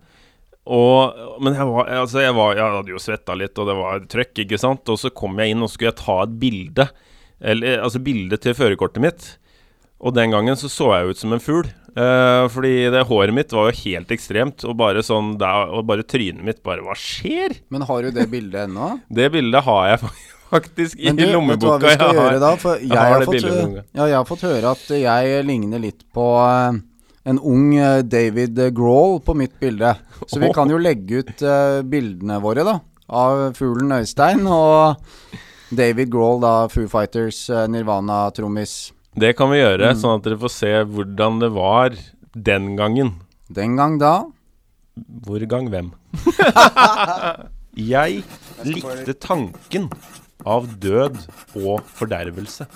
Og, 0.65 1.41
men 1.45 1.53
jeg, 1.59 1.67
var, 1.69 1.89
altså 2.01 2.23
jeg, 2.25 2.33
var, 2.37 2.55
jeg 2.57 2.77
hadde 2.79 2.93
jo 2.95 3.01
svetta 3.03 3.35
litt, 3.37 3.59
og 3.61 3.67
det 3.69 3.75
var 3.77 4.05
trøkk, 4.09 4.39
ikke 4.47 4.59
sant. 4.61 4.89
Og 4.89 4.97
så 5.01 5.11
kom 5.13 5.37
jeg 5.43 5.53
inn 5.53 5.65
og 5.67 5.69
skulle 5.73 5.91
jeg 5.93 5.99
ta 6.01 6.23
et 6.25 6.37
bilde, 6.41 6.87
eller, 7.45 7.83
altså 7.85 8.01
bilde 8.01 8.39
til 8.41 8.57
førerkortet 8.57 9.03
mitt. 9.05 9.27
Og 10.05 10.15
den 10.17 10.33
gangen 10.35 10.57
så 10.57 10.69
så 10.73 10.89
jeg 10.97 11.13
ut 11.13 11.21
som 11.21 11.33
en 11.37 11.43
fugl. 11.45 11.69
Eh, 11.95 12.45
fordi 12.51 12.73
det 12.91 13.05
håret 13.07 13.33
mitt 13.37 13.53
var 13.55 13.69
jo 13.71 13.77
helt 13.85 14.11
ekstremt, 14.17 14.65
og 14.67 14.75
bare 14.81 15.05
sånn 15.07 15.37
der, 15.39 15.69
Og 15.77 15.85
bare 15.87 16.03
trynet 16.03 16.43
mitt 16.43 16.59
bare 16.67 16.83
Hva 16.83 16.97
skjer? 16.99 17.55
Men 17.71 17.85
har 17.87 18.03
du 18.03 18.09
det 18.17 18.25
bildet 18.33 18.65
ennå? 18.67 18.89
Det 19.21 19.29
bildet 19.31 19.63
har 19.63 19.93
jeg 19.93 20.01
faktisk 20.51 20.99
i 20.99 21.13
Men 21.13 21.31
lommeboka. 21.31 21.61
vet 21.61 21.61
du 21.61 21.69
hva 21.69 21.79
vi 21.79 21.95
skal 21.95 21.95
Jeg 21.95 22.19
har- 22.19 22.33
gjøre 22.33 22.41
da? 22.43 22.51
For 22.65 22.83
jeg, 22.83 22.99
har 22.99 23.15
har, 23.15 23.25
fått, 23.29 23.47
ja, 23.95 24.09
jeg 24.11 24.17
har 24.19 24.27
fått 24.33 24.43
høre 24.49 24.73
at 24.75 24.91
jeg 25.05 25.47
ligner 25.47 25.85
litt 25.87 26.03
på 26.19 26.27
eh, 26.43 26.83
en 27.25 27.39
ung 27.41 27.75
eh, 27.77 28.03
David 28.05 28.59
Grohl 28.77 29.21
på 29.25 29.35
mitt 29.39 29.55
bilde. 29.61 29.95
Så 30.29 30.41
vi 30.43 30.51
kan 30.55 30.69
jo 30.71 30.79
legge 30.81 31.23
ut 31.25 31.43
eh, 31.43 31.81
bildene 31.89 32.41
våre, 32.45 32.65
da. 32.67 32.79
Av 33.09 33.51
fuglen 33.57 33.93
Øystein 33.97 34.47
og 34.49 35.01
David 35.75 36.11
Grohl, 36.13 36.39
da, 36.45 36.55
Foo 36.73 36.87
Fighters, 36.89 37.43
eh, 37.51 37.67
Nirvana-trommis. 37.73 38.93
Det 39.15 39.35
kan 39.39 39.51
vi 39.53 39.61
gjøre, 39.63 39.93
Mm. 39.95 40.01
sånn 40.01 40.17
at 40.19 40.25
dere 40.27 40.39
får 40.43 40.51
se 40.51 40.73
hvordan 40.85 41.41
det 41.41 41.51
var 41.55 41.95
den 42.35 42.75
gangen. 42.77 43.13
Den 43.53 43.77
gang 43.77 43.99
da. 44.01 44.25
Hvor 45.27 45.43
gang 45.47 45.69
hvem? 45.71 45.93
jeg 47.75 48.23
likte 48.65 49.15
tanken 49.19 49.89
av 50.47 50.67
død 50.81 51.19
og 51.63 51.81
fordervelse. 51.97 52.67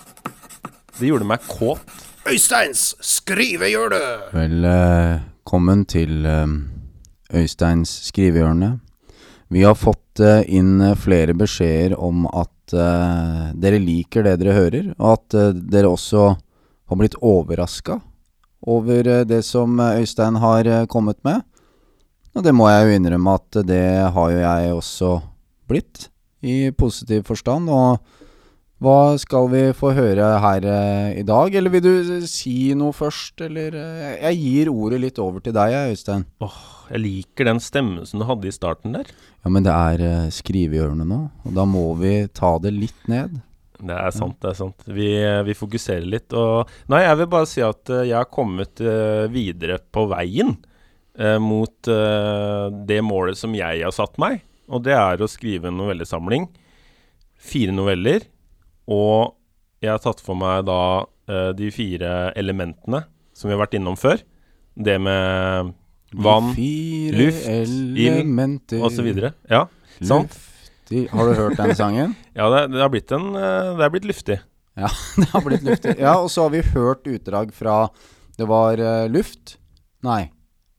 Det 0.98 1.10
gjorde 1.10 1.28
meg 1.28 1.44
kåt. 1.46 1.82
Øysteins 2.28 2.90
skrivehjørne! 3.00 3.98
Velkommen 4.34 5.84
til 5.88 6.26
eh, 6.28 6.50
Øysteins 7.40 7.92
skrivehjørne. 8.10 8.68
Vi 9.48 9.62
har 9.64 9.78
fått 9.78 10.20
eh, 10.20 10.42
inn 10.58 10.82
eh, 10.84 10.96
flere 11.00 11.32
beskjeder 11.32 11.94
om 11.96 12.26
at 12.28 12.74
eh, 12.76 13.46
dere 13.56 13.80
liker 13.80 14.26
det 14.26 14.34
dere 14.42 14.58
hører, 14.58 14.90
og 14.98 15.14
at 15.14 15.38
eh, 15.40 15.56
dere 15.72 15.94
også 15.94 16.26
har 16.36 17.00
blitt 17.00 17.16
overraska 17.24 17.96
over 18.60 19.08
eh, 19.08 19.24
det 19.24 19.40
som 19.48 19.80
eh, 19.80 20.02
Øystein 20.02 20.36
har 20.42 20.68
eh, 20.68 20.84
kommet 20.84 21.22
med. 21.24 21.40
Og 22.36 22.44
det 22.44 22.52
må 22.52 22.68
jeg 22.68 22.84
jo 22.90 22.98
innrømme 22.98 23.38
at 23.40 23.62
det 23.72 23.84
har 24.12 24.34
jo 24.34 24.44
jeg 24.44 24.76
også 24.76 25.14
blitt, 25.70 26.10
i 26.44 26.68
positiv 26.76 27.24
forstand. 27.24 27.72
Og 27.72 28.17
hva 28.78 29.16
skal 29.18 29.48
vi 29.50 29.62
få 29.74 29.90
høre 29.96 30.26
her 30.42 30.66
eh, 30.70 31.18
i 31.18 31.24
dag? 31.26 31.54
Eller 31.58 31.72
vil 31.74 31.82
du 31.82 31.90
eh, 31.98 32.26
si 32.30 32.70
noe 32.78 32.94
først, 32.94 33.40
eller 33.48 33.74
eh, 33.74 34.12
Jeg 34.28 34.38
gir 34.38 34.70
ordet 34.70 35.00
litt 35.02 35.18
over 35.22 35.42
til 35.42 35.56
deg, 35.56 35.72
jeg, 35.74 35.96
Øystein. 35.96 36.24
Jeg 36.88 37.02
liker 37.02 37.50
den 37.50 37.58
stemmen 37.62 38.06
som 38.06 38.22
du 38.22 38.28
hadde 38.28 38.46
i 38.46 38.54
starten 38.54 38.94
der. 38.94 39.10
Ja, 39.42 39.50
men 39.50 39.66
det 39.66 39.74
er 39.74 40.04
eh, 40.06 40.30
skrivehjørnet 40.34 41.10
nå, 41.10 41.20
og 41.42 41.58
da 41.58 41.66
må 41.66 41.88
vi 41.98 42.14
ta 42.30 42.54
det 42.62 42.72
litt 42.76 43.10
ned. 43.10 43.40
Det 43.78 43.94
er 43.94 44.14
sant, 44.14 44.38
det 44.42 44.52
er 44.52 44.56
sant. 44.58 44.86
Vi, 44.90 45.10
vi 45.46 45.54
fokuserer 45.58 46.06
litt. 46.06 46.34
Og 46.34 46.70
Nei, 46.90 47.04
jeg 47.04 47.20
vil 47.20 47.30
bare 47.34 47.50
si 47.50 47.62
at 47.66 47.92
eh, 47.94 48.06
jeg 48.12 48.18
har 48.18 48.30
kommet 48.30 48.82
eh, 48.82 49.26
videre 49.30 49.78
på 49.94 50.06
veien 50.10 50.54
eh, 51.18 51.36
mot 51.42 51.90
eh, 51.90 52.64
det 52.88 53.02
målet 53.06 53.38
som 53.38 53.54
jeg 53.58 53.84
har 53.84 53.94
satt 53.94 54.18
meg. 54.22 54.42
Og 54.70 54.82
det 54.86 54.96
er 54.98 55.22
å 55.22 55.30
skrive 55.30 55.70
en 55.70 55.78
novellesamling. 55.78 56.50
Fire 57.38 57.74
noveller. 57.74 58.26
Og 58.88 59.36
jeg 59.84 59.92
har 59.92 60.02
tatt 60.02 60.22
for 60.24 60.38
meg 60.38 60.64
da 60.68 60.80
eh, 61.28 61.50
de 61.56 61.70
fire 61.74 62.32
elementene 62.38 63.04
som 63.36 63.48
vi 63.48 63.54
har 63.54 63.62
vært 63.62 63.76
innom 63.78 63.98
før. 64.00 64.22
Det 64.78 64.96
med 65.02 65.74
vann 66.14 66.52
luft, 66.54 67.48
ild, 67.48 68.76
osv. 68.80 69.08
Ja, 69.50 69.66
sant? 70.00 70.38
Luftig. 70.88 71.08
Har 71.12 71.28
du 71.28 71.34
hørt 71.36 71.58
den 71.60 71.74
sangen? 71.76 72.14
Ja, 72.38 72.48
det, 72.54 72.68
det, 72.72 72.80
har 72.80 72.90
blitt 72.92 73.12
en, 73.12 73.34
eh, 73.36 73.74
det 73.76 73.84
er 73.84 73.92
blitt 73.92 74.08
luftig. 74.08 74.38
Ja, 74.78 74.88
det 75.20 75.28
har 75.32 75.44
blitt 75.44 75.66
luftig. 75.66 75.94
Ja, 75.98 76.16
og 76.22 76.30
så 76.32 76.46
har 76.46 76.54
vi 76.54 76.62
hørt 76.72 77.06
utdrag 77.10 77.52
fra 77.54 77.88
Det 78.38 78.46
var 78.48 78.78
eh, 78.78 79.08
luft? 79.10 79.58
Nei. 80.06 80.30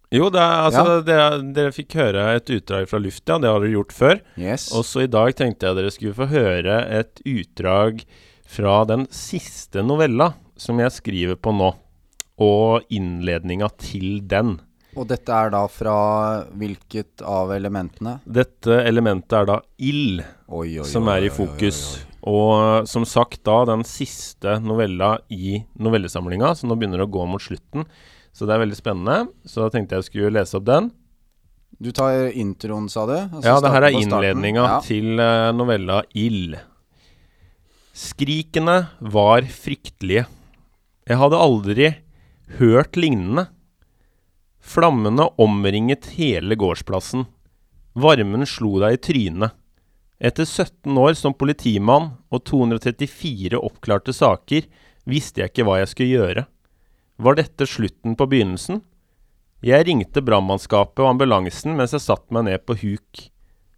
Jo, 0.10 0.32
det 0.34 0.42
er, 0.42 0.64
altså, 0.66 0.94
dere, 1.06 1.26
dere 1.54 1.74
fikk 1.74 1.94
høre 2.00 2.24
et 2.34 2.50
utdrag 2.50 2.88
fra 2.90 2.98
lufta, 3.02 3.36
det 3.38 3.52
har 3.52 3.62
dere 3.62 3.76
gjort 3.76 3.94
før. 3.94 4.22
Yes. 4.42 4.72
Også 4.74 5.04
i 5.06 5.12
dag 5.12 5.36
tenkte 5.38 5.70
jeg 5.70 5.78
dere 5.78 5.92
skulle 5.94 6.18
få 6.18 6.30
høre 6.32 6.80
et 6.98 7.22
utdrag 7.30 8.02
fra 8.50 8.80
den 8.90 9.06
siste 9.14 9.84
novella 9.86 10.32
som 10.58 10.82
jeg 10.82 10.96
skriver 10.98 11.38
på 11.38 11.54
nå, 11.54 11.70
og 12.42 12.90
innledninga 12.90 13.70
til 13.78 14.24
den. 14.26 14.58
Og 14.98 15.06
dette 15.12 15.30
er 15.30 15.54
da 15.54 15.62
fra 15.70 15.96
hvilket 16.58 17.22
av 17.22 17.54
elementene? 17.54 18.18
Dette 18.26 18.82
elementet 18.82 19.38
er 19.38 19.50
da 19.52 19.62
ild, 19.78 20.24
som 20.90 21.14
er 21.14 21.30
i 21.30 21.34
fokus. 21.34 21.84
oi, 21.86 22.00
oi, 22.00 22.06
oi. 22.06 22.06
Og 22.30 22.88
som 22.90 23.06
sagt 23.08 23.46
da 23.48 23.62
den 23.70 23.86
siste 23.88 24.58
novella 24.60 25.20
i 25.32 25.62
novellesamlinga, 25.80 26.56
så 26.58 26.68
nå 26.68 26.76
begynner 26.76 27.00
det 27.00 27.08
å 27.08 27.14
gå 27.14 27.28
mot 27.30 27.44
slutten. 27.44 27.86
Så 28.36 28.46
det 28.48 28.56
er 28.56 28.62
veldig 28.64 28.78
spennende. 28.78 29.30
Så 29.46 29.66
da 29.66 29.70
tenkte 29.74 29.98
jeg 30.00 30.08
skulle 30.08 30.32
lese 30.38 30.58
opp 30.60 30.66
den. 30.70 30.92
Du 31.80 31.92
tar 31.96 32.30
introen, 32.36 32.90
sa 32.92 33.06
du? 33.08 33.14
Altså 33.16 33.46
Ja, 33.48 33.60
det 33.64 33.72
her 33.72 33.86
er 33.88 33.96
innledninga 33.96 34.64
Ja. 34.68 34.80
til 34.84 35.20
eh, 35.20 35.52
novella 35.56 36.02
Ild. 36.14 36.58
Skrikene 37.94 38.88
var 39.00 39.42
fryktelige. 39.48 40.26
Jeg 41.10 41.18
hadde 41.18 41.40
aldri 41.42 41.88
hørt 42.60 42.96
lignende. 43.00 43.48
Flammene 44.60 45.26
omringet 45.42 46.12
hele 46.20 46.56
gårdsplassen. 46.60 47.26
Varmen 48.00 48.46
slo 48.48 48.78
deg 48.84 48.98
i 49.00 49.02
trynet. 49.08 49.56
Etter 50.20 50.44
17 50.46 50.98
år 51.00 51.16
som 51.16 51.34
politimann 51.34 52.12
og 52.30 52.44
234 52.46 53.56
oppklarte 53.56 54.14
saker 54.14 54.68
visste 55.10 55.42
jeg 55.42 55.52
ikke 55.54 55.66
hva 55.68 55.80
jeg 55.80 55.92
skulle 55.94 56.18
gjøre. 56.20 56.46
Var 57.20 57.36
dette 57.36 57.66
slutten 57.68 58.16
på 58.16 58.30
begynnelsen? 58.32 58.80
Jeg 59.60 59.90
ringte 59.90 60.22
brannmannskapet 60.24 61.02
og 61.04 61.10
ambulansen 61.18 61.76
mens 61.76 61.92
jeg 61.92 62.06
satte 62.06 62.32
meg 62.32 62.46
ned 62.48 62.64
på 62.64 62.78
huk. 62.80 63.24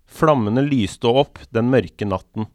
Flammene 0.06 0.62
lyste 0.62 1.10
opp 1.10 1.39
den 1.50 1.72
mørke 1.74 2.06
natten. 2.06 2.46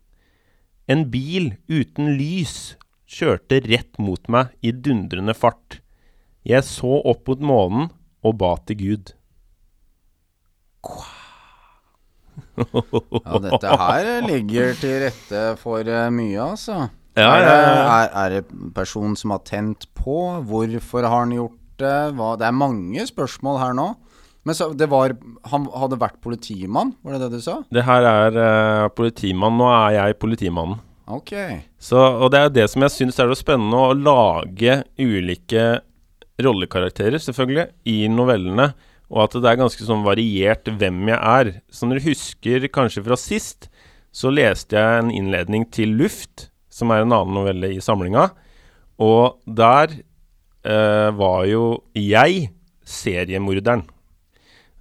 En 0.87 1.09
bil 1.11 1.57
uten 1.66 2.12
lys 2.14 2.76
kjørte 3.11 3.59
rett 3.66 3.99
mot 3.99 4.30
meg 4.30 4.55
i 4.62 4.70
dundrende 4.70 5.34
fart. 5.34 5.80
Jeg 6.47 6.62
så 6.68 7.01
opp 7.03 7.26
mot 7.32 7.43
månen 7.43 7.89
og 8.22 8.39
ba 8.39 8.53
til 8.68 8.78
Gud. 8.84 9.11
Ja, 12.57 13.41
dette 13.43 13.74
her 13.82 14.12
ligger 14.28 14.78
til 14.78 15.01
rette 15.03 15.43
for 15.59 15.82
eh, 15.82 16.07
mye, 16.14 16.39
altså. 16.47 16.87
Ja, 17.17 17.31
ja, 17.41 17.45
det, 17.45 17.53
ja. 17.57 17.85
er, 17.97 18.11
er 18.23 18.33
det 18.35 18.41
en 18.53 18.73
person 18.77 19.14
som 19.17 19.33
har 19.33 19.45
tent 19.49 19.89
på? 19.97 20.17
Hvorfor 20.45 21.07
har 21.07 21.25
han 21.25 21.33
gjort 21.33 21.61
det? 21.81 21.97
Hva? 22.17 22.35
Det 22.37 22.49
er 22.49 22.57
mange 22.57 23.07
spørsmål 23.09 23.61
her 23.62 23.77
nå. 23.77 23.87
Men 24.47 24.55
så, 24.55 24.69
det 24.79 24.87
var 24.93 25.17
Han 25.51 25.64
hadde 25.75 25.99
vært 25.99 26.21
politimann, 26.23 26.93
var 27.03 27.17
det 27.17 27.27
det 27.27 27.41
du 27.41 27.43
sa? 27.43 27.57
Det 27.73 27.83
her 27.87 28.07
er 28.07 28.37
uh, 28.39 28.89
politimann. 28.95 29.57
Nå 29.59 29.71
er 29.73 29.97
jeg 29.97 30.19
politimannen. 30.23 30.83
Ok. 31.07 31.33
Så, 31.79 31.99
og 31.99 32.31
det 32.35 32.41
er 32.43 32.53
det 32.55 32.67
som 32.71 32.83
jeg 32.83 32.95
syns 32.95 33.19
er 33.23 33.31
så 33.31 33.39
spennende, 33.39 33.79
å 33.79 33.95
lage 33.95 34.81
ulike 34.99 35.67
rollekarakterer, 36.43 37.19
selvfølgelig, 37.23 37.69
i 37.89 38.11
novellene. 38.12 38.73
Og 39.07 39.23
at 39.25 39.37
det 39.39 39.51
er 39.51 39.61
ganske 39.61 39.87
sånn 39.87 40.05
variert 40.07 40.67
hvem 40.67 41.05
jeg 41.12 41.19
er. 41.19 41.53
Så 41.71 41.87
når 41.87 42.01
du 42.01 42.09
husker 42.11 42.67
kanskje 42.75 43.05
fra 43.07 43.19
sist, 43.19 43.71
så 44.11 44.33
leste 44.35 44.79
jeg 44.79 45.03
en 45.03 45.12
innledning 45.14 45.67
til 45.75 45.95
Luft, 46.01 46.49
som 46.77 46.93
er 46.93 47.05
en 47.05 47.14
annen 47.16 47.37
novelle 47.37 47.72
i 47.72 47.83
samlinga. 47.83 48.29
Og 49.03 49.41
der 49.49 49.97
eh, 49.97 51.11
var 51.16 51.45
jo 51.49 51.66
jeg 51.97 52.51
seriemorderen. 52.87 53.85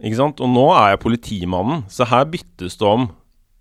Ikke 0.03 0.19
sant? 0.19 0.41
Og 0.43 0.51
nå 0.51 0.67
er 0.75 0.93
jeg 0.93 1.03
politimannen, 1.05 1.85
så 1.91 2.07
her 2.09 2.27
byttes 2.27 2.75
det 2.79 2.87
om 2.87 3.07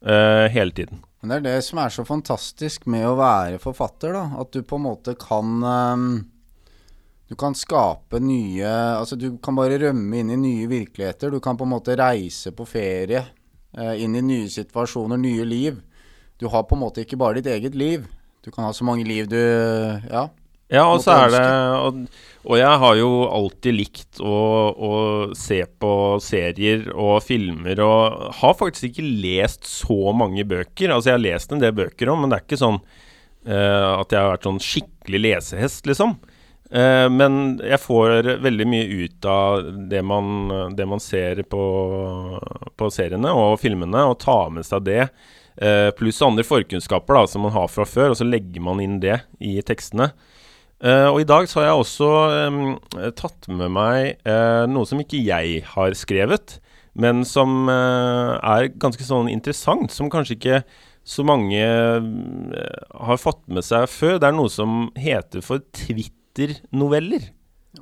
eh, 0.03 0.51
hele 0.51 0.75
tiden. 0.75 1.03
Men 1.23 1.31
det 1.31 1.37
er 1.39 1.45
det 1.47 1.65
som 1.65 1.79
er 1.81 1.93
så 1.95 2.05
fantastisk 2.05 2.89
med 2.91 3.07
å 3.09 3.15
være 3.17 3.61
forfatter, 3.63 4.13
da. 4.13 4.25
At 4.43 4.51
du 4.53 4.61
på 4.67 4.77
en 4.77 4.85
måte 4.91 5.15
kan 5.17 5.63
ehm, 5.65 6.09
Du 7.25 7.33
kan 7.41 7.55
skape 7.57 8.21
nye 8.21 8.69
Altså, 8.99 9.17
du 9.17 9.39
kan 9.41 9.57
bare 9.57 9.79
rømme 9.81 10.19
inn 10.21 10.35
i 10.35 10.37
nye 10.37 10.67
virkeligheter. 10.69 11.33
Du 11.33 11.41
kan 11.41 11.57
på 11.57 11.65
en 11.65 11.73
måte 11.73 11.97
reise 11.97 12.53
på 12.53 12.67
ferie. 12.69 13.25
eh, 13.79 14.03
inn 14.05 14.15
i 14.15 14.21
nye 14.23 14.51
situasjoner, 14.53 15.17
nye 15.17 15.45
liv. 15.49 15.81
Du 16.39 16.49
har 16.53 16.67
på 16.69 16.77
en 16.77 16.83
måte 16.83 17.01
ikke 17.01 17.17
bare 17.17 17.41
ditt 17.41 17.49
eget 17.49 17.75
liv. 17.75 18.05
Du 18.45 18.51
kan 18.53 18.67
ha 18.69 18.73
så 18.77 18.85
mange 18.87 19.07
liv 19.09 19.29
du 19.31 19.41
Ja. 19.41 20.29
Ja, 20.73 20.87
og 20.89 21.03
så 21.05 21.13
er 21.13 21.33
det 21.33 21.43
og, 21.77 21.99
og 22.49 22.57
jeg 22.59 22.81
har 22.83 22.97
jo 22.97 23.09
alltid 23.29 23.77
likt 23.77 24.21
å, 24.25 24.37
å 24.73 24.93
se 25.37 25.61
på 25.81 25.91
serier 26.25 26.87
og 26.91 27.19
filmer, 27.23 27.83
og 27.85 28.31
har 28.41 28.57
faktisk 28.57 28.89
ikke 28.89 29.05
lest 29.23 29.69
så 29.69 30.15
mange 30.17 30.47
bøker. 30.49 30.91
Altså, 30.91 31.13
jeg 31.13 31.19
har 31.19 31.25
lest 31.27 31.53
en 31.53 31.61
del 31.63 31.77
bøker 31.77 32.11
òg, 32.11 32.23
men 32.23 32.33
det 32.33 32.39
er 32.41 32.47
ikke 32.47 32.61
sånn 32.61 32.81
uh, 32.81 33.93
at 34.01 34.17
jeg 34.17 34.19
har 34.19 34.33
vært 34.33 34.49
sånn 34.49 34.63
skikkelig 34.65 35.23
lesehest, 35.27 35.85
liksom. 35.91 36.17
Uh, 36.73 37.07
men 37.13 37.59
jeg 37.61 37.83
får 37.85 38.33
veldig 38.43 38.69
mye 38.73 39.05
ut 39.05 39.31
av 39.31 39.69
det 39.93 40.01
man, 40.03 40.75
det 40.75 40.89
man 40.91 41.05
ser 41.05 41.45
på, 41.45 41.65
på 42.73 42.93
seriene 42.93 43.37
og 43.37 43.61
filmene, 43.63 44.09
og 44.09 44.19
tar 44.25 44.53
med 44.57 44.67
seg 44.67 44.89
det. 44.89 45.03
Eh, 45.55 45.91
pluss 45.95 46.19
andre 46.25 46.43
forkunnskaper 46.47 47.15
da, 47.15 47.27
som 47.31 47.45
man 47.47 47.55
har 47.55 47.69
fra 47.71 47.87
før, 47.87 48.11
og 48.13 48.19
så 48.19 48.27
legger 48.27 48.63
man 48.65 48.81
inn 48.83 48.99
det 49.03 49.21
i 49.39 49.61
tekstene. 49.67 50.11
Uh, 50.85 51.07
og 51.15 51.21
i 51.23 51.27
dag 51.29 51.47
så 51.49 51.61
har 51.61 51.69
jeg 51.69 51.81
også 51.81 52.07
um, 52.51 52.57
tatt 53.17 53.47
med 53.49 53.71
meg 53.73 54.19
uh, 54.27 54.67
noe 54.69 54.85
som 54.85 54.99
ikke 55.01 55.21
jeg 55.23 55.63
har 55.71 55.95
skrevet, 55.97 56.59
men 56.99 57.23
som 57.27 57.71
er 57.71 58.69
ganske 58.79 59.03
sånn 59.03 59.31
interessant, 59.33 59.91
som 59.91 60.11
kanskje 60.13 60.37
ikke 60.37 60.59
så 61.03 61.25
mange 61.27 61.59
har 61.59 63.19
fått 63.19 63.41
med 63.51 63.67
seg 63.67 63.89
før. 63.91 64.21
Det 64.23 64.29
er 64.29 64.37
noe 64.37 64.53
som 64.53 64.93
heter 64.95 65.43
for 65.43 65.65
Twitter-noveller. 65.75 67.33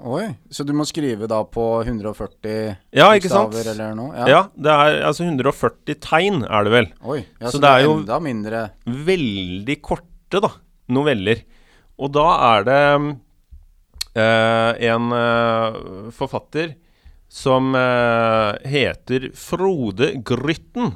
Oi. 0.01 0.30
Så 0.51 0.64
du 0.64 0.72
må 0.72 0.86
skrive 0.88 1.28
da 1.28 1.43
på 1.45 1.64
140 1.84 2.76
Ja, 2.97 3.11
bokstaver 3.12 3.68
eller 3.74 3.95
noe? 3.95 4.14
Ja. 4.28 4.47
det 4.57 4.72
er 4.72 5.03
altså 5.09 5.26
140 5.26 5.99
tegn, 6.01 6.43
er 6.49 6.64
det 6.64 6.72
vel. 6.72 6.88
Oi. 7.05 7.18
Ja, 7.40 7.47
Så 7.51 7.59
så, 7.59 7.61
det 7.61 7.66
det 7.68 7.72
er 7.74 7.84
jo- 7.84 7.99
enda 8.01 8.20
mindre 8.20 8.62
veldig 8.86 9.76
korte 9.82 10.40
da, 10.40 10.49
noveller. 10.88 11.43
Og 11.99 12.11
da 12.12 12.26
er 12.57 12.64
det 12.64 12.80
eh, 14.16 14.88
en 14.90 15.12
eh, 15.12 16.11
forfatter 16.16 16.74
som 17.28 17.74
eh, 17.74 18.59
heter 18.68 19.30
Frode 19.36 20.12
Grytten. 20.24 20.95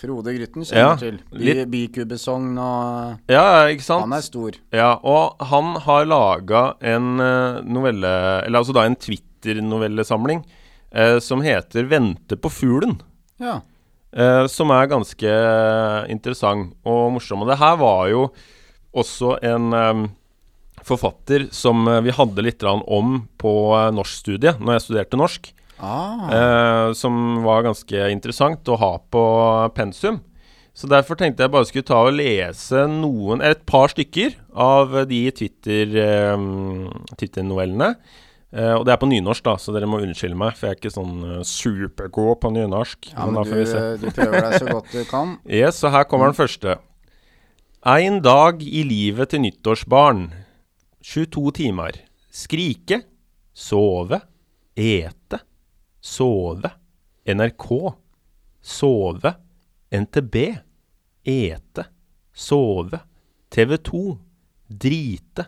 Frode 0.00 0.32
Grytten 0.36 0.64
Ja, 0.64 0.94
kjenner 0.96 1.00
til. 1.02 1.18
Bi, 1.36 1.54
Bikubesogn 1.74 2.54
og 2.60 3.30
Ja, 3.30 3.66
ikke 3.72 3.84
sant? 3.86 4.06
Han 4.06 4.16
er 4.16 4.24
stor. 4.24 4.56
Ja, 4.74 4.94
og 5.04 5.42
han 5.52 5.74
har 5.84 6.08
laga 6.08 6.62
en 6.80 7.20
eh, 7.20 7.60
novelle 7.68 8.14
Eller 8.46 8.62
altså 8.62 8.76
da 8.76 8.86
en 8.88 8.96
Twitter-novellesamling 8.96 10.44
eh, 10.92 11.18
som 11.20 11.44
heter 11.44 11.84
'Vente 11.88 12.36
på 12.36 12.50
fuglen'. 12.50 12.98
Ja. 13.40 13.60
Eh, 14.12 14.46
som 14.50 14.70
er 14.74 14.88
ganske 14.90 15.34
interessant 16.10 16.74
og 16.84 17.12
morsom. 17.14 17.42
Og 17.44 17.48
det 17.52 17.60
her 17.60 17.76
var 17.78 18.08
jo 18.10 18.24
også 18.90 19.36
en 19.46 19.72
eh, 19.72 20.08
forfatter 20.86 21.48
som 21.54 21.86
eh, 21.88 22.00
vi 22.06 22.14
hadde 22.14 22.44
litt 22.44 22.64
om 22.66 23.20
på 23.40 23.54
eh, 23.76 23.90
norskstudiet 23.94 24.60
når 24.60 24.78
jeg 24.78 24.86
studerte 24.88 25.20
norsk. 25.20 25.52
Ah. 25.80 26.30
Eh, 26.36 26.92
som 26.98 27.40
var 27.44 27.64
ganske 27.66 28.08
interessant 28.12 28.68
å 28.68 28.78
ha 28.80 28.92
på 29.12 29.24
pensum. 29.76 30.20
Så 30.76 30.88
derfor 30.88 31.18
tenkte 31.18 31.44
jeg 31.44 31.52
bare 31.52 31.66
skulle 31.68 31.88
ta 31.88 31.98
og 32.06 32.14
lese 32.16 32.86
noen, 32.88 33.42
et 33.44 33.64
par 33.68 33.90
stykker 33.92 34.36
av 34.54 34.94
de 35.10 35.22
Twitter, 35.34 35.96
eh, 35.98 36.44
Twitter-novellene. 37.18 37.94
Eh, 38.50 38.72
og 38.74 38.84
det 38.86 38.94
er 38.94 39.00
på 39.02 39.08
nynorsk, 39.10 39.44
da, 39.46 39.54
så 39.62 39.74
dere 39.74 39.86
må 39.90 40.00
unnskylde 40.02 40.38
meg, 40.38 40.56
for 40.58 40.66
jeg 40.66 40.74
er 40.74 40.78
ikke 40.80 40.94
sånn 40.94 41.18
uh, 41.22 41.42
supergod 41.46 42.40
på 42.42 42.50
nynorsk. 42.50 43.12
ja, 43.12 43.26
men 43.28 43.38
men 43.46 43.60
du, 43.62 43.74
du 44.02 44.08
prøver 44.10 44.46
deg 44.46 44.56
så 44.58 44.70
godt 44.72 44.94
du 44.94 45.04
kan. 45.06 45.36
Yes, 45.60 45.78
så 45.82 45.92
her 45.94 46.08
kommer 46.10 46.32
den 46.32 46.38
første. 46.38 46.78
Ein 47.86 48.18
dag 48.24 48.64
i 48.66 48.82
livet 48.84 49.30
til 49.32 49.44
nyttårsbarn. 49.44 50.26
22 51.06 51.54
timer. 51.60 52.00
Skrike. 52.34 53.04
Sove. 53.54 54.18
Ete. 54.74 55.40
Sove. 56.00 56.70
NRK. 57.26 57.94
Sove. 58.60 59.34
NTB. 59.90 60.36
Ete. 61.24 61.84
Sove. 62.32 63.00
TV 63.48 63.76
2. 63.76 64.18
Drite. 64.66 65.46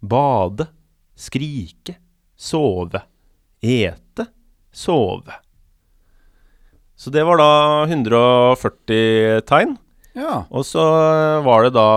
Bade. 0.00 0.66
Skrike. 1.14 1.96
Sove. 2.36 3.02
Ete. 3.60 4.26
Sove. 4.72 5.34
Så 6.98 7.10
det 7.14 7.22
var 7.26 7.38
da 7.38 7.50
140 7.86 9.42
tegn. 9.46 9.76
Ja. 10.18 10.44
Og 10.50 10.64
så 10.66 10.82
var 11.46 11.66
det 11.66 11.74
da 11.76 11.88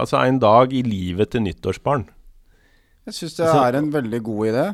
altså 0.00 0.22
en 0.24 0.38
dag 0.40 0.72
i 0.72 0.80
livet 0.86 1.34
til 1.34 1.44
nyttårsbarn. 1.44 2.06
Jeg 3.08 3.16
syns 3.16 3.36
det 3.38 3.48
er 3.48 3.76
en 3.78 3.90
veldig 3.92 4.20
god 4.24 4.48
idé. 4.50 4.66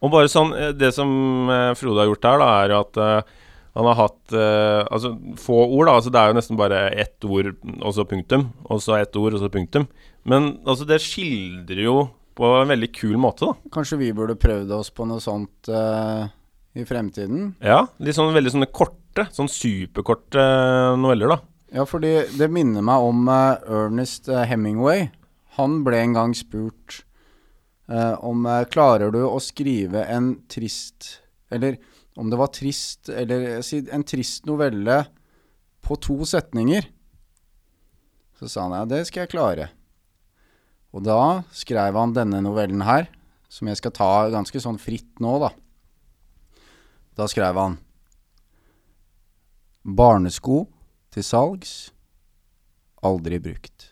Og 0.00 0.12
bare 0.12 0.30
sånn 0.32 0.54
eh, 0.56 0.72
Det 0.76 0.92
som 0.96 1.10
eh, 1.52 1.70
Frode 1.78 2.02
har 2.02 2.10
gjort 2.10 2.28
her, 2.28 2.42
da, 2.42 2.50
er 2.64 2.76
at 2.78 3.00
uh, 3.00 3.46
han 3.78 3.86
har 3.86 3.98
hatt 4.00 4.32
uh, 4.34 4.82
altså 4.90 5.12
få 5.38 5.60
ord, 5.62 5.86
da. 5.86 5.92
Altså 6.00 6.10
det 6.10 6.20
er 6.20 6.30
jo 6.32 6.38
nesten 6.40 6.58
bare 6.58 6.78
ett 6.98 7.26
ord 7.26 7.52
og 7.78 7.92
så 7.94 8.04
punktum. 8.08 8.48
Og 8.66 8.80
så 8.82 8.96
ett 8.98 9.14
ord 9.20 9.36
og 9.36 9.44
så 9.44 9.50
punktum. 9.52 9.86
Men 10.26 10.56
altså 10.66 10.88
det 10.88 10.98
skildrer 11.04 11.84
jo 11.84 12.00
på 12.36 12.50
en 12.58 12.72
veldig 12.72 12.88
kul 12.96 13.14
måte, 13.20 13.46
da. 13.46 13.70
Kanskje 13.76 14.00
vi 14.00 14.10
burde 14.16 14.34
prøvd 14.40 14.72
oss 14.74 14.90
på 14.94 15.06
noe 15.06 15.22
sånt 15.22 15.70
uh, 15.70 16.26
i 16.74 16.86
fremtiden? 16.88 17.52
Ja, 17.62 17.84
litt 18.02 18.18
sånn 18.18 18.34
veldig 18.34 18.56
sånne 18.56 18.70
korte, 18.74 19.28
sånn 19.36 19.50
superkorte 19.50 20.42
noveller, 20.98 21.36
da. 21.36 21.38
Ja, 21.78 21.86
fordi 21.86 22.16
det 22.34 22.50
minner 22.50 22.82
meg 22.82 23.06
om 23.06 23.30
Ernest 23.30 24.26
Hemingway. 24.26 25.06
Han 25.60 25.84
ble 25.86 26.02
en 26.02 26.18
gang 26.18 26.34
spurt 26.34 27.04
eh, 27.90 28.14
om 28.24 28.46
uh, 28.46 28.62
Klarer 28.70 29.12
du 29.14 29.20
å 29.26 29.38
skrive 29.42 30.04
en 30.08 30.32
trist 30.50 31.16
Eller 31.50 31.78
om 32.18 32.30
det 32.30 32.38
var 32.40 32.50
trist, 32.52 33.08
eller 33.08 33.46
eh, 33.56 33.60
si 33.64 33.80
en 33.92 34.04
trist 34.04 34.46
novelle 34.48 35.04
på 35.80 35.96
to 36.02 36.18
setninger. 36.28 36.84
Så 38.36 38.48
sa 38.50 38.66
han 38.66 38.74
ja, 38.76 38.88
det 38.88 39.04
skal 39.08 39.24
jeg 39.24 39.32
klare. 39.32 39.68
Og 40.90 41.04
da 41.06 41.42
skrev 41.54 41.96
han 41.96 42.12
denne 42.16 42.42
novellen 42.44 42.82
her, 42.84 43.08
som 43.48 43.70
jeg 43.70 43.78
skal 43.80 43.94
ta 43.96 44.10
ganske 44.34 44.62
sånn 44.62 44.80
fritt 44.82 45.22
nå, 45.22 45.36
da. 45.42 45.52
Da 47.16 47.28
skrev 47.30 47.56
han 47.58 47.78
Barnesko 49.80 50.64
til 51.14 51.24
salgs, 51.24 51.74
aldri 53.06 53.38
brukt. 53.40 53.90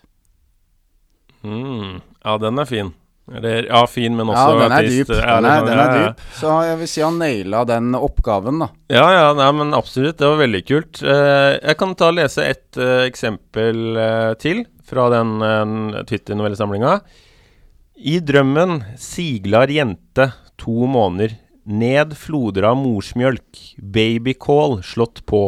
Mm. 1.41 2.03
Ja, 2.21 2.37
den 2.37 2.61
er 2.61 2.67
fin. 2.69 2.93
Eller 3.35 3.67
ja, 3.69 3.83
fin, 3.87 4.15
men 4.17 4.27
Ja, 4.27 4.33
også 4.33 4.59
den 4.59 4.71
er 4.71 4.81
trist. 4.81 4.97
dyp. 5.09 5.15
Ja, 5.19 5.35
Den 5.41 5.45
er, 5.51 5.65
den 5.67 5.79
er 5.83 5.91
dyp. 5.97 6.23
Så 6.39 6.53
jeg 6.65 6.77
vil 6.79 6.87
si 6.89 7.01
han 7.05 7.19
naila 7.21 7.63
den 7.69 7.91
oppgaven, 7.95 8.59
da. 8.63 8.67
Ja, 8.89 9.05
ja, 9.13 9.27
nei, 9.37 9.51
men 9.59 9.73
absolutt. 9.77 10.17
Det 10.17 10.25
var 10.27 10.39
veldig 10.41 10.61
kult. 10.67 11.01
Eh, 11.03 11.59
jeg 11.61 11.77
kan 11.77 11.93
ta 11.99 12.09
og 12.09 12.17
lese 12.17 12.45
et 12.49 12.77
eh, 12.81 13.05
eksempel 13.09 13.97
eh, 14.01 14.33
til 14.41 14.63
fra 14.89 15.05
den 15.13 15.35
Twitter-novellesamlinga. 16.09 16.95
I 17.99 18.17
drømmen 18.25 18.79
siglar 18.97 19.69
jente 19.69 20.31
to 20.57 20.87
måneder. 20.89 21.35
Ned 21.69 22.15
floder 22.17 22.65
av 22.71 22.77
morsmjølk. 22.81 23.59
Babycall 23.77 24.79
slått 24.81 25.21
på. 25.29 25.43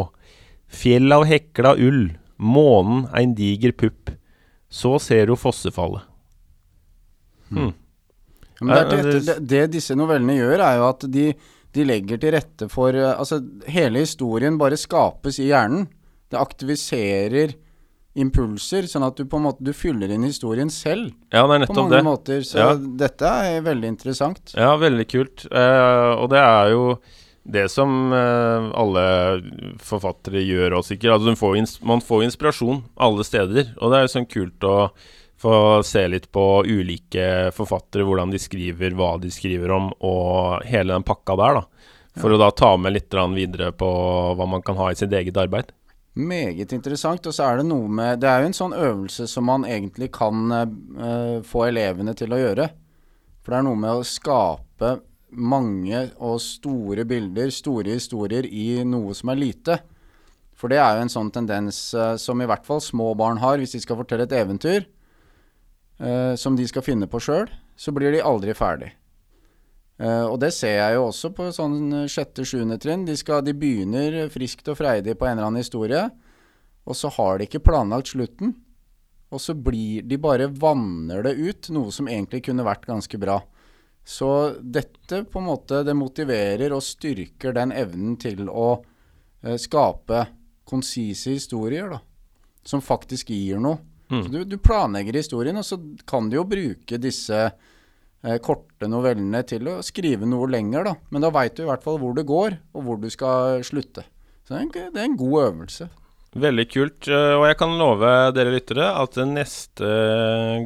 Fjell 0.69 1.09
av 1.15 1.25
hekla 1.25 1.73
ull. 1.81 2.11
Månen 2.37 3.07
ein 3.17 3.33
diger 3.37 3.73
pupp. 3.73 4.11
Så 4.69 4.99
ser 5.01 5.27
hun 5.33 5.39
fossefallet. 5.41 6.05
Men 7.51 8.69
det, 8.69 8.77
er 8.77 8.83
Ja, 8.83 8.89
til 8.89 8.97
det- 8.97 9.05
rette- 9.15 9.25
det, 9.39 9.47
det 9.47 9.71
disse 9.71 9.95
novellene 9.97 10.35
gjør, 10.37 10.59
er 10.61 10.77
jo 10.77 10.89
at 10.89 11.05
de, 11.11 11.33
de 11.73 11.83
legger 11.87 12.19
til 12.21 12.31
rette 12.35 12.69
for 12.69 12.93
eh, 12.93 13.15
Altså, 13.17 13.41
hele 13.67 13.99
historien 14.05 14.57
bare 14.61 14.77
skapes 14.77 15.39
i 15.39 15.47
hjernen. 15.49 15.87
Det 16.31 16.39
aktiviserer 16.39 17.55
impulser, 18.15 18.83
sånn 18.91 19.05
at 19.07 19.15
du 19.15 19.23
på 19.25 19.37
en 19.39 19.45
måte 19.47 19.63
Du 19.63 19.71
fyller 19.73 20.11
inn 20.11 20.25
historien 20.27 20.69
selv 20.69 21.13
Ja, 21.31 21.45
det 21.47 21.61
er 21.61 21.65
på 21.71 21.75
mange 21.79 21.95
det. 21.95 22.03
måter. 22.03 22.39
Så 22.43 22.57
Ja. 22.59 22.75
dette 22.75 23.23
er 23.23 23.61
veldig 23.61 23.87
interessant. 23.87 24.53
Ja, 24.55 24.75
veldig 24.77 25.07
kult. 25.07 25.45
Eh, 25.51 26.11
og 26.19 26.29
det 26.29 26.39
er 26.39 26.69
jo 26.71 26.99
det 27.49 27.71
som 27.71 28.11
eh, 28.13 28.71
alle 28.77 29.41
forfattere 29.79 30.43
gjør 30.45 30.75
også, 30.77 30.93
sikkert. 30.97 31.15
Altså, 31.17 31.31
du 31.31 31.35
får 31.39 31.57
ins 31.57 31.81
man 31.81 31.99
får 32.01 32.23
inspirasjon 32.29 32.83
alle 32.99 33.23
steder. 33.23 33.73
Og 33.81 33.89
det 33.91 33.97
er 33.97 34.05
jo 34.05 34.13
sånn 34.19 34.29
kult 34.29 34.59
å 34.67 34.91
få 35.41 35.83
se 35.83 36.05
litt 36.07 36.29
på 36.31 36.45
ulike 36.67 37.51
forfattere, 37.55 38.05
hvordan 38.05 38.33
de 38.33 38.39
skriver, 38.41 38.93
hva 38.97 39.15
de 39.21 39.31
skriver 39.33 39.73
om, 39.73 39.89
og 40.05 40.61
hele 40.69 40.93
den 40.93 41.05
pakka 41.07 41.37
der, 41.39 41.61
da. 41.61 41.91
For 42.21 42.33
å 42.33 42.39
da 42.39 42.49
ta 42.51 42.73
med 42.77 42.93
litt 42.93 43.15
videre 43.35 43.71
på 43.71 43.89
hva 44.35 44.45
man 44.49 44.61
kan 44.61 44.75
ha 44.75 44.89
i 44.91 44.97
sitt 44.99 45.13
eget 45.15 45.37
arbeid. 45.39 45.71
Meget 46.13 46.73
interessant. 46.75 47.25
Og 47.27 47.33
så 47.33 47.45
er 47.47 47.61
det 47.61 47.69
noe 47.69 47.87
med 47.87 48.19
Det 48.19 48.27
er 48.27 48.41
jo 48.41 48.49
en 48.49 48.57
sånn 48.57 48.75
øvelse 48.75 49.29
som 49.31 49.47
man 49.47 49.63
egentlig 49.63 50.09
kan 50.11 50.51
uh, 50.51 51.39
få 51.47 51.69
elevene 51.69 52.13
til 52.19 52.35
å 52.35 52.41
gjøre. 52.41 52.67
For 53.39 53.53
det 53.53 53.61
er 53.61 53.67
noe 53.69 53.79
med 53.79 54.01
å 54.01 54.03
skape 54.03 54.97
mange 55.31 56.03
og 56.19 56.41
store 56.43 57.07
bilder, 57.07 57.47
store 57.55 57.95
historier, 57.95 58.43
i 58.43 58.83
noe 58.83 59.15
som 59.15 59.31
er 59.31 59.39
lite. 59.39 59.79
For 60.51 60.67
det 60.67 60.81
er 60.83 60.97
jo 60.97 61.05
en 61.07 61.15
sånn 61.15 61.31
tendens 61.31 61.79
uh, 61.95 62.17
som 62.19 62.43
i 62.43 62.49
hvert 62.51 62.67
fall 62.67 62.83
små 62.83 63.13
barn 63.15 63.39
har 63.39 63.63
hvis 63.63 63.79
de 63.79 63.85
skal 63.87 64.03
fortelle 64.03 64.27
et 64.27 64.35
eventyr 64.35 64.83
eh, 66.01 66.33
som 66.35 66.57
de 66.57 66.65
skal 66.67 66.85
finne 66.85 67.07
på 67.09 67.21
sjøl, 67.21 67.47
så 67.77 67.93
blir 67.95 68.13
de 68.13 68.25
aldri 68.25 68.55
ferdig. 68.57 68.91
Eh, 70.01 70.25
og 70.25 70.39
det 70.41 70.51
ser 70.55 70.79
jeg 70.79 70.97
jo 70.97 71.05
også 71.09 71.31
på 71.37 71.51
sånn 71.53 72.07
sjette-sjuende 72.09 72.79
trinn. 72.81 73.05
De, 73.05 73.15
skal, 73.19 73.43
de 73.45 73.53
begynner 73.57 74.25
friskt 74.33 74.71
og 74.71 74.79
freidig 74.79 75.17
på 75.17 75.27
en 75.27 75.37
eller 75.37 75.51
annen 75.51 75.61
historie, 75.61 76.07
og 76.89 76.97
så 76.97 77.11
har 77.13 77.37
de 77.37 77.47
ikke 77.47 77.63
planlagt 77.63 78.15
slutten. 78.15 78.55
Og 79.31 79.39
så 79.39 79.55
blir 79.55 80.03
de 80.03 80.17
bare 80.19 80.49
vanner 80.51 81.23
det 81.23 81.37
ut, 81.39 81.69
noe 81.71 81.93
som 81.95 82.09
egentlig 82.09 82.43
kunne 82.49 82.65
vært 82.67 82.89
ganske 82.89 83.19
bra. 83.21 83.37
Så 84.03 84.57
dette 84.59 85.21
på 85.29 85.39
en 85.39 85.47
måte 85.47 85.83
det 85.85 85.93
motiverer 85.95 86.73
og 86.73 86.83
styrker 86.83 87.53
den 87.55 87.71
evnen 87.71 88.17
til 88.19 88.49
å 88.49 88.81
eh, 89.45 89.55
skape 89.61 90.25
konsise 90.67 91.37
historier, 91.37 91.93
da. 91.93 92.01
Som 92.65 92.83
faktisk 92.85 93.31
gir 93.33 93.61
noe. 93.61 93.79
Mm. 94.11 94.25
Du, 94.33 94.39
du 94.43 94.57
planlegger 94.59 95.15
historien, 95.21 95.55
og 95.57 95.63
så 95.67 95.77
kan 96.09 96.27
du 96.29 96.35
jo 96.35 96.43
bruke 96.47 96.99
disse 96.99 97.37
eh, 97.47 98.37
korte 98.43 98.89
novellene 98.91 99.39
til 99.47 99.69
å 99.71 99.77
skrive 99.85 100.27
noe 100.27 100.49
lenger, 100.51 100.89
da. 100.91 100.95
Men 101.15 101.23
da 101.23 101.31
veit 101.31 101.55
du 101.55 101.63
i 101.63 101.69
hvert 101.69 101.85
fall 101.85 101.97
hvor 102.01 102.13
det 102.17 102.27
går, 102.27 102.57
og 102.75 102.83
hvor 102.85 102.99
du 103.01 103.07
skal 103.13 103.63
slutte. 103.63 104.03
Så 104.43 104.53
det 104.53 104.59
er 104.59 104.67
en, 104.67 104.73
det 104.93 104.99
er 105.01 105.07
en 105.07 105.17
god 105.19 105.39
øvelse. 105.45 105.87
Veldig 106.31 106.67
kult. 106.71 107.07
eh, 107.11 107.33
Og 107.39 107.47
jeg 107.49 107.57
kan 107.59 107.73
love 107.79 108.11
dere 108.35 108.53
lyttere 108.53 108.85
at 108.99 109.17
neste 109.27 109.89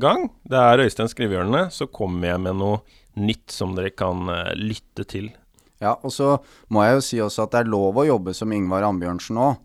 gang 0.02 0.28
det 0.46 0.60
er 0.62 0.84
Øystein 0.84 1.10
Skrivehjørne, 1.10 1.68
så 1.74 1.88
kommer 1.90 2.34
jeg 2.34 2.44
med 2.44 2.60
noe 2.60 2.82
nytt 3.16 3.54
som 3.54 3.74
dere 3.78 3.94
kan 3.96 4.28
eh, 4.30 4.52
lytte 4.60 5.06
til. 5.10 5.32
Ja, 5.82 5.96
og 6.06 6.12
så 6.14 6.38
må 6.72 6.86
jeg 6.86 6.98
jo 6.98 7.02
si 7.04 7.18
også 7.22 7.46
at 7.46 7.54
det 7.56 7.62
er 7.64 7.72
lov 7.74 7.98
å 8.00 8.06
jobbe 8.08 8.34
som 8.38 8.54
Ingvar 8.56 8.86
Ambjørnsen 8.88 9.38
òg. 9.42 9.58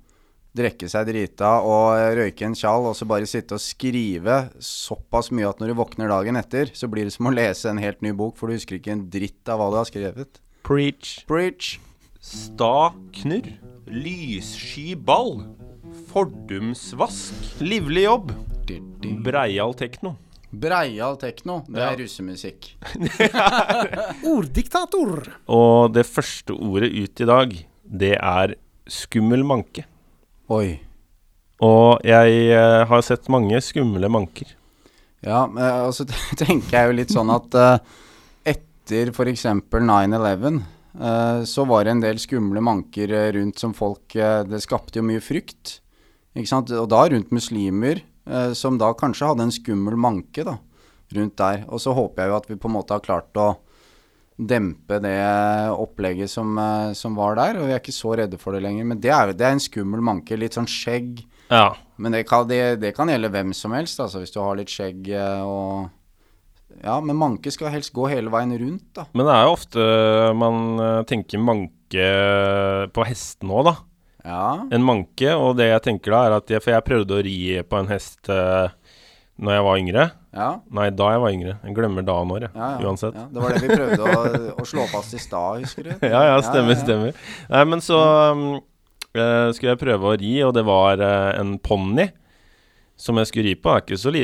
Drikke 0.56 0.88
seg 0.90 1.06
drita 1.06 1.60
og 1.62 2.16
røyke 2.18 2.42
en 2.48 2.56
tjall, 2.58 2.88
og 2.90 2.96
så 2.98 3.06
bare 3.06 3.28
sitte 3.30 3.54
og 3.54 3.62
skrive 3.62 4.50
såpass 4.58 5.28
mye 5.30 5.46
at 5.52 5.60
når 5.62 5.70
du 5.70 5.76
våkner 5.78 6.10
dagen 6.10 6.34
etter, 6.40 6.72
så 6.74 6.88
blir 6.90 7.06
det 7.06 7.14
som 7.14 7.28
å 7.30 7.34
lese 7.34 7.70
en 7.70 7.78
helt 7.78 8.02
ny 8.02 8.10
bok, 8.18 8.34
for 8.36 8.50
du 8.50 8.56
husker 8.58 8.80
ikke 8.80 8.90
en 8.96 9.04
dritt 9.12 9.46
av 9.52 9.60
hva 9.62 9.68
du 9.70 9.78
har 9.78 9.86
skrevet. 9.86 10.40
Preach. 10.66 11.20
Preach. 11.30 11.76
Sta 12.20 12.90
knurr. 13.20 13.52
Lyssky 13.86 14.96
ball. 14.98 15.44
Fordumsvask. 16.10 17.60
Livlig 17.62 18.04
jobb. 18.08 18.34
Breial 19.24 19.72
tekno. 19.78 20.16
Breial 20.50 21.14
tekno, 21.22 21.60
det 21.70 21.78
Ja. 21.78 21.92
er 21.92 21.96
russemusikk. 22.02 22.72
Orddiktator. 24.26 25.28
Og 25.48 25.92
det 25.94 26.04
første 26.10 26.54
ordet 26.58 26.90
ut 26.90 27.22
i 27.22 27.28
dag, 27.28 27.54
det 27.86 28.16
er 28.18 28.56
skummel 28.90 29.44
manke. 29.46 29.84
Oi. 30.50 30.80
Og 31.62 32.00
jeg 32.02 32.38
eh, 32.50 32.82
har 32.90 33.02
sett 33.06 33.28
mange 33.30 33.60
skumle 33.62 34.08
manker. 34.10 34.48
Ja, 35.22 35.44
men 35.46 35.62
altså 35.62 36.06
tenker 36.40 36.74
jeg 36.74 36.88
jo 36.88 36.96
litt 36.96 37.12
sånn 37.14 37.30
at 37.30 37.54
eh, 37.54 37.76
etter 38.56 39.12
f.eks. 39.12 39.44
9-11 39.46 40.58
eh, 40.58 41.42
så 41.46 41.66
var 41.70 41.86
det 41.86 41.94
en 41.94 42.02
del 42.02 42.18
skumle 42.18 42.62
manker 42.66 43.14
eh, 43.14 43.28
rundt 43.36 43.62
som 43.62 43.76
folk 43.76 44.16
eh, 44.18 44.40
Det 44.48 44.62
skapte 44.64 44.98
jo 44.98 45.06
mye 45.06 45.22
frykt. 45.22 45.76
Ikke 46.34 46.50
sant? 46.50 46.74
Og 46.74 46.90
da 46.90 47.04
rundt 47.12 47.30
muslimer, 47.34 48.02
eh, 48.26 48.50
som 48.58 48.80
da 48.80 48.90
kanskje 48.98 49.30
hadde 49.30 49.46
en 49.46 49.54
skummel 49.54 49.94
manke 50.00 50.42
da, 50.48 50.56
rundt 51.14 51.38
der. 51.38 51.62
Og 51.70 51.84
så 51.84 51.94
håper 51.94 52.24
jeg 52.24 52.32
jo 52.32 52.40
at 52.40 52.50
vi 52.50 52.58
på 52.58 52.72
en 52.72 52.78
måte 52.80 52.98
har 52.98 53.06
klart 53.06 53.38
å 53.38 53.52
dempe 54.48 54.98
det 55.02 55.18
opplegget 55.74 56.30
som, 56.30 56.58
eh, 56.58 56.92
som 56.92 57.16
var 57.18 57.36
der. 57.36 57.60
Og 57.60 57.68
vi 57.68 57.74
er 57.74 57.82
ikke 57.82 57.94
så 57.94 58.16
redde 58.18 58.40
for 58.40 58.56
det 58.56 58.62
lenger. 58.64 58.86
Men 58.86 59.00
det 59.00 59.12
er, 59.14 59.32
det 59.36 59.46
er 59.46 59.56
en 59.56 59.62
skummel 59.62 60.02
manke. 60.04 60.38
Litt 60.38 60.56
sånn 60.56 60.68
skjegg. 60.70 61.22
Ja. 61.50 61.74
Men 62.00 62.16
det 62.16 62.24
kan, 62.28 62.46
det, 62.48 62.80
det 62.80 62.94
kan 62.96 63.10
gjelde 63.10 63.32
hvem 63.32 63.54
som 63.56 63.74
helst, 63.74 64.00
altså 64.00 64.22
hvis 64.22 64.32
du 64.32 64.40
har 64.40 64.56
litt 64.58 64.70
skjegg 64.70 65.10
eh, 65.10 65.42
og 65.42 65.90
Ja, 66.80 67.00
men 67.02 67.18
manke 67.18 67.50
skal 67.50 67.72
helst 67.74 67.90
gå 67.92 68.06
hele 68.08 68.30
veien 68.30 68.54
rundt, 68.54 68.86
da. 68.94 69.08
Men 69.12 69.26
det 69.26 69.34
er 69.34 69.42
jo 69.44 69.54
ofte 69.56 69.86
man 70.38 70.60
eh, 70.78 71.00
tenker 71.10 71.42
manke 71.42 72.06
på 72.94 73.06
hesten 73.08 73.50
òg, 73.50 73.66
da. 73.66 73.74
Ja. 74.24 74.68
En 74.70 74.84
manke, 74.84 75.32
og 75.34 75.56
det 75.58 75.70
jeg 75.70 75.82
tenker 75.88 76.14
da, 76.14 76.20
er 76.28 76.36
at 76.38 76.52
jeg, 76.52 76.62
For 76.62 76.74
jeg 76.74 76.86
prøvde 76.86 77.16
å 77.16 77.22
ri 77.24 77.38
på 77.66 77.78
en 77.80 77.88
hest 77.90 78.30
uh, 78.30 78.68
når 79.40 79.56
jeg 79.56 79.66
var 79.66 79.80
yngre. 79.80 80.06
Ja, 80.36 80.48
Nei, 80.76 80.86
da 80.94 81.10
jeg 81.14 81.22
var 81.24 81.34
yngre. 81.34 81.56
Jeg 81.64 81.76
glemmer 81.76 82.06
da 82.06 82.20
og 82.22 82.28
når, 82.30 82.46
jeg. 82.46 82.54
ja, 82.54 82.68
ja, 82.76 82.86
Uansett. 82.86 83.16
Ja, 83.18 83.26
det 83.32 83.42
var 83.42 83.54
det 83.54 83.62
vi 83.64 83.72
prøvde 83.72 84.06
å, 84.06 84.54
å 84.62 84.66
slå 84.68 84.86
fast 84.92 85.16
i 85.16 85.22
stad, 85.22 85.64
husker 85.64 85.88
du? 85.88 85.92
Ja, 86.12 86.22
ja, 86.28 86.38
stemmer, 86.44 86.78
stemmer. 86.78 87.18
Nei, 87.50 87.66
men 87.72 87.82
så 87.84 87.98
um, 88.30 88.46
uh, 89.16 89.50
skulle 89.56 89.74
jeg 89.74 89.82
prøve 89.82 90.12
å 90.12 90.16
ri, 90.20 90.34
og 90.46 90.54
det 90.56 90.66
var 90.68 91.02
uh, 91.02 91.32
en 91.40 91.56
ponni 91.64 92.10
som 93.00 93.16
jeg 93.16 93.30
skulle 93.30 93.48
ri 93.48 93.56
på, 93.56 93.72
er 93.72 93.80
ikke 93.80 93.96
så 93.96 94.10
li 94.12 94.22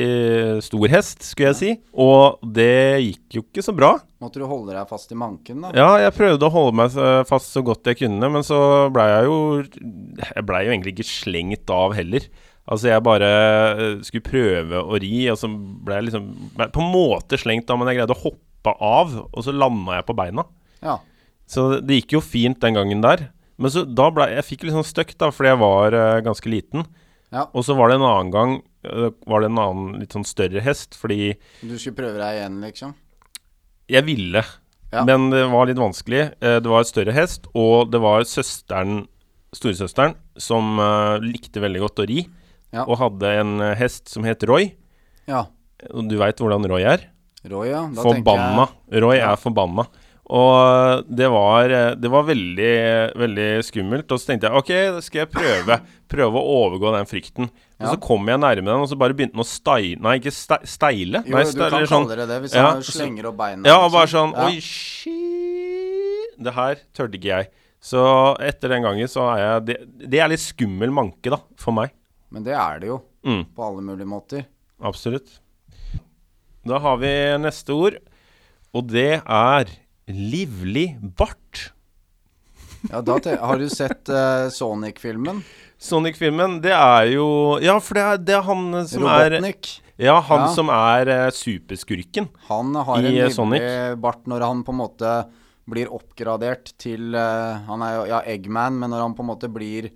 stor 0.61 0.91
hest, 0.93 1.23
skulle 1.25 1.49
jeg 1.49 1.57
si. 1.57 1.71
Og 1.97 2.43
det 2.53 3.01
gikk 3.01 3.39
jo 3.39 3.41
ikke 3.41 3.63
så 3.65 3.73
bra. 3.73 3.95
Måtte 4.21 4.37
du 4.37 4.45
holde 4.45 4.75
deg 4.75 4.85
fast 4.89 5.09
i 5.13 5.17
manken, 5.17 5.63
da? 5.65 5.71
Ja, 5.73 5.87
jeg 6.03 6.13
prøvde 6.13 6.45
å 6.45 6.53
holde 6.53 6.77
meg 6.77 6.99
fast 7.25 7.57
så 7.57 7.63
godt 7.65 7.89
jeg 7.89 8.03
kunne, 8.03 8.29
men 8.35 8.45
så 8.45 8.59
blei 8.93 9.07
jeg 9.09 9.25
jo 9.31 9.39
Jeg 10.21 10.45
blei 10.45 10.61
jo 10.67 10.75
egentlig 10.75 10.93
ikke 10.93 11.09
slengt 11.09 11.73
av 11.73 11.97
heller. 11.97 12.29
Altså, 12.67 12.89
jeg 12.91 13.03
bare 13.05 13.27
eh, 13.31 13.93
skulle 14.03 14.25
prøve 14.27 14.81
å 14.83 14.99
ri, 14.99 15.29
og 15.31 15.37
så 15.39 15.47
ble 15.47 16.01
jeg 16.01 16.09
liksom 16.09 16.25
ble 16.57 16.67
på 16.75 16.83
en 16.83 16.91
måte 16.91 17.39
slengt 17.39 17.67
da, 17.69 17.77
men 17.79 17.87
jeg 17.87 18.01
greide 18.01 18.15
å 18.15 18.23
hoppe 18.25 18.73
av, 18.83 19.13
og 19.31 19.45
så 19.45 19.53
landa 19.55 20.01
jeg 20.01 20.07
på 20.09 20.15
beina. 20.17 20.43
Ja. 20.83 20.97
Så 21.47 21.69
det, 21.79 22.01
gikk 22.01 22.17
jo 22.17 22.23
fint 22.23 22.59
den 22.63 22.75
gangen 22.75 23.03
der. 23.05 23.29
Men 23.57 23.73
så 23.73 23.85
da 23.87 24.09
ble 24.13 24.27
jeg 24.33 24.45
fikk 24.45 24.67
litt 24.67 24.75
sånn 24.75 24.85
støkk, 24.85 25.15
da, 25.17 25.31
fordi 25.33 25.53
jeg 25.53 25.61
var 25.63 25.95
uh, 25.95 26.19
ganske 26.25 26.51
liten. 26.51 26.83
Ja. 27.33 27.47
Og 27.55 27.63
så 27.65 27.75
var 27.77 27.89
det 27.89 27.97
en 27.97 28.07
annen 28.07 28.31
gang 28.35 28.55
uh, 28.87 29.09
var 29.27 29.43
det 29.43 29.49
en 29.49 29.61
annen 29.63 29.97
litt 30.01 30.13
sånn 30.15 30.27
større 30.27 30.61
hest, 30.63 30.95
fordi 30.99 31.33
Du 31.63 31.75
skulle 31.79 31.97
prøve 31.97 32.19
deg 32.19 32.41
igjen, 32.41 32.61
liksom? 32.67 32.95
jeg 33.87 34.03
ville. 34.03 34.43
Ja. 34.91 35.05
Men 35.07 35.29
det 35.31 35.45
var 35.47 35.69
litt 35.69 35.79
vanskelig. 35.79 36.25
Uh, 36.43 36.59
Det 36.59 36.71
var 36.73 36.83
et 36.83 36.91
større 36.91 37.15
hest, 37.15 37.47
og 37.55 37.93
det 37.93 38.03
var 38.03 38.27
søsteren, 38.27 39.05
storesøsteren, 39.55 40.17
som 40.35 40.75
likte 41.23 41.63
veldig 41.63 41.85
godt 41.85 42.03
å 42.03 42.05
ri. 42.09 42.25
Ja. 42.75 42.83
Og 42.87 42.97
hadde 42.99 43.29
en 43.41 43.53
eh, 43.63 43.75
hest 43.79 44.09
som 44.11 44.25
het 44.27 44.43
Roy. 44.47 44.71
Ja. 45.29 45.45
Og 45.93 46.09
du 46.09 46.17
veit 46.19 46.39
hvordan 46.41 46.65
Roy 46.67 46.83
er? 46.83 47.05
Roy, 47.47 47.69
ja. 47.71 47.85
Da 47.95 48.03
forbanna. 48.03 48.67
Roy 48.91 49.17
er 49.21 49.37
forbanna. 49.39 49.85
Og 50.27 50.49
eh, 50.59 51.03
det 51.15 51.29
var, 51.31 51.71
eh, 51.71 51.93
det 51.95 52.09
var 52.11 52.25
veldig, 52.27 52.71
veldig 53.15 53.45
skummelt. 53.63 54.11
Og 54.11 54.19
så 54.19 54.33
tenkte 54.33 54.49
jeg 54.49 54.59
OK, 54.59 54.71
da 54.97 55.03
skal 55.05 55.21
jeg 55.23 55.31
prøve 55.31 55.77
Prøve 56.11 56.39
å 56.41 56.51
overgå 56.65 56.91
den 56.97 57.07
frykten. 57.07 57.47
Og 57.47 57.85
Ja. 57.85 57.91
så 57.93 57.99
kom 58.01 58.25
jeg 58.27 58.39
nærme 58.41 58.65
den, 58.65 58.81
og 58.83 58.87
så 58.89 58.97
bare 58.97 59.13
begynte 59.13 59.35
den 59.37 59.43
å 59.43 59.47
steile 59.47 60.01
Nei, 60.01 60.15
ikke 60.17 60.31
ste 60.33 60.57
steile. 60.65 61.19
Jo, 61.27 61.35
Nei, 61.35 61.43
du 61.45 61.59
kan 61.61 61.83
sånn, 61.85 62.07
kalle 62.09 62.15
det 62.17 62.27
det 62.31 62.37
hvis 62.41 62.55
Ja, 62.57 62.63
han 62.73 62.81
slenger 62.83 63.27
opp 63.29 63.37
beina. 63.37 63.63
Ja, 63.69 63.75
og 63.85 63.91
bare 63.93 64.07
liksom. 64.09 64.33
sånn 64.33 64.39
Ja. 64.39 64.47
Oi, 64.49 64.59
shit 64.65 66.37
Det 66.43 66.53
her 66.55 66.81
tørte 66.97 67.17
ikke 67.19 67.31
jeg. 67.31 67.49
Så 67.87 68.01
etter 68.43 68.73
den 68.73 68.83
gangen 68.87 69.07
så 69.11 69.27
er 69.35 69.39
jeg 69.43 69.65
Det, 69.69 69.77
det 70.15 70.19
er 70.23 70.31
litt 70.33 70.41
skummel 70.43 70.91
manke, 70.93 71.29
da, 71.33 71.39
for 71.61 71.75
meg. 71.77 71.93
Men 72.33 72.43
det 72.43 72.55
er 72.57 72.79
det 72.83 72.87
jo, 72.93 73.01
Mm, 73.27 73.43
på 73.55 73.63
alle 73.65 73.81
mulige 73.83 74.07
måter. 74.07 74.45
absolutt. 74.79 75.39
Da 76.67 76.77
har 76.79 76.97
vi 76.99 77.11
neste 77.39 77.73
ord, 77.75 77.97
og 78.75 78.87
det 78.87 79.21
er 79.23 79.65
livlig 80.07 80.97
bart. 81.17 81.71
Ja, 82.91 83.01
da 83.01 83.17
Har 83.41 83.57
du 83.57 83.67
sett 83.69 84.07
uh, 84.09 84.47
Sonic-filmen? 84.53 85.41
Sonic-filmen, 85.81 86.59
det 86.61 86.71
er 86.71 87.09
jo 87.15 87.57
Ja, 87.63 87.79
for 87.83 87.97
det 87.97 88.03
er, 88.03 88.17
det 88.17 88.35
er 88.37 88.45
han 88.47 88.87
som 88.87 89.07
er 89.09 89.31
Robotnik. 89.31 89.81
Ja, 89.97 90.19
han 90.21 90.43
Ja. 90.45 90.53
som 90.53 90.69
er 90.69 91.09
uh, 91.09 91.29
superskurken. 91.33 92.29
Han 92.47 92.75
har 92.75 92.97
en 92.99 93.05
eh, 93.05 93.27
livlig 93.27 93.99
bart 93.99 94.25
når 94.29 94.45
han 94.45 94.63
på 94.63 94.71
en 94.75 94.81
måte 94.83 95.13
blir 95.67 95.89
oppgradert 95.91 96.71
til 96.79 97.15
uh, 97.15 97.57
Han 97.67 97.81
er 97.81 97.95
jo 97.97 98.05
ja, 98.13 98.21
Eggman, 98.29 98.77
men 98.79 98.93
når 98.93 99.01
han 99.01 99.15
på 99.17 99.25
en 99.25 99.31
måte 99.33 99.49
blir 99.51 99.89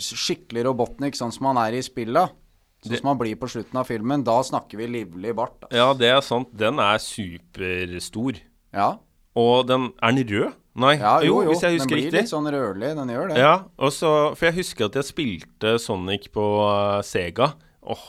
skikkelig 0.00 0.64
Robotnik, 0.68 1.16
sånn 1.18 1.32
som 1.34 1.50
han 1.50 1.60
er 1.64 1.78
i 1.78 1.82
spillet. 1.84 2.36
sånn 2.84 3.00
som 3.00 3.10
han 3.10 3.18
blir 3.18 3.36
på 3.36 3.48
slutten 3.50 3.80
av 3.80 3.88
filmen, 3.88 4.22
da 4.24 4.38
snakker 4.42 4.78
vi 4.78 4.86
livlig 4.86 5.34
bart. 5.34 5.58
Altså. 5.66 5.76
Ja, 5.76 5.92
det 5.94 6.12
er 6.14 6.20
sant. 6.22 6.52
Den 6.56 6.78
er 6.78 6.98
superstor. 7.02 8.38
Ja. 8.72 8.96
Og 9.38 9.66
den 9.66 9.92
Er 10.02 10.12
den 10.12 10.28
rød? 10.28 10.56
Nei, 10.78 10.94
ja, 10.94 11.16
jo, 11.26 11.40
jo. 11.42 11.50
hvis 11.50 11.62
jeg 11.64 11.80
den 11.80 11.88
blir 11.90 12.04
riktig. 12.04 12.20
litt 12.20 12.30
sånn 12.30 12.46
rødlig, 12.46 12.92
den 12.94 13.10
gjør 13.10 13.32
det. 13.32 13.38
Ja, 13.42 13.54
også, 13.82 14.36
For 14.38 14.46
jeg 14.46 14.60
husker 14.60 14.86
at 14.86 14.98
jeg 15.00 15.08
spilte 15.08 15.74
Sonic 15.82 16.28
på 16.30 16.44
uh, 16.62 17.00
Sega. 17.02 17.48
Åh, 17.82 18.04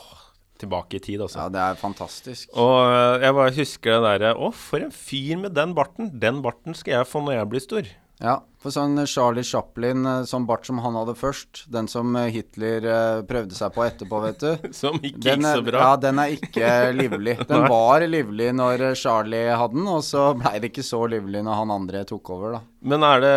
tilbake 0.60 1.00
i 1.00 1.02
tid, 1.02 1.24
altså. 1.24 1.40
Ja, 1.40 1.48
det 1.50 1.64
er 1.64 1.80
fantastisk. 1.80 2.50
Og 2.54 2.76
eh, 2.84 3.24
jeg 3.24 3.36
bare 3.38 3.54
husker 3.56 3.96
det 3.96 4.02
derre 4.06 4.32
Å, 4.36 4.52
for 4.54 4.84
en 4.84 4.92
fyr 4.94 5.40
med 5.40 5.56
den 5.56 5.74
barten. 5.74 6.12
Den 6.20 6.42
barten 6.44 6.76
skal 6.76 7.00
jeg 7.00 7.08
få 7.10 7.24
når 7.24 7.38
jeg 7.40 7.50
blir 7.54 7.64
stor. 7.64 7.90
Ja, 8.20 8.42
for 8.60 8.68
sånn 8.74 9.00
Charlie 9.08 9.42
Chaplin, 9.46 10.04
sånn 10.28 10.44
bart 10.44 10.66
som 10.68 10.82
han 10.84 10.96
hadde 10.98 11.14
først, 11.16 11.62
den 11.72 11.86
som 11.88 12.12
eh, 12.20 12.28
Hitler 12.34 12.84
eh, 12.84 13.20
prøvde 13.24 13.56
seg 13.56 13.72
på 13.72 13.86
etterpå, 13.86 14.20
vet 14.26 14.42
du. 14.42 14.66
Som 14.76 14.98
ikke 15.00 15.22
Den 15.24 15.46
gikk 15.46 15.56
så 15.56 15.64
bra. 15.64 15.84
ja, 15.86 15.94
den 16.02 16.20
er 16.20 16.34
ikke 16.36 16.72
livlig. 16.92 17.38
Den 17.48 17.64
var 17.72 18.04
livlig 18.04 18.50
når 18.58 18.84
Charlie 19.00 19.56
hadde 19.56 19.78
den, 19.78 19.88
og 19.88 20.04
så 20.04 20.30
blei 20.36 20.58
det 20.60 20.70
ikke 20.74 20.84
så 20.84 21.00
livlig 21.08 21.40
når 21.46 21.60
han 21.62 21.72
andre 21.72 22.04
tok 22.08 22.32
over, 22.36 22.58
da. 22.58 22.62
Men 22.92 23.04
er 23.08 23.24
det 23.24 23.34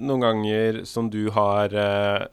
noen 0.00 0.24
ganger 0.24 0.82
som 0.88 1.12
du 1.12 1.28
har 1.36 1.72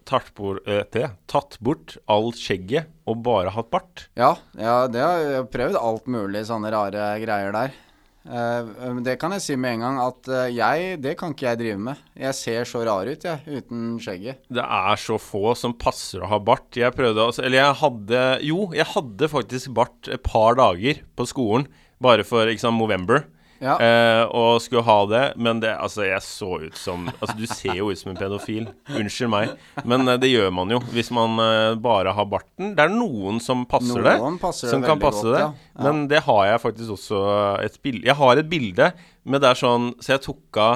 tatt, 0.08 0.32
bort, 0.36 0.64
det, 0.66 1.06
tatt 1.32 1.56
bort 1.64 1.98
alt 2.12 2.40
skjegget 2.40 2.92
og 3.08 3.24
bare 3.24 3.52
hatt 3.56 3.72
bart? 3.72 4.08
Ja, 4.20 4.34
ja 4.60 4.84
det 4.92 5.04
har 5.04 5.24
jeg 5.24 5.48
prøvd 5.54 5.80
alt 5.80 6.08
mulig 6.12 6.44
sånne 6.48 6.72
rare 6.74 7.14
greier 7.24 7.56
der. 7.56 7.76
Eh, 8.24 9.00
det 9.04 9.18
kan 9.20 9.34
jeg 9.36 9.44
si 9.44 9.56
med 9.60 9.76
en 9.76 9.84
gang 9.84 9.98
at 10.00 10.30
eh, 10.32 10.54
jeg, 10.56 10.98
det 11.04 11.16
kan 11.20 11.34
ikke 11.36 11.48
jeg 11.50 11.60
drive 11.60 11.82
med. 11.90 12.04
Jeg 12.16 12.38
ser 12.38 12.70
så 12.70 12.84
rar 12.88 13.10
ut, 13.10 13.26
jeg, 13.28 13.44
uten 13.60 13.98
skjegget. 14.04 14.44
Det 14.48 14.64
er 14.64 15.02
så 15.04 15.20
få 15.20 15.52
som 15.60 15.76
passer 15.76 16.24
å 16.24 16.32
ha 16.32 16.40
bart. 16.40 16.70
Jeg 16.80 16.96
prøvde 16.96 17.28
altså 17.28 17.44
Eller 17.44 17.60
jeg 17.60 17.80
hadde 17.84 18.24
Jo, 18.48 18.68
jeg 18.76 18.88
hadde 18.94 19.32
faktisk 19.32 19.74
bart 19.76 20.12
et 20.12 20.24
par 20.24 20.60
dager 20.60 21.04
på 21.18 21.28
skolen. 21.30 21.68
Bare 22.04 22.26
for 22.28 22.48
ikke 22.52 22.64
sant, 22.64 22.80
Movember. 22.80 23.28
Ja. 23.64 23.78
Eh, 23.80 24.24
og 24.36 24.58
skulle 24.62 24.84
ha 24.84 24.98
det, 25.08 25.22
men 25.40 25.62
det 25.64 25.72
Altså, 25.80 26.04
jeg 26.04 26.20
så 26.26 26.50
ut 26.66 26.76
som 26.78 27.06
Altså, 27.14 27.36
du 27.40 27.46
ser 27.48 27.78
jo 27.80 27.88
ut 27.94 28.00
som 28.00 28.12
en 28.12 28.20
pedofil. 28.20 28.66
Unnskyld 28.92 29.32
meg. 29.32 29.54
Men 29.88 30.04
eh, 30.12 30.18
det 30.20 30.30
gjør 30.34 30.52
man 30.56 30.74
jo 30.76 30.82
hvis 30.94 31.10
man 31.16 31.40
eh, 31.40 31.76
bare 31.80 32.12
har 32.18 32.28
barten. 32.30 32.74
Det 32.76 32.84
er 32.84 32.92
noen 32.94 33.40
som 33.44 33.64
passer 33.70 34.04
det. 34.04 34.18
Noen 34.20 34.36
passer 34.42 34.68
det 34.68 34.74
som 34.76 34.84
kan 34.84 34.98
veldig 35.00 35.06
passe 35.08 35.24
godt, 35.24 35.38
det. 35.38 35.46
ja. 35.46 35.54
Ja. 35.74 35.86
Men 35.88 36.04
det 36.12 36.22
har 36.28 36.44
jeg 36.52 36.62
faktisk 36.66 36.98
også 36.98 37.24
et 37.64 37.80
bilde 37.82 38.06
Jeg 38.12 38.20
har 38.20 38.38
et 38.44 38.50
bilde, 38.52 38.92
men 39.26 39.42
det 39.42 39.50
er 39.50 39.58
sånn 39.58 39.88
Så 40.04 40.12
jeg 40.14 40.22
tok 40.28 40.60
av 40.62 40.74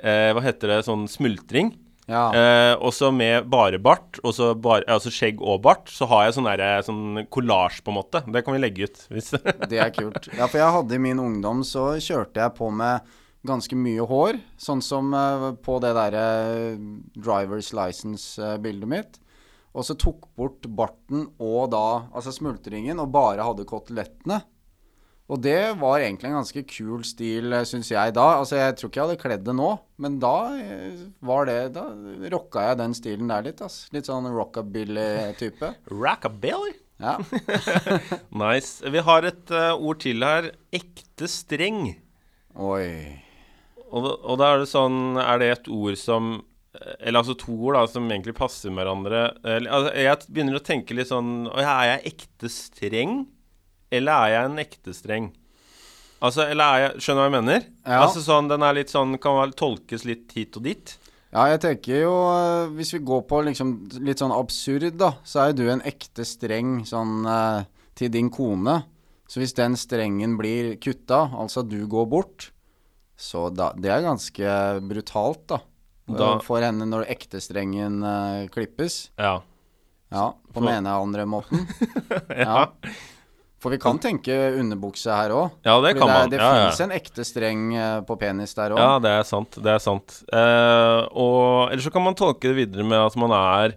eh, 0.00 0.30
Hva 0.32 0.44
heter 0.46 0.72
det? 0.76 0.78
Sånn 0.86 1.04
smultring. 1.10 1.74
Ja. 2.08 2.24
Eh, 2.32 2.74
og 2.80 2.92
så 2.96 3.10
med 3.12 3.46
bare 3.52 3.78
bart, 3.82 4.18
og 4.24 4.32
så 4.36 4.54
bare, 4.56 4.86
altså 4.88 5.12
skjegg 5.12 5.42
og 5.44 5.60
bart, 5.66 5.90
så 5.92 6.08
har 6.08 6.24
jeg 6.26 6.38
sånn 6.38 6.48
derre 6.48 6.70
sånn 6.86 7.22
kollasj, 7.28 7.82
på 7.84 7.92
en 7.92 7.98
måte. 8.00 8.22
Det 8.24 8.42
kan 8.46 8.56
vi 8.56 8.62
legge 8.62 8.88
ut. 8.88 9.00
Hvis 9.12 9.34
Det 9.68 9.78
er 9.78 9.92
kult. 9.94 10.30
Ja, 10.32 10.48
for 10.48 10.60
jeg 10.62 10.74
hadde 10.78 10.96
i 10.96 11.02
min 11.04 11.20
ungdom 11.22 11.60
så 11.68 11.90
kjørte 12.00 12.40
jeg 12.40 12.56
på 12.56 12.70
med 12.72 13.04
ganske 13.48 13.76
mye 13.78 14.04
hår. 14.08 14.40
Sånn 14.60 14.82
som 14.84 15.12
eh, 15.14 15.48
på 15.64 15.78
det 15.84 15.94
derre 15.98 16.26
drivers 17.14 17.74
license-bildet 17.76 18.90
mitt. 18.90 19.20
Og 19.76 19.84
så 19.86 19.94
tok 20.00 20.24
bort 20.38 20.64
barten 20.74 21.28
og 21.36 21.68
da 21.74 22.08
altså 22.08 22.32
smultringen, 22.34 22.98
og 22.98 23.12
bare 23.14 23.44
hadde 23.46 23.68
kotelettene. 23.68 24.40
Og 25.28 25.40
det 25.44 25.76
var 25.76 26.00
egentlig 26.00 26.30
en 26.30 26.38
ganske 26.38 26.62
kul 26.70 27.02
stil, 27.04 27.52
syns 27.68 27.90
jeg 27.92 28.14
da. 28.16 28.26
Altså 28.38 28.56
Jeg 28.56 28.78
tror 28.78 28.88
ikke 28.88 29.00
jeg 29.00 29.08
hadde 29.10 29.20
kledd 29.20 29.44
det 29.44 29.54
nå, 29.58 29.70
men 30.00 30.16
da 30.22 30.34
eh, 30.56 31.02
var 31.20 31.48
det 31.48 31.58
Da 31.76 31.84
rocka 32.32 32.64
jeg 32.70 32.80
den 32.80 32.96
stilen 32.96 33.28
der 33.28 33.44
litt, 33.44 33.60
ass. 33.64 33.82
Litt 33.92 34.08
sånn 34.08 34.28
rockabilly-type. 34.32 35.74
Rockabilly. 36.04 36.74
Ja. 36.98 37.18
Nice. 38.42 38.82
Vi 38.82 39.04
har 39.04 39.26
et 39.28 39.52
uh, 39.54 39.76
ord 39.76 40.00
til 40.02 40.24
her. 40.24 40.50
Ekte 40.74 41.28
streng. 41.30 41.92
Oi. 42.58 42.88
Og, 43.88 44.08
og 44.08 44.40
da 44.40 44.52
er 44.52 44.62
det 44.62 44.68
sånn 44.68 45.16
Er 45.16 45.38
det 45.40 45.46
et 45.48 45.68
ord 45.72 45.94
som 45.96 46.42
Eller 46.98 47.22
altså 47.22 47.36
to 47.38 47.54
ord 47.54 47.78
da 47.78 47.84
som 47.88 48.08
egentlig 48.10 48.34
passer 48.36 48.72
med 48.72 48.82
hverandre. 48.82 49.22
Eller, 49.44 49.70
altså, 49.72 49.92
jeg 49.96 50.32
begynner 50.32 50.58
å 50.58 50.64
tenke 50.64 50.96
litt 50.96 51.12
sånn 51.12 51.46
«Å 51.48 51.60
ja, 51.62 51.74
Er 51.84 51.92
jeg 51.92 52.14
ekte 52.14 52.50
streng, 52.52 53.20
eller 53.92 54.12
er 54.12 54.32
jeg 54.34 54.44
en 54.50 54.58
ekte 54.62 54.94
streng? 54.96 55.28
Altså, 56.20 56.48
eller 56.50 56.64
er 56.64 56.80
jeg 56.82 57.02
Skjønner 57.04 57.20
du 57.20 57.22
hva 57.22 57.28
jeg 57.28 57.36
mener? 57.44 57.66
Ja. 57.86 57.98
Altså 58.02 58.20
sånn, 58.24 58.48
Den 58.50 58.64
er 58.66 58.74
litt 58.74 58.90
sånn 58.90 59.12
Kan 59.22 59.36
vel 59.38 59.52
tolkes 59.54 60.02
litt 60.08 60.32
hit 60.34 60.56
og 60.58 60.64
dit. 60.66 60.96
Ja, 61.30 61.44
jeg 61.52 61.60
tenker 61.62 62.00
jo 62.02 62.14
eh, 62.32 62.72
Hvis 62.74 62.90
vi 62.96 63.00
går 63.06 63.22
på 63.30 63.38
liksom 63.46 63.74
litt 64.02 64.18
sånn 64.18 64.34
absurd, 64.34 64.96
da, 64.98 65.12
så 65.22 65.44
er 65.44 65.52
jo 65.52 65.58
du 65.60 65.68
en 65.70 65.84
ekte 65.86 66.24
streng 66.26 66.80
sånn 66.88 67.22
eh, 67.28 67.60
til 67.94 68.10
din 68.10 68.30
kone. 68.34 68.80
Så 69.30 69.38
hvis 69.42 69.54
den 69.54 69.76
strengen 69.78 70.34
blir 70.40 70.74
kutta, 70.82 71.26
altså 71.38 71.62
du 71.62 71.82
går 71.86 72.06
bort, 72.10 72.48
så 73.18 73.46
da 73.54 73.70
Det 73.76 73.90
er 73.92 74.02
ganske 74.06 74.54
brutalt, 74.88 75.46
da. 75.52 75.58
Da- 76.08 76.34
Eh, 76.38 76.40
For 76.46 76.64
henne 76.64 76.86
når 76.88 77.04
ektestrengen 77.12 77.98
uh, 78.02 78.46
klippes. 78.48 79.10
Ja. 79.20 79.42
Ja, 80.10 80.30
på 80.54 80.62
den 80.64 80.70
ene 80.78 80.88
eller 80.88 81.04
andre 81.04 81.26
måten. 81.28 81.66
Ja, 82.32 82.70
For 83.58 83.74
vi 83.74 83.78
kan 83.82 83.98
tenke 83.98 84.34
underbukse 84.60 85.10
her 85.10 85.32
òg. 85.34 85.56
ja 85.66 85.74
det 85.82 85.96
kan 85.98 86.06
det, 86.06 86.14
man. 86.14 86.30
det 86.30 86.38
ja, 86.38 86.50
ja. 86.62 86.70
en 86.84 86.94
ekte 86.94 87.24
streng 87.26 87.72
eh, 87.74 87.96
på 88.06 88.14
penis 88.20 88.54
der 88.54 88.76
òg. 88.76 88.78
Ja, 88.78 88.92
det 89.02 89.14
er 89.18 89.26
sant. 89.26 89.58
Det 89.58 89.72
er 89.72 89.82
sant. 89.82 90.20
Eh, 90.30 91.00
og 91.10 91.72
Eller 91.72 91.82
så 91.82 91.90
kan 91.94 92.06
man 92.06 92.18
tolke 92.18 92.52
det 92.52 92.58
videre 92.60 92.86
med 92.86 93.02
at 93.02 93.18
man 93.18 93.34
er 93.34 93.74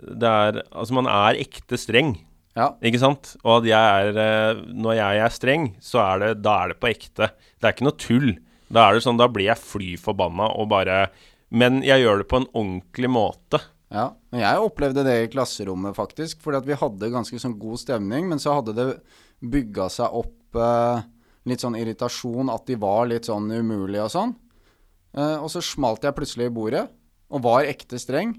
det 0.00 0.26
er, 0.26 0.62
Altså, 0.72 0.96
man 0.96 1.06
er 1.10 1.38
ekte 1.42 1.78
streng. 1.78 2.14
Ja. 2.58 2.72
Ikke 2.82 2.98
sant? 2.98 3.36
Og 3.44 3.60
at 3.60 3.70
jeg 3.70 3.78
er 4.10 4.16
eh, 4.18 4.62
Når 4.74 4.96
jeg 4.98 5.18
er 5.22 5.34
streng, 5.34 5.66
så 5.78 6.00
er 6.02 6.22
det 6.22 6.30
Da 6.42 6.56
er 6.64 6.72
det 6.72 6.80
på 6.82 6.90
ekte. 6.90 7.30
Det 7.30 7.68
er 7.68 7.76
ikke 7.76 7.86
noe 7.86 8.00
tull. 8.00 8.30
Da 8.70 8.88
er 8.88 8.96
det 8.96 9.04
sånn 9.06 9.20
Da 9.20 9.28
blir 9.30 9.46
jeg 9.46 9.62
fly 9.62 9.92
forbanna 10.00 10.50
og 10.58 10.70
bare 10.72 11.04
Men 11.50 11.84
jeg 11.86 12.02
gjør 12.02 12.24
det 12.24 12.30
på 12.30 12.42
en 12.42 12.50
ordentlig 12.50 13.10
måte. 13.10 13.62
Ja, 13.90 14.12
men 14.30 14.44
jeg 14.44 14.62
opplevde 14.62 15.02
det 15.02 15.16
i 15.18 15.30
klasserommet 15.32 15.96
faktisk, 15.96 16.38
fordi 16.44 16.60
at 16.60 16.68
vi 16.68 16.78
hadde 16.78 17.10
ganske 17.10 17.40
sånn 17.42 17.56
god 17.58 17.80
stemning, 17.82 18.28
men 18.30 18.38
så 18.38 18.60
hadde 18.60 18.76
det 18.76 18.86
bygga 19.42 19.88
seg 19.90 20.14
opp 20.20 20.58
eh, 20.62 21.02
litt 21.50 21.64
sånn 21.64 21.78
irritasjon 21.78 22.52
at 22.52 22.68
de 22.70 22.76
var 22.78 23.08
litt 23.10 23.26
sånn 23.26 23.50
umulige 23.50 24.04
og 24.06 24.12
sånn. 24.14 24.36
Eh, 25.16 25.36
og 25.40 25.50
så 25.50 25.62
smalt 25.64 26.06
jeg 26.06 26.14
plutselig 26.16 26.46
i 26.50 26.54
bordet, 26.54 26.84
og 27.34 27.42
var 27.46 27.66
ekte 27.66 27.98
streng. 27.98 28.36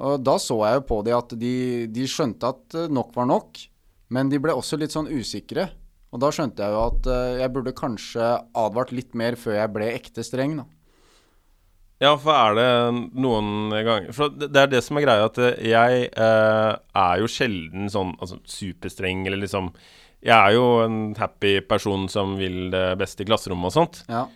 Og 0.00 0.20
da 0.24 0.36
så 0.40 0.56
jeg 0.66 0.78
jo 0.78 0.86
på 0.92 1.00
de 1.06 1.14
at 1.16 1.34
de, 1.40 1.54
de 1.92 2.08
skjønte 2.08 2.52
at 2.52 2.76
eh, 2.78 2.90
nok 2.92 3.14
var 3.16 3.30
nok, 3.30 3.62
men 4.12 4.28
de 4.28 4.40
ble 4.42 4.54
også 4.56 4.78
litt 4.80 4.92
sånn 4.92 5.08
usikre. 5.08 5.70
Og 6.10 6.20
da 6.22 6.30
skjønte 6.34 6.66
jeg 6.66 6.74
jo 6.74 6.84
at 6.84 7.08
eh, 7.10 7.40
jeg 7.42 7.54
burde 7.54 7.76
kanskje 7.76 8.28
advart 8.60 8.92
litt 8.92 9.16
mer 9.16 9.38
før 9.40 9.56
jeg 9.60 9.72
ble 9.72 9.90
ekte 9.94 10.26
streng, 10.26 10.60
da. 10.60 10.68
Ja, 12.00 12.14
for 12.16 12.32
er 12.32 12.56
det 12.56 12.68
noen 13.20 13.72
ganger 13.74 14.14
For 14.16 14.32
det 14.32 14.48
det 14.54 14.60
er 14.62 14.70
det 14.72 14.80
som 14.86 14.96
er 14.96 15.04
greia, 15.04 15.28
at 15.28 15.38
eh, 15.44 15.58
jeg 15.68 16.06
eh, 16.08 16.72
er 16.96 17.20
jo 17.20 17.28
sjelden 17.28 17.90
sånn 17.92 18.14
altså, 18.16 18.40
superstreng, 18.48 19.26
eller 19.28 19.42
liksom 19.42 19.68
Jeg 20.24 20.32
er 20.36 20.56
jo 20.56 20.66
en 20.86 21.00
happy 21.18 21.58
person 21.68 22.08
som 22.12 22.38
vil 22.40 22.70
det 22.72 22.86
beste 23.00 23.24
i 23.24 23.28
klasserommet 23.28 23.70
og 23.70 23.76
sånt. 23.76 24.02
Ja. 24.08 24.26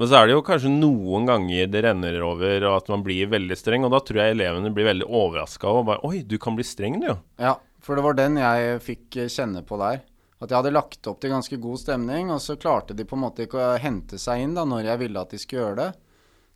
Men 0.00 0.08
så 0.08 0.16
er 0.16 0.28
det 0.28 0.32
jo 0.32 0.44
kanskje 0.44 0.72
noen 0.72 1.26
ganger 1.28 1.68
det 1.68 1.82
renner 1.84 2.22
over, 2.24 2.64
og 2.64 2.76
at 2.78 2.86
man 2.92 3.02
blir 3.04 3.28
veldig 3.28 3.56
streng. 3.56 3.84
Og 3.84 3.92
da 3.92 4.00
tror 4.00 4.22
jeg 4.22 4.36
elevene 4.36 4.72
blir 4.72 4.88
veldig 4.88 5.08
overraska 5.08 5.68
og 5.68 5.90
bare 5.90 6.04
Oi, 6.08 6.22
du 6.24 6.38
kan 6.40 6.56
bli 6.56 6.64
streng, 6.64 6.96
du, 7.02 7.10
ja. 7.10 7.18
Ja, 7.40 7.54
for 7.84 7.96
det 7.96 8.04
var 8.04 8.16
den 8.16 8.38
jeg 8.40 8.80
fikk 8.84 9.20
eh, 9.20 9.32
kjenne 9.32 9.60
på 9.64 9.76
der. 9.80 10.00
At 10.40 10.48
jeg 10.48 10.56
hadde 10.56 10.72
lagt 10.72 11.08
opp 11.08 11.20
til 11.20 11.34
ganske 11.34 11.56
god 11.60 11.82
stemning, 11.82 12.32
og 12.32 12.40
så 12.40 12.56
klarte 12.56 12.96
de 12.96 13.04
på 13.04 13.16
en 13.16 13.26
måte 13.26 13.44
ikke 13.44 13.60
å 13.60 13.80
hente 13.80 14.16
seg 14.20 14.40
inn 14.44 14.56
da 14.56 14.64
når 14.68 14.88
jeg 14.88 15.02
ville 15.02 15.24
at 15.24 15.36
de 15.36 15.40
skulle 15.40 15.66
gjøre 15.66 15.80
det. 15.82 15.90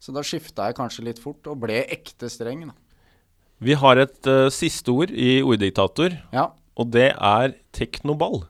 Så 0.05 0.13
da 0.13 0.21
skifta 0.27 0.67
jeg 0.69 0.77
kanskje 0.77 1.05
litt 1.07 1.21
fort, 1.23 1.47
og 1.49 1.63
ble 1.65 1.79
ekte 1.89 2.29
streng. 2.29 2.67
da. 2.69 2.75
Vi 3.65 3.73
har 3.81 3.97
et 4.03 4.29
uh, 4.29 4.51
siste 4.53 4.93
ord 4.93 5.13
i 5.15 5.39
Orddiktator, 5.41 6.19
Ja, 6.35 6.51
og 6.77 6.91
det 6.93 7.07
er 7.15 7.55
teknoball. 7.73 8.43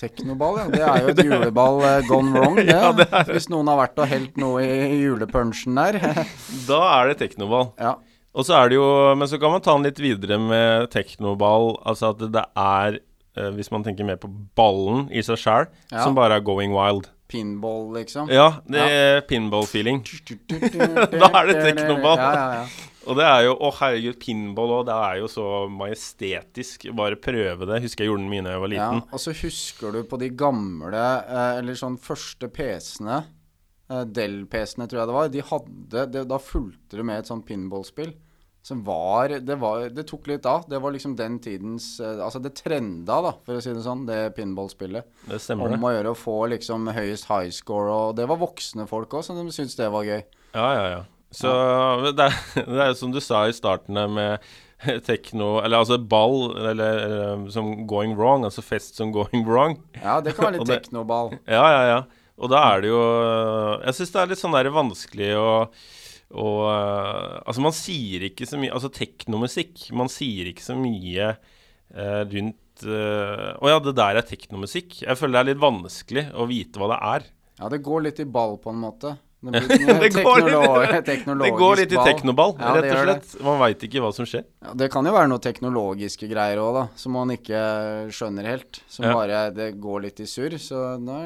teknoball, 0.00 0.56
ja. 0.62 0.68
Det 0.72 0.80
er 0.86 1.02
jo 1.04 1.10
et 1.12 1.20
juleball 1.26 1.82
eh, 1.86 2.06
gone 2.08 2.32
wrong, 2.34 2.56
det. 2.62 2.70
Ja, 2.72 2.88
det. 2.96 3.06
Hvis 3.28 3.50
noen 3.52 3.68
har 3.70 3.78
vært 3.84 4.00
og 4.02 4.08
helt 4.10 4.40
noe 4.40 4.62
i 4.64 4.96
julepunsjen 5.02 5.76
der. 5.78 5.98
Da 6.70 6.80
er 6.96 7.12
det 7.12 7.18
teknoball. 7.26 7.68
ja. 7.82 7.96
Og 8.32 8.46
så 8.48 8.54
er 8.56 8.70
det 8.72 8.78
jo 8.78 8.84
Men 9.20 9.28
så 9.28 9.36
kan 9.36 9.50
man 9.52 9.60
ta 9.60 9.74
den 9.76 9.84
litt 9.84 9.98
videre 10.00 10.38
med 10.40 10.86
teknoball. 10.94 11.74
Altså 11.84 12.14
at 12.14 12.22
det 12.32 12.44
er 12.56 12.94
eh, 13.36 13.50
Hvis 13.58 13.68
man 13.74 13.84
tenker 13.84 14.06
mer 14.08 14.16
på 14.22 14.30
ballen 14.56 15.02
i 15.12 15.20
seg 15.20 15.36
sjæl, 15.42 15.66
Ja. 15.92 16.00
som 16.06 16.16
bare 16.16 16.38
er 16.40 16.46
going 16.46 16.72
wild. 16.72 17.10
Pinball, 17.32 17.86
liksom. 17.96 18.28
Ja, 18.30 18.48
det 18.68 18.82
er 18.92 19.20
pinball-feeling. 19.28 20.02
Da 21.22 21.28
er 21.40 21.48
det 21.48 21.60
teknoball. 21.64 22.18
Ja, 22.20 22.32
ja, 22.36 22.48
ja. 22.60 22.88
Og 23.10 23.16
det 23.18 23.24
er 23.26 23.40
jo 23.48 23.54
Å, 23.58 23.70
herregud, 23.80 24.18
pinball 24.22 24.74
òg. 24.76 24.82
Det 24.86 24.94
er 25.08 25.16
jo 25.22 25.28
så 25.32 25.46
majestetisk. 25.72 26.84
Bare 26.94 27.16
prøve 27.18 27.66
det. 27.66 27.80
Husker 27.82 28.04
jeg 28.04 28.12
gjorde 28.12 28.22
den 28.22 28.30
mye 28.30 28.44
da 28.46 28.52
jeg 28.54 28.62
var 28.62 28.74
Ja, 28.76 28.88
liten. 28.92 29.02
og 29.10 29.22
så 29.24 29.34
husker 29.40 29.96
du 29.96 30.02
på 30.06 30.18
de 30.22 30.28
gamle, 30.38 31.02
eh, 31.26 31.58
eller 31.58 31.78
sånn 31.78 31.96
første 31.98 32.46
PC-ene, 32.52 33.22
eh, 33.90 34.04
Dell-PC-ene 34.04 34.86
tror 34.88 35.02
jeg 35.02 35.10
det 35.10 35.16
var, 35.18 35.32
de 35.34 35.46
hadde, 35.50 36.04
det, 36.14 36.28
da 36.30 36.38
fulgte 36.38 37.00
det 37.00 37.04
med 37.08 37.18
et 37.24 37.32
sånt 37.32 37.46
pinballspill. 37.48 38.12
Som 38.62 38.84
var 38.86 39.32
det, 39.42 39.56
var 39.58 39.88
det 39.90 40.04
tok 40.06 40.28
litt 40.30 40.46
av. 40.46 40.68
Det 40.70 40.78
var 40.78 40.94
liksom 40.94 41.16
den 41.18 41.40
tidens 41.42 41.96
eh, 42.00 42.20
Altså, 42.22 42.38
det 42.42 42.54
trenda, 42.60 43.16
da, 43.24 43.32
for 43.42 43.58
å 43.58 43.62
si 43.64 43.72
det 43.74 43.82
sånn, 43.82 44.04
det 44.06 44.20
pinballspillet. 44.36 45.08
Det 45.26 45.40
stemmer, 45.42 45.74
Om 45.74 45.88
å 45.88 45.94
gjøre 45.96 46.12
å 46.14 46.18
få 46.18 46.36
liksom 46.54 46.86
høyest 46.94 47.26
high 47.30 47.50
score, 47.54 47.90
og 47.90 48.14
det 48.20 48.28
var 48.30 48.38
voksne 48.38 48.86
folk 48.90 49.18
òg, 49.18 49.26
så 49.26 49.34
de 49.34 49.48
syntes 49.50 49.74
det 49.80 49.90
var 49.90 50.06
gøy. 50.06 50.22
Ja, 50.54 50.68
ja, 50.78 50.84
ja. 50.94 51.02
Så 51.32 51.50
det 52.12 52.28
er, 52.28 52.36
det 52.68 52.78
er 52.84 52.92
jo 52.92 52.98
som 53.00 53.12
du 53.14 53.18
sa 53.24 53.46
i 53.48 53.56
starten 53.56 53.98
med 54.14 54.44
tekno 55.08 55.56
Eller 55.62 55.80
altså 55.80 55.96
ball 55.96 56.52
eller, 56.58 56.98
eller 57.06 57.46
som 57.54 57.86
going 57.88 58.14
wrong. 58.18 58.46
Altså 58.46 58.62
fest 58.62 58.98
som 59.00 59.10
going 59.14 59.46
wrong. 59.48 59.78
Ja, 59.98 60.20
det 60.20 60.36
kan 60.36 60.50
være 60.50 60.58
litt 60.60 60.70
teknoball. 60.70 61.34
Ja, 61.46 61.64
ja, 61.66 61.82
ja. 61.96 62.00
Og 62.42 62.50
da 62.50 62.62
er 62.72 62.82
det 62.82 62.90
jo 62.90 63.02
Jeg 63.84 63.98
syns 63.98 64.14
det 64.14 64.22
er 64.22 64.30
litt 64.32 64.40
sånn 64.40 64.56
der 64.56 64.70
vanskelig 64.74 65.34
å 65.38 65.50
og, 66.32 66.60
eh, 66.72 67.40
altså 67.46 67.60
Man 67.64 67.74
sier 67.76 68.24
ikke 68.30 68.46
så 68.48 68.56
mye 68.60 68.72
Altså 68.72 68.88
teknomusikk 68.92 69.90
Man 69.96 70.08
sier 70.12 70.48
ikke 70.52 70.64
så 70.64 70.76
mye 70.78 71.32
eh, 71.92 72.22
rundt 72.32 72.86
eh, 72.86 73.50
Å 73.60 73.68
ja, 73.74 73.82
det 73.84 73.92
der 73.98 74.20
er 74.22 74.26
teknomusikk. 74.26 75.02
Jeg 75.04 75.18
føler 75.20 75.38
det 75.38 75.42
er 75.42 75.50
litt 75.52 75.60
vanskelig 75.62 76.24
å 76.32 76.46
vite 76.48 76.80
hva 76.80 76.88
det 76.94 77.02
er. 77.12 77.28
Ja, 77.60 77.68
det 77.68 77.82
går 77.84 78.08
litt 78.08 78.22
i 78.24 78.26
ball, 78.26 78.56
på 78.62 78.72
en 78.72 78.80
måte. 78.80 79.12
Det, 79.42 79.58
det, 79.66 80.10
går 80.22 80.44
litt, 80.46 81.16
det 81.42 81.48
går 81.58 81.80
litt 81.80 81.92
i 81.96 82.02
teknoball, 82.06 82.52
Ja, 82.60 82.76
rett 82.76 82.92
og 82.94 83.00
slett. 83.08 83.32
Man 83.42 83.56
veit 83.58 83.80
ikke 83.88 84.02
hva 84.04 84.12
som 84.14 84.26
skjer. 84.28 84.44
Ja, 84.62 84.74
det 84.78 84.86
kan 84.94 85.02
jo 85.08 85.14
være 85.16 85.30
noen 85.32 85.42
teknologiske 85.42 86.28
greier 86.30 86.60
òg, 86.62 86.76
da, 86.76 86.84
som 86.94 87.16
man 87.18 87.32
ikke 87.34 87.62
skjønner 88.14 88.46
helt. 88.46 88.78
Som 88.86 89.08
Ja. 89.08 89.16
bare 89.18 89.40
det 89.50 89.66
går 89.82 90.04
litt 90.04 90.22
i 90.22 90.28
surr. 90.30 90.54
Så 90.62 90.78
nå 91.02 91.16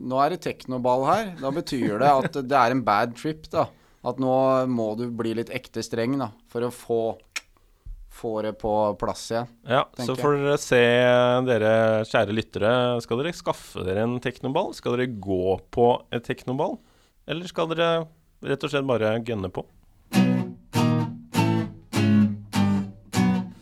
nå 0.00 0.22
er 0.24 0.32
det 0.32 0.40
teknoball 0.46 1.04
her. 1.10 1.28
Da 1.42 1.52
betyr 1.52 2.00
det 2.00 2.14
at 2.14 2.40
det 2.48 2.56
er 2.62 2.72
en 2.78 2.80
bad 2.86 3.12
trip, 3.20 3.44
da. 3.52 3.66
At 4.00 4.20
nå 4.20 4.32
må 4.72 4.94
du 4.96 5.10
bli 5.12 5.34
litt 5.36 5.50
ekte 5.52 5.82
streng, 5.84 6.14
da, 6.20 6.30
for 6.48 6.64
å 6.64 6.70
få, 6.72 7.00
få 8.16 8.30
det 8.46 8.54
på 8.60 8.72
plass 9.00 9.26
igjen. 9.34 9.50
Ja, 9.68 9.82
Så 10.00 10.16
får 10.16 10.38
dere 10.38 10.54
se, 10.62 10.80
dere 11.48 11.72
kjære 12.08 12.36
lyttere. 12.36 12.72
Skal 13.04 13.20
dere 13.20 13.34
skaffe 13.36 13.84
dere 13.84 14.06
en 14.06 14.16
teknoball? 14.24 14.72
Skal 14.78 14.96
dere 14.96 15.10
gå 15.20 15.58
på 15.74 15.90
et 16.16 16.24
teknoball? 16.24 16.78
Eller 17.28 17.52
skal 17.52 17.68
dere 17.74 17.90
rett 18.40 18.64
og 18.64 18.72
slett 18.72 18.88
bare 18.88 19.18
gønne 19.20 19.52
på? 19.52 19.66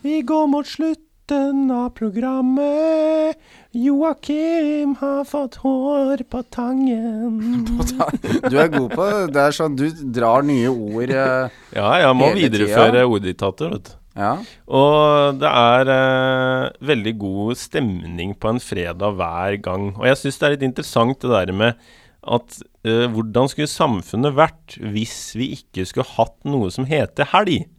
Vi 0.07 0.21
går 0.23 0.47
mot 0.55 0.67
slutten 0.67 1.67
av 1.75 1.91
programmet. 1.99 3.35
Joakim 3.69 4.95
har 4.97 5.25
fått 5.29 5.59
hår 5.61 6.23
på 6.29 6.41
tangen. 6.49 7.67
Du 8.49 8.55
er 8.57 8.71
god 8.73 8.89
på 8.95 9.05
det. 9.05 9.19
Det 9.35 9.43
er 9.43 9.53
sånn 9.53 9.75
du 9.77 9.85
drar 10.15 10.41
nye 10.45 10.71
ord 10.71 11.13
eh, 11.13 11.53
Ja, 11.77 11.91
jeg 12.01 12.17
må 12.17 12.31
videreføre 12.33 13.05
orddiktatet, 13.05 13.69
vet 13.75 13.91
du. 13.91 13.95
Ja. 14.19 14.31
Og 14.65 15.37
det 15.39 15.51
er 15.53 15.91
eh, 15.93 16.65
veldig 16.89 17.13
god 17.21 17.59
stemning 17.61 18.33
på 18.41 18.55
en 18.55 18.61
fredag 18.63 19.15
hver 19.19 19.59
gang. 19.63 19.91
Og 19.99 20.07
jeg 20.09 20.19
syns 20.23 20.41
det 20.41 20.47
er 20.47 20.55
litt 20.57 20.67
interessant 20.71 21.21
det 21.21 21.31
der 21.31 21.53
med 21.61 21.89
at 22.29 22.57
eh, 22.83 23.05
hvordan 23.13 23.51
skulle 23.53 23.69
samfunnet 23.71 24.33
vært 24.35 24.79
hvis 24.81 25.35
vi 25.37 25.53
ikke 25.59 25.85
skulle 25.87 26.09
hatt 26.17 26.35
noe 26.49 26.73
som 26.73 26.89
heter 26.89 27.29
helg? 27.35 27.69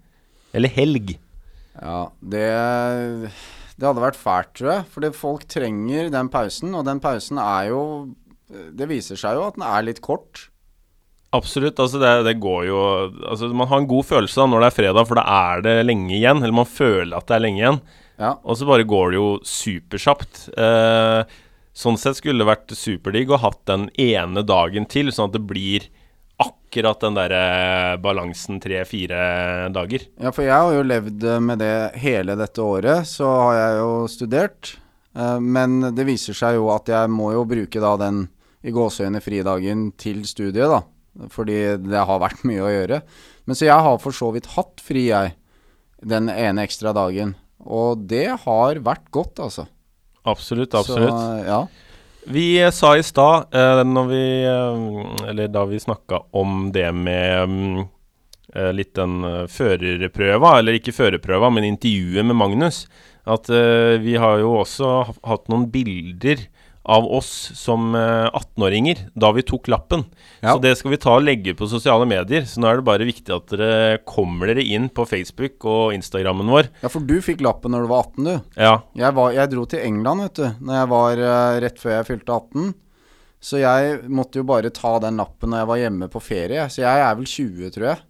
Eller 0.56 0.72
helg. 0.72 1.16
Ja, 1.74 2.06
det, 2.22 2.46
det 3.80 3.88
hadde 3.88 4.04
vært 4.04 4.20
fælt, 4.20 4.52
tror 4.58 4.72
jeg. 4.74 4.86
Fordi 4.94 5.10
folk 5.16 5.44
trenger 5.48 6.10
den 6.12 6.28
pausen, 6.32 6.74
og 6.76 6.84
den 6.88 7.00
pausen 7.02 7.40
er 7.42 7.70
jo 7.72 7.82
Det 8.50 8.88
viser 8.90 9.14
seg 9.14 9.36
jo 9.38 9.44
at 9.46 9.54
den 9.54 9.62
er 9.62 9.84
litt 9.86 10.00
kort. 10.02 10.48
Absolutt. 11.30 11.78
altså 11.78 12.00
det, 12.02 12.08
det 12.26 12.40
går 12.42 12.64
jo 12.66 12.78
altså 13.30 13.52
Man 13.54 13.68
har 13.70 13.78
en 13.78 13.86
god 13.86 14.08
følelse 14.08 14.40
da 14.40 14.48
når 14.50 14.64
det 14.64 14.70
er 14.70 14.76
fredag, 14.80 15.06
for 15.06 15.20
da 15.20 15.24
er 15.54 15.62
det 15.66 15.76
lenge 15.86 16.16
igjen. 16.16 16.42
Eller 16.42 16.56
man 16.60 16.68
føler 16.68 17.16
at 17.16 17.28
det 17.30 17.36
er 17.36 17.44
lenge 17.46 17.62
igjen. 17.62 17.80
Ja. 18.20 18.34
Og 18.44 18.58
så 18.58 18.66
bare 18.68 18.88
går 18.88 19.14
det 19.14 19.20
jo 19.20 19.28
superkjapt. 19.46 20.42
Eh, 20.60 21.38
sånn 21.80 21.96
sett 22.00 22.18
skulle 22.18 22.42
det 22.42 22.50
vært 22.50 22.74
superdigg 22.76 23.32
å 23.32 23.40
hatt 23.40 23.62
den 23.70 23.88
ene 23.96 24.42
dagen 24.44 24.88
til, 24.90 25.08
sånn 25.14 25.30
at 25.30 25.38
det 25.38 25.46
blir 25.48 25.86
akkurat 26.70 27.00
den 27.02 27.16
derre 27.18 27.96
balansen 27.98 28.60
tre-fire 28.62 29.70
dager. 29.74 30.04
Ja, 30.22 30.30
for 30.30 30.44
jeg 30.46 30.54
har 30.54 30.72
jo 30.76 30.84
levd 30.86 31.24
eh, 31.26 31.40
med 31.42 31.58
det 31.58 31.72
hele 31.98 32.36
dette 32.38 32.62
året, 32.62 33.08
så 33.10 33.26
har 33.26 33.56
jeg 33.58 33.80
jo 33.80 33.90
studert. 34.08 34.76
Eh, 35.16 35.40
Men 35.42 35.80
det 35.96 36.06
viser 36.06 36.32
seg 36.38 36.54
jo 36.60 36.68
at 36.70 36.86
jeg 36.88 37.10
må 37.10 37.32
jo 37.34 37.42
bruke 37.44 37.82
da 37.82 37.96
den 37.98 38.28
i 38.62 38.70
gåseøyne 38.70 39.20
fridagen 39.24 39.88
til 39.98 40.22
studiet, 40.28 40.70
da. 40.70 40.82
Fordi 41.32 41.58
det 41.82 42.06
har 42.06 42.22
vært 42.22 42.44
mye 42.48 42.62
å 42.62 42.70
gjøre. 42.70 43.02
Men 43.46 43.58
så 43.58 43.66
jeg 43.66 43.82
har 43.88 43.98
for 43.98 44.14
så 44.14 44.30
vidt 44.36 44.46
hatt 44.54 44.78
fri, 44.84 45.08
jeg, 45.10 45.34
den 46.06 46.30
ene 46.30 46.62
ekstra 46.68 46.94
dagen. 46.94 47.34
Og 47.66 48.06
det 48.08 48.28
har 48.46 48.78
vært 48.86 49.10
godt, 49.10 49.40
altså. 49.42 49.66
Absolutt, 50.22 50.74
absolutt. 50.76 51.18
Så, 51.18 51.48
ja. 51.48 51.64
Vi 52.24 52.62
eh, 52.62 52.70
sa 52.70 52.96
i 52.96 53.02
stad, 53.02 53.54
eh, 53.54 53.80
eh, 53.80 55.48
da 55.48 55.64
vi 55.64 55.80
snakka 55.80 56.22
om 56.30 56.72
det 56.72 56.92
med 56.92 57.48
mm, 57.48 57.84
litt 58.74 58.94
den 58.98 59.46
førerprøva, 59.46 60.56
eller 60.58 60.74
ikke 60.74 60.92
førerprøva, 60.92 61.52
men 61.54 61.68
intervjuet 61.68 62.26
med 62.26 62.36
Magnus, 62.36 62.82
at 63.30 63.46
vi 64.02 64.16
har 64.18 64.40
jo 64.42 64.56
også 64.58 64.88
hatt 65.22 65.46
noen 65.52 65.68
bilder 65.70 66.48
av 66.84 67.04
oss 67.12 67.28
som 67.54 67.94
eh, 67.94 68.30
18-åringer 68.32 69.02
da 69.14 69.30
vi 69.36 69.42
tok 69.46 69.68
lappen. 69.68 70.04
Ja. 70.40 70.54
Så 70.54 70.62
det 70.64 70.72
skal 70.78 70.90
vi 70.94 70.98
ta 71.02 71.12
og 71.18 71.24
legge 71.26 71.52
på 71.54 71.68
sosiale 71.68 72.06
medier. 72.08 72.46
Så 72.48 72.60
nå 72.62 72.70
er 72.70 72.80
det 72.80 72.86
bare 72.88 73.04
viktig 73.08 73.34
at 73.36 73.52
dere 73.52 73.98
kommer 74.08 74.48
dere 74.48 74.64
inn 74.64 74.88
på 74.88 75.04
Facebook 75.06 75.64
og 75.68 75.92
Instagrammen 75.94 76.48
vår. 76.48 76.70
ja, 76.82 76.88
for 76.88 77.00
du 77.04 77.18
fikk 77.20 77.42
lappen 77.44 77.74
når 77.76 77.84
du 77.84 77.90
var 77.92 78.06
18, 78.08 78.24
du. 78.24 78.36
Ja, 78.56 78.74
Jeg, 78.96 79.14
var, 79.14 79.32
jeg 79.36 79.50
dro 79.52 79.66
til 79.68 79.84
England, 79.84 80.24
vet 80.24 80.34
du, 80.40 80.46
når 80.64 80.78
jeg 80.80 80.88
var 80.96 81.24
eh, 81.30 81.60
rett 81.66 81.78
før 81.82 81.96
jeg 81.98 82.08
fylte 82.14 82.32
18. 82.38 82.70
Så 83.40 83.56
jeg 83.60 84.00
måtte 84.12 84.40
jo 84.40 84.44
bare 84.48 84.68
ta 84.72 84.98
den 85.00 85.16
lappen 85.20 85.48
når 85.52 85.62
jeg 85.62 85.68
var 85.70 85.78
hjemme 85.84 86.08
på 86.12 86.20
ferie. 86.20 86.64
Så 86.72 86.82
jeg 86.82 87.04
er 87.04 87.14
vel 87.16 87.28
20, 87.28 87.70
tror 87.76 87.86
jeg. 87.92 88.00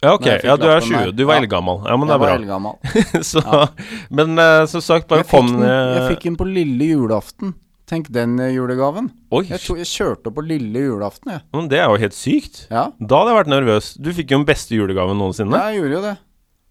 Ja, 0.00 0.14
ok. 0.16 0.24
Jeg 0.30 0.44
Ja, 0.48 0.54
du 0.56 0.64
er 0.70 0.80
20. 0.80 1.12
Du 1.12 1.24
var 1.28 1.34
Ja. 1.36 1.42
eldgammel. 1.44 1.82
Ja, 1.86 1.96
men 2.00 2.08
det 2.08 2.14
Jeg 2.14 2.16
er 2.16 2.22
var 2.22 2.30
bra. 2.30 2.38
eldgammel. 2.40 3.24
så, 3.30 3.42
Ja. 3.44 3.66
Men 4.10 4.38
uh, 4.38 4.64
som 4.66 4.80
sagt, 4.80 5.06
bare 5.10 5.20
Jeg 5.20 5.28
kom 5.34 5.50
den, 5.52 5.66
jeg 5.66 5.98
eh, 6.00 6.08
fikk 6.14 6.22
den 6.30 6.38
på 6.40 6.46
lille 6.48 6.88
julaften. 6.94 7.52
Tenk 7.90 8.06
den 8.14 8.38
eh, 8.38 8.52
julegaven. 8.54 9.08
Oi, 9.34 9.44
Jeg, 9.48 9.64
to, 9.64 9.74
jeg 9.80 9.88
kjørte 9.90 10.30
opp 10.30 10.36
på 10.38 10.46
lille 10.46 10.84
julaften, 10.84 11.32
jeg. 11.34 11.42
men 11.56 11.70
det 11.72 11.80
er 11.82 11.88
jo 11.90 11.98
helt 11.98 12.14
sykt. 12.14 12.64
Ja, 12.70 12.90
Da 13.00 13.22
hadde 13.22 13.32
jeg 13.32 13.38
vært 13.40 13.50
nervøs. 13.50 13.92
Du 13.98 14.12
fikk 14.14 14.30
jo 14.30 14.38
den 14.38 14.46
beste 14.46 14.76
julegaven 14.78 15.18
noensinne. 15.18 15.58
ja 15.58 15.72
jeg 15.72 15.80
gjorde 15.82 15.96
jo 15.96 16.02
det. 16.06 16.16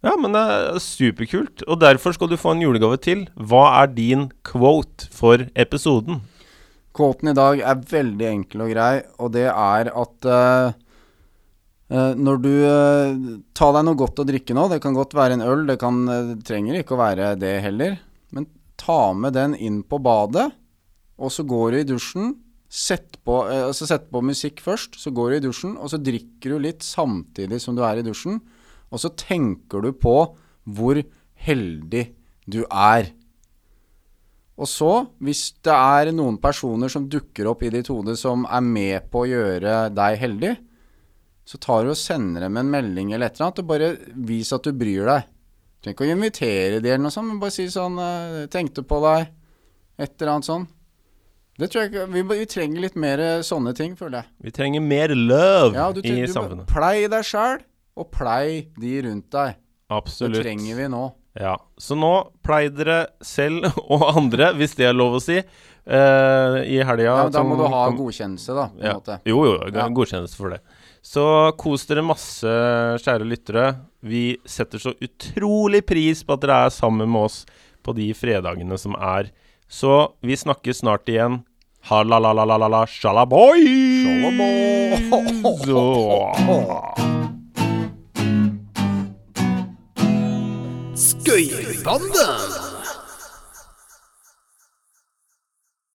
Ja, 0.07 0.13
men 0.15 0.31
det 0.31 0.41
er 0.47 0.79
superkult. 0.79 1.63
Og 1.67 1.81
derfor 1.81 2.15
skal 2.15 2.29
du 2.31 2.37
få 2.39 2.53
en 2.55 2.63
julegave 2.63 2.95
til. 3.03 3.25
Hva 3.35 3.65
er 3.81 3.89
din 3.91 4.29
quote 4.47 5.09
for 5.11 5.43
episoden? 5.59 6.21
Quoten 6.95 7.33
i 7.33 7.35
dag 7.35 7.59
er 7.59 7.81
veldig 7.89 8.29
enkel 8.29 8.63
og 8.63 8.71
grei, 8.71 8.93
og 9.19 9.33
det 9.35 9.49
er 9.51 9.91
at 9.91 10.27
uh, 10.27 10.71
uh, 11.91 12.13
når 12.15 12.39
du 12.43 12.53
uh, 12.63 13.35
tar 13.55 13.75
deg 13.75 13.85
noe 13.87 13.99
godt 13.99 14.23
å 14.23 14.27
drikke 14.27 14.55
nå, 14.55 14.65
det 14.71 14.79
kan 14.83 14.95
godt 14.97 15.13
være 15.19 15.37
en 15.37 15.45
øl, 15.45 15.67
det 15.67 15.77
kan, 15.83 15.99
trenger 16.47 16.79
ikke 16.79 16.95
å 16.95 17.03
være 17.03 17.35
det 17.39 17.53
heller, 17.67 17.99
men 18.35 18.47
ta 18.79 19.11
med 19.13 19.35
den 19.37 19.53
inn 19.55 19.83
på 19.83 19.99
badet, 20.03 20.49
og 21.19 21.33
så 21.33 21.45
går 21.47 21.71
du 21.71 21.79
i 21.81 21.89
dusjen, 21.93 22.33
sett 22.69 23.17
på, 23.25 23.41
eh, 23.49 23.65
altså 23.65 23.87
sett 23.89 24.09
på 24.13 24.21
musikk 24.23 24.61
først, 24.63 24.99
så 25.01 25.11
går 25.11 25.31
du 25.31 25.37
i 25.37 25.45
dusjen, 25.49 25.75
og 25.77 25.91
så 25.91 25.99
drikker 26.01 26.53
du 26.53 26.63
litt 26.63 26.85
samtidig 26.85 27.59
som 27.61 27.75
du 27.77 27.83
er 27.85 27.99
i 27.99 28.05
dusjen, 28.05 28.39
og 28.89 29.01
så 29.01 29.11
tenker 29.17 29.83
du 29.83 29.91
på 29.93 30.15
hvor 30.69 31.01
heldig 31.45 32.05
du 32.49 32.61
er. 32.69 33.11
Og 34.59 34.67
så, 34.67 34.91
hvis 35.23 35.53
det 35.63 35.73
er 35.73 36.11
noen 36.11 36.37
personer 36.41 36.91
som 36.91 37.07
dukker 37.09 37.47
opp 37.47 37.61
i 37.63 37.71
ditt 37.71 37.87
hode 37.91 38.17
som 38.19 38.43
er 38.43 38.65
med 38.65 39.07
på 39.11 39.23
å 39.23 39.29
gjøre 39.29 39.75
deg 39.95 40.17
heldig, 40.19 40.55
så 41.47 41.57
tar 41.63 41.85
du 41.85 41.93
og 41.93 41.97
sender 41.97 42.43
dem 42.45 42.59
en 42.59 42.69
melding 42.69 43.13
eller 43.13 43.29
et 43.29 43.37
eller 43.37 43.47
annet, 43.47 43.61
og 43.63 43.69
bare 43.69 43.93
vis 44.27 44.51
at 44.53 44.67
du 44.67 44.75
bryr 44.75 45.07
deg. 45.09 45.29
Du 45.79 45.87
trenger 45.87 45.95
ikke 45.95 46.05
å 46.09 46.11
invitere 46.17 46.81
de 46.83 46.91
eller 46.91 47.05
noe 47.05 47.13
sånt, 47.15 47.31
men 47.31 47.39
bare 47.41 47.55
si 47.55 47.69
sånn 47.71 47.95
eh, 48.03 48.49
'Tenkte 48.51 48.83
på 48.85 48.99
deg', 49.05 49.31
et 49.97 50.13
eller 50.19 50.33
annet 50.35 50.49
sånn. 50.49 50.67
Det 51.59 51.67
tror 51.73 51.85
jeg 51.89 52.07
Vi, 52.13 52.21
vi 52.23 52.45
trenger 52.49 52.83
litt 52.85 52.95
mer 52.99 53.19
eh, 53.19 53.41
sånne 53.45 53.73
ting, 53.75 53.95
føler 53.99 54.21
jeg. 54.23 54.29
Vi 54.47 54.51
trenger 54.55 54.83
mer 54.85 55.11
love 55.15 55.73
Ja, 55.75 55.89
du, 55.91 55.99
i 56.01 56.21
du, 56.21 56.27
samfunnet. 56.31 56.67
Plei 56.71 57.07
deg 57.11 57.25
sjæl, 57.27 57.59
og 57.99 58.11
plei 58.15 58.69
de 58.79 58.93
rundt 59.07 59.27
deg. 59.35 59.57
Absolutt. 59.91 60.37
Det 60.39 60.45
trenger 60.45 60.77
vi 60.79 60.87
nå. 60.93 61.03
Ja. 61.39 61.55
Så 61.79 61.95
nå 61.99 62.13
plei 62.45 62.67
dere 62.73 63.01
selv 63.25 63.67
og 63.93 64.05
andre, 64.15 64.53
hvis 64.57 64.75
det 64.79 64.87
er 64.89 64.95
lov 64.97 65.17
å 65.19 65.21
si, 65.23 65.37
uh, 65.39 66.57
i 66.63 66.79
helga. 66.83 67.03
Ja, 67.05 67.27
da 67.33 67.43
må 67.45 67.57
du 67.59 67.65
ha 67.67 67.85
kom- 67.89 67.97
godkjennelse, 68.01 68.55
da, 68.57 68.67
på 68.73 68.79
en 68.81 68.87
Ja. 68.89 68.93
måte. 68.99 69.19
Jo, 69.29 69.43
jo, 69.45 69.57
Ja. 69.73 69.87
godkjennelse 69.89 70.35
for 70.39 70.55
det. 70.55 70.61
Så 71.05 71.23
kos 71.57 71.85
dere 71.87 72.03
masse, 72.03 72.55
kjære 73.03 73.27
lyttere. 73.27 73.67
Vi 74.03 74.37
setter 74.45 74.79
så 74.83 74.93
utrolig 74.99 75.85
pris 75.87 76.23
på 76.23 76.33
at 76.35 76.41
dere 76.43 76.65
er 76.65 76.73
sammen 76.75 77.07
med 77.09 77.21
oss 77.29 77.45
på 77.83 77.95
de 77.95 78.09
fredagene 78.13 78.77
som 78.77 78.95
er. 78.99 79.31
Så 79.69 80.13
vi 80.21 80.35
snakkes 80.35 80.81
snart 80.83 81.05
igjen. 81.07 81.43
Ha-la-la-la-la-la, 81.87 82.85
shalaboy! 82.87 83.63
Skøyerbanden! 90.95 92.78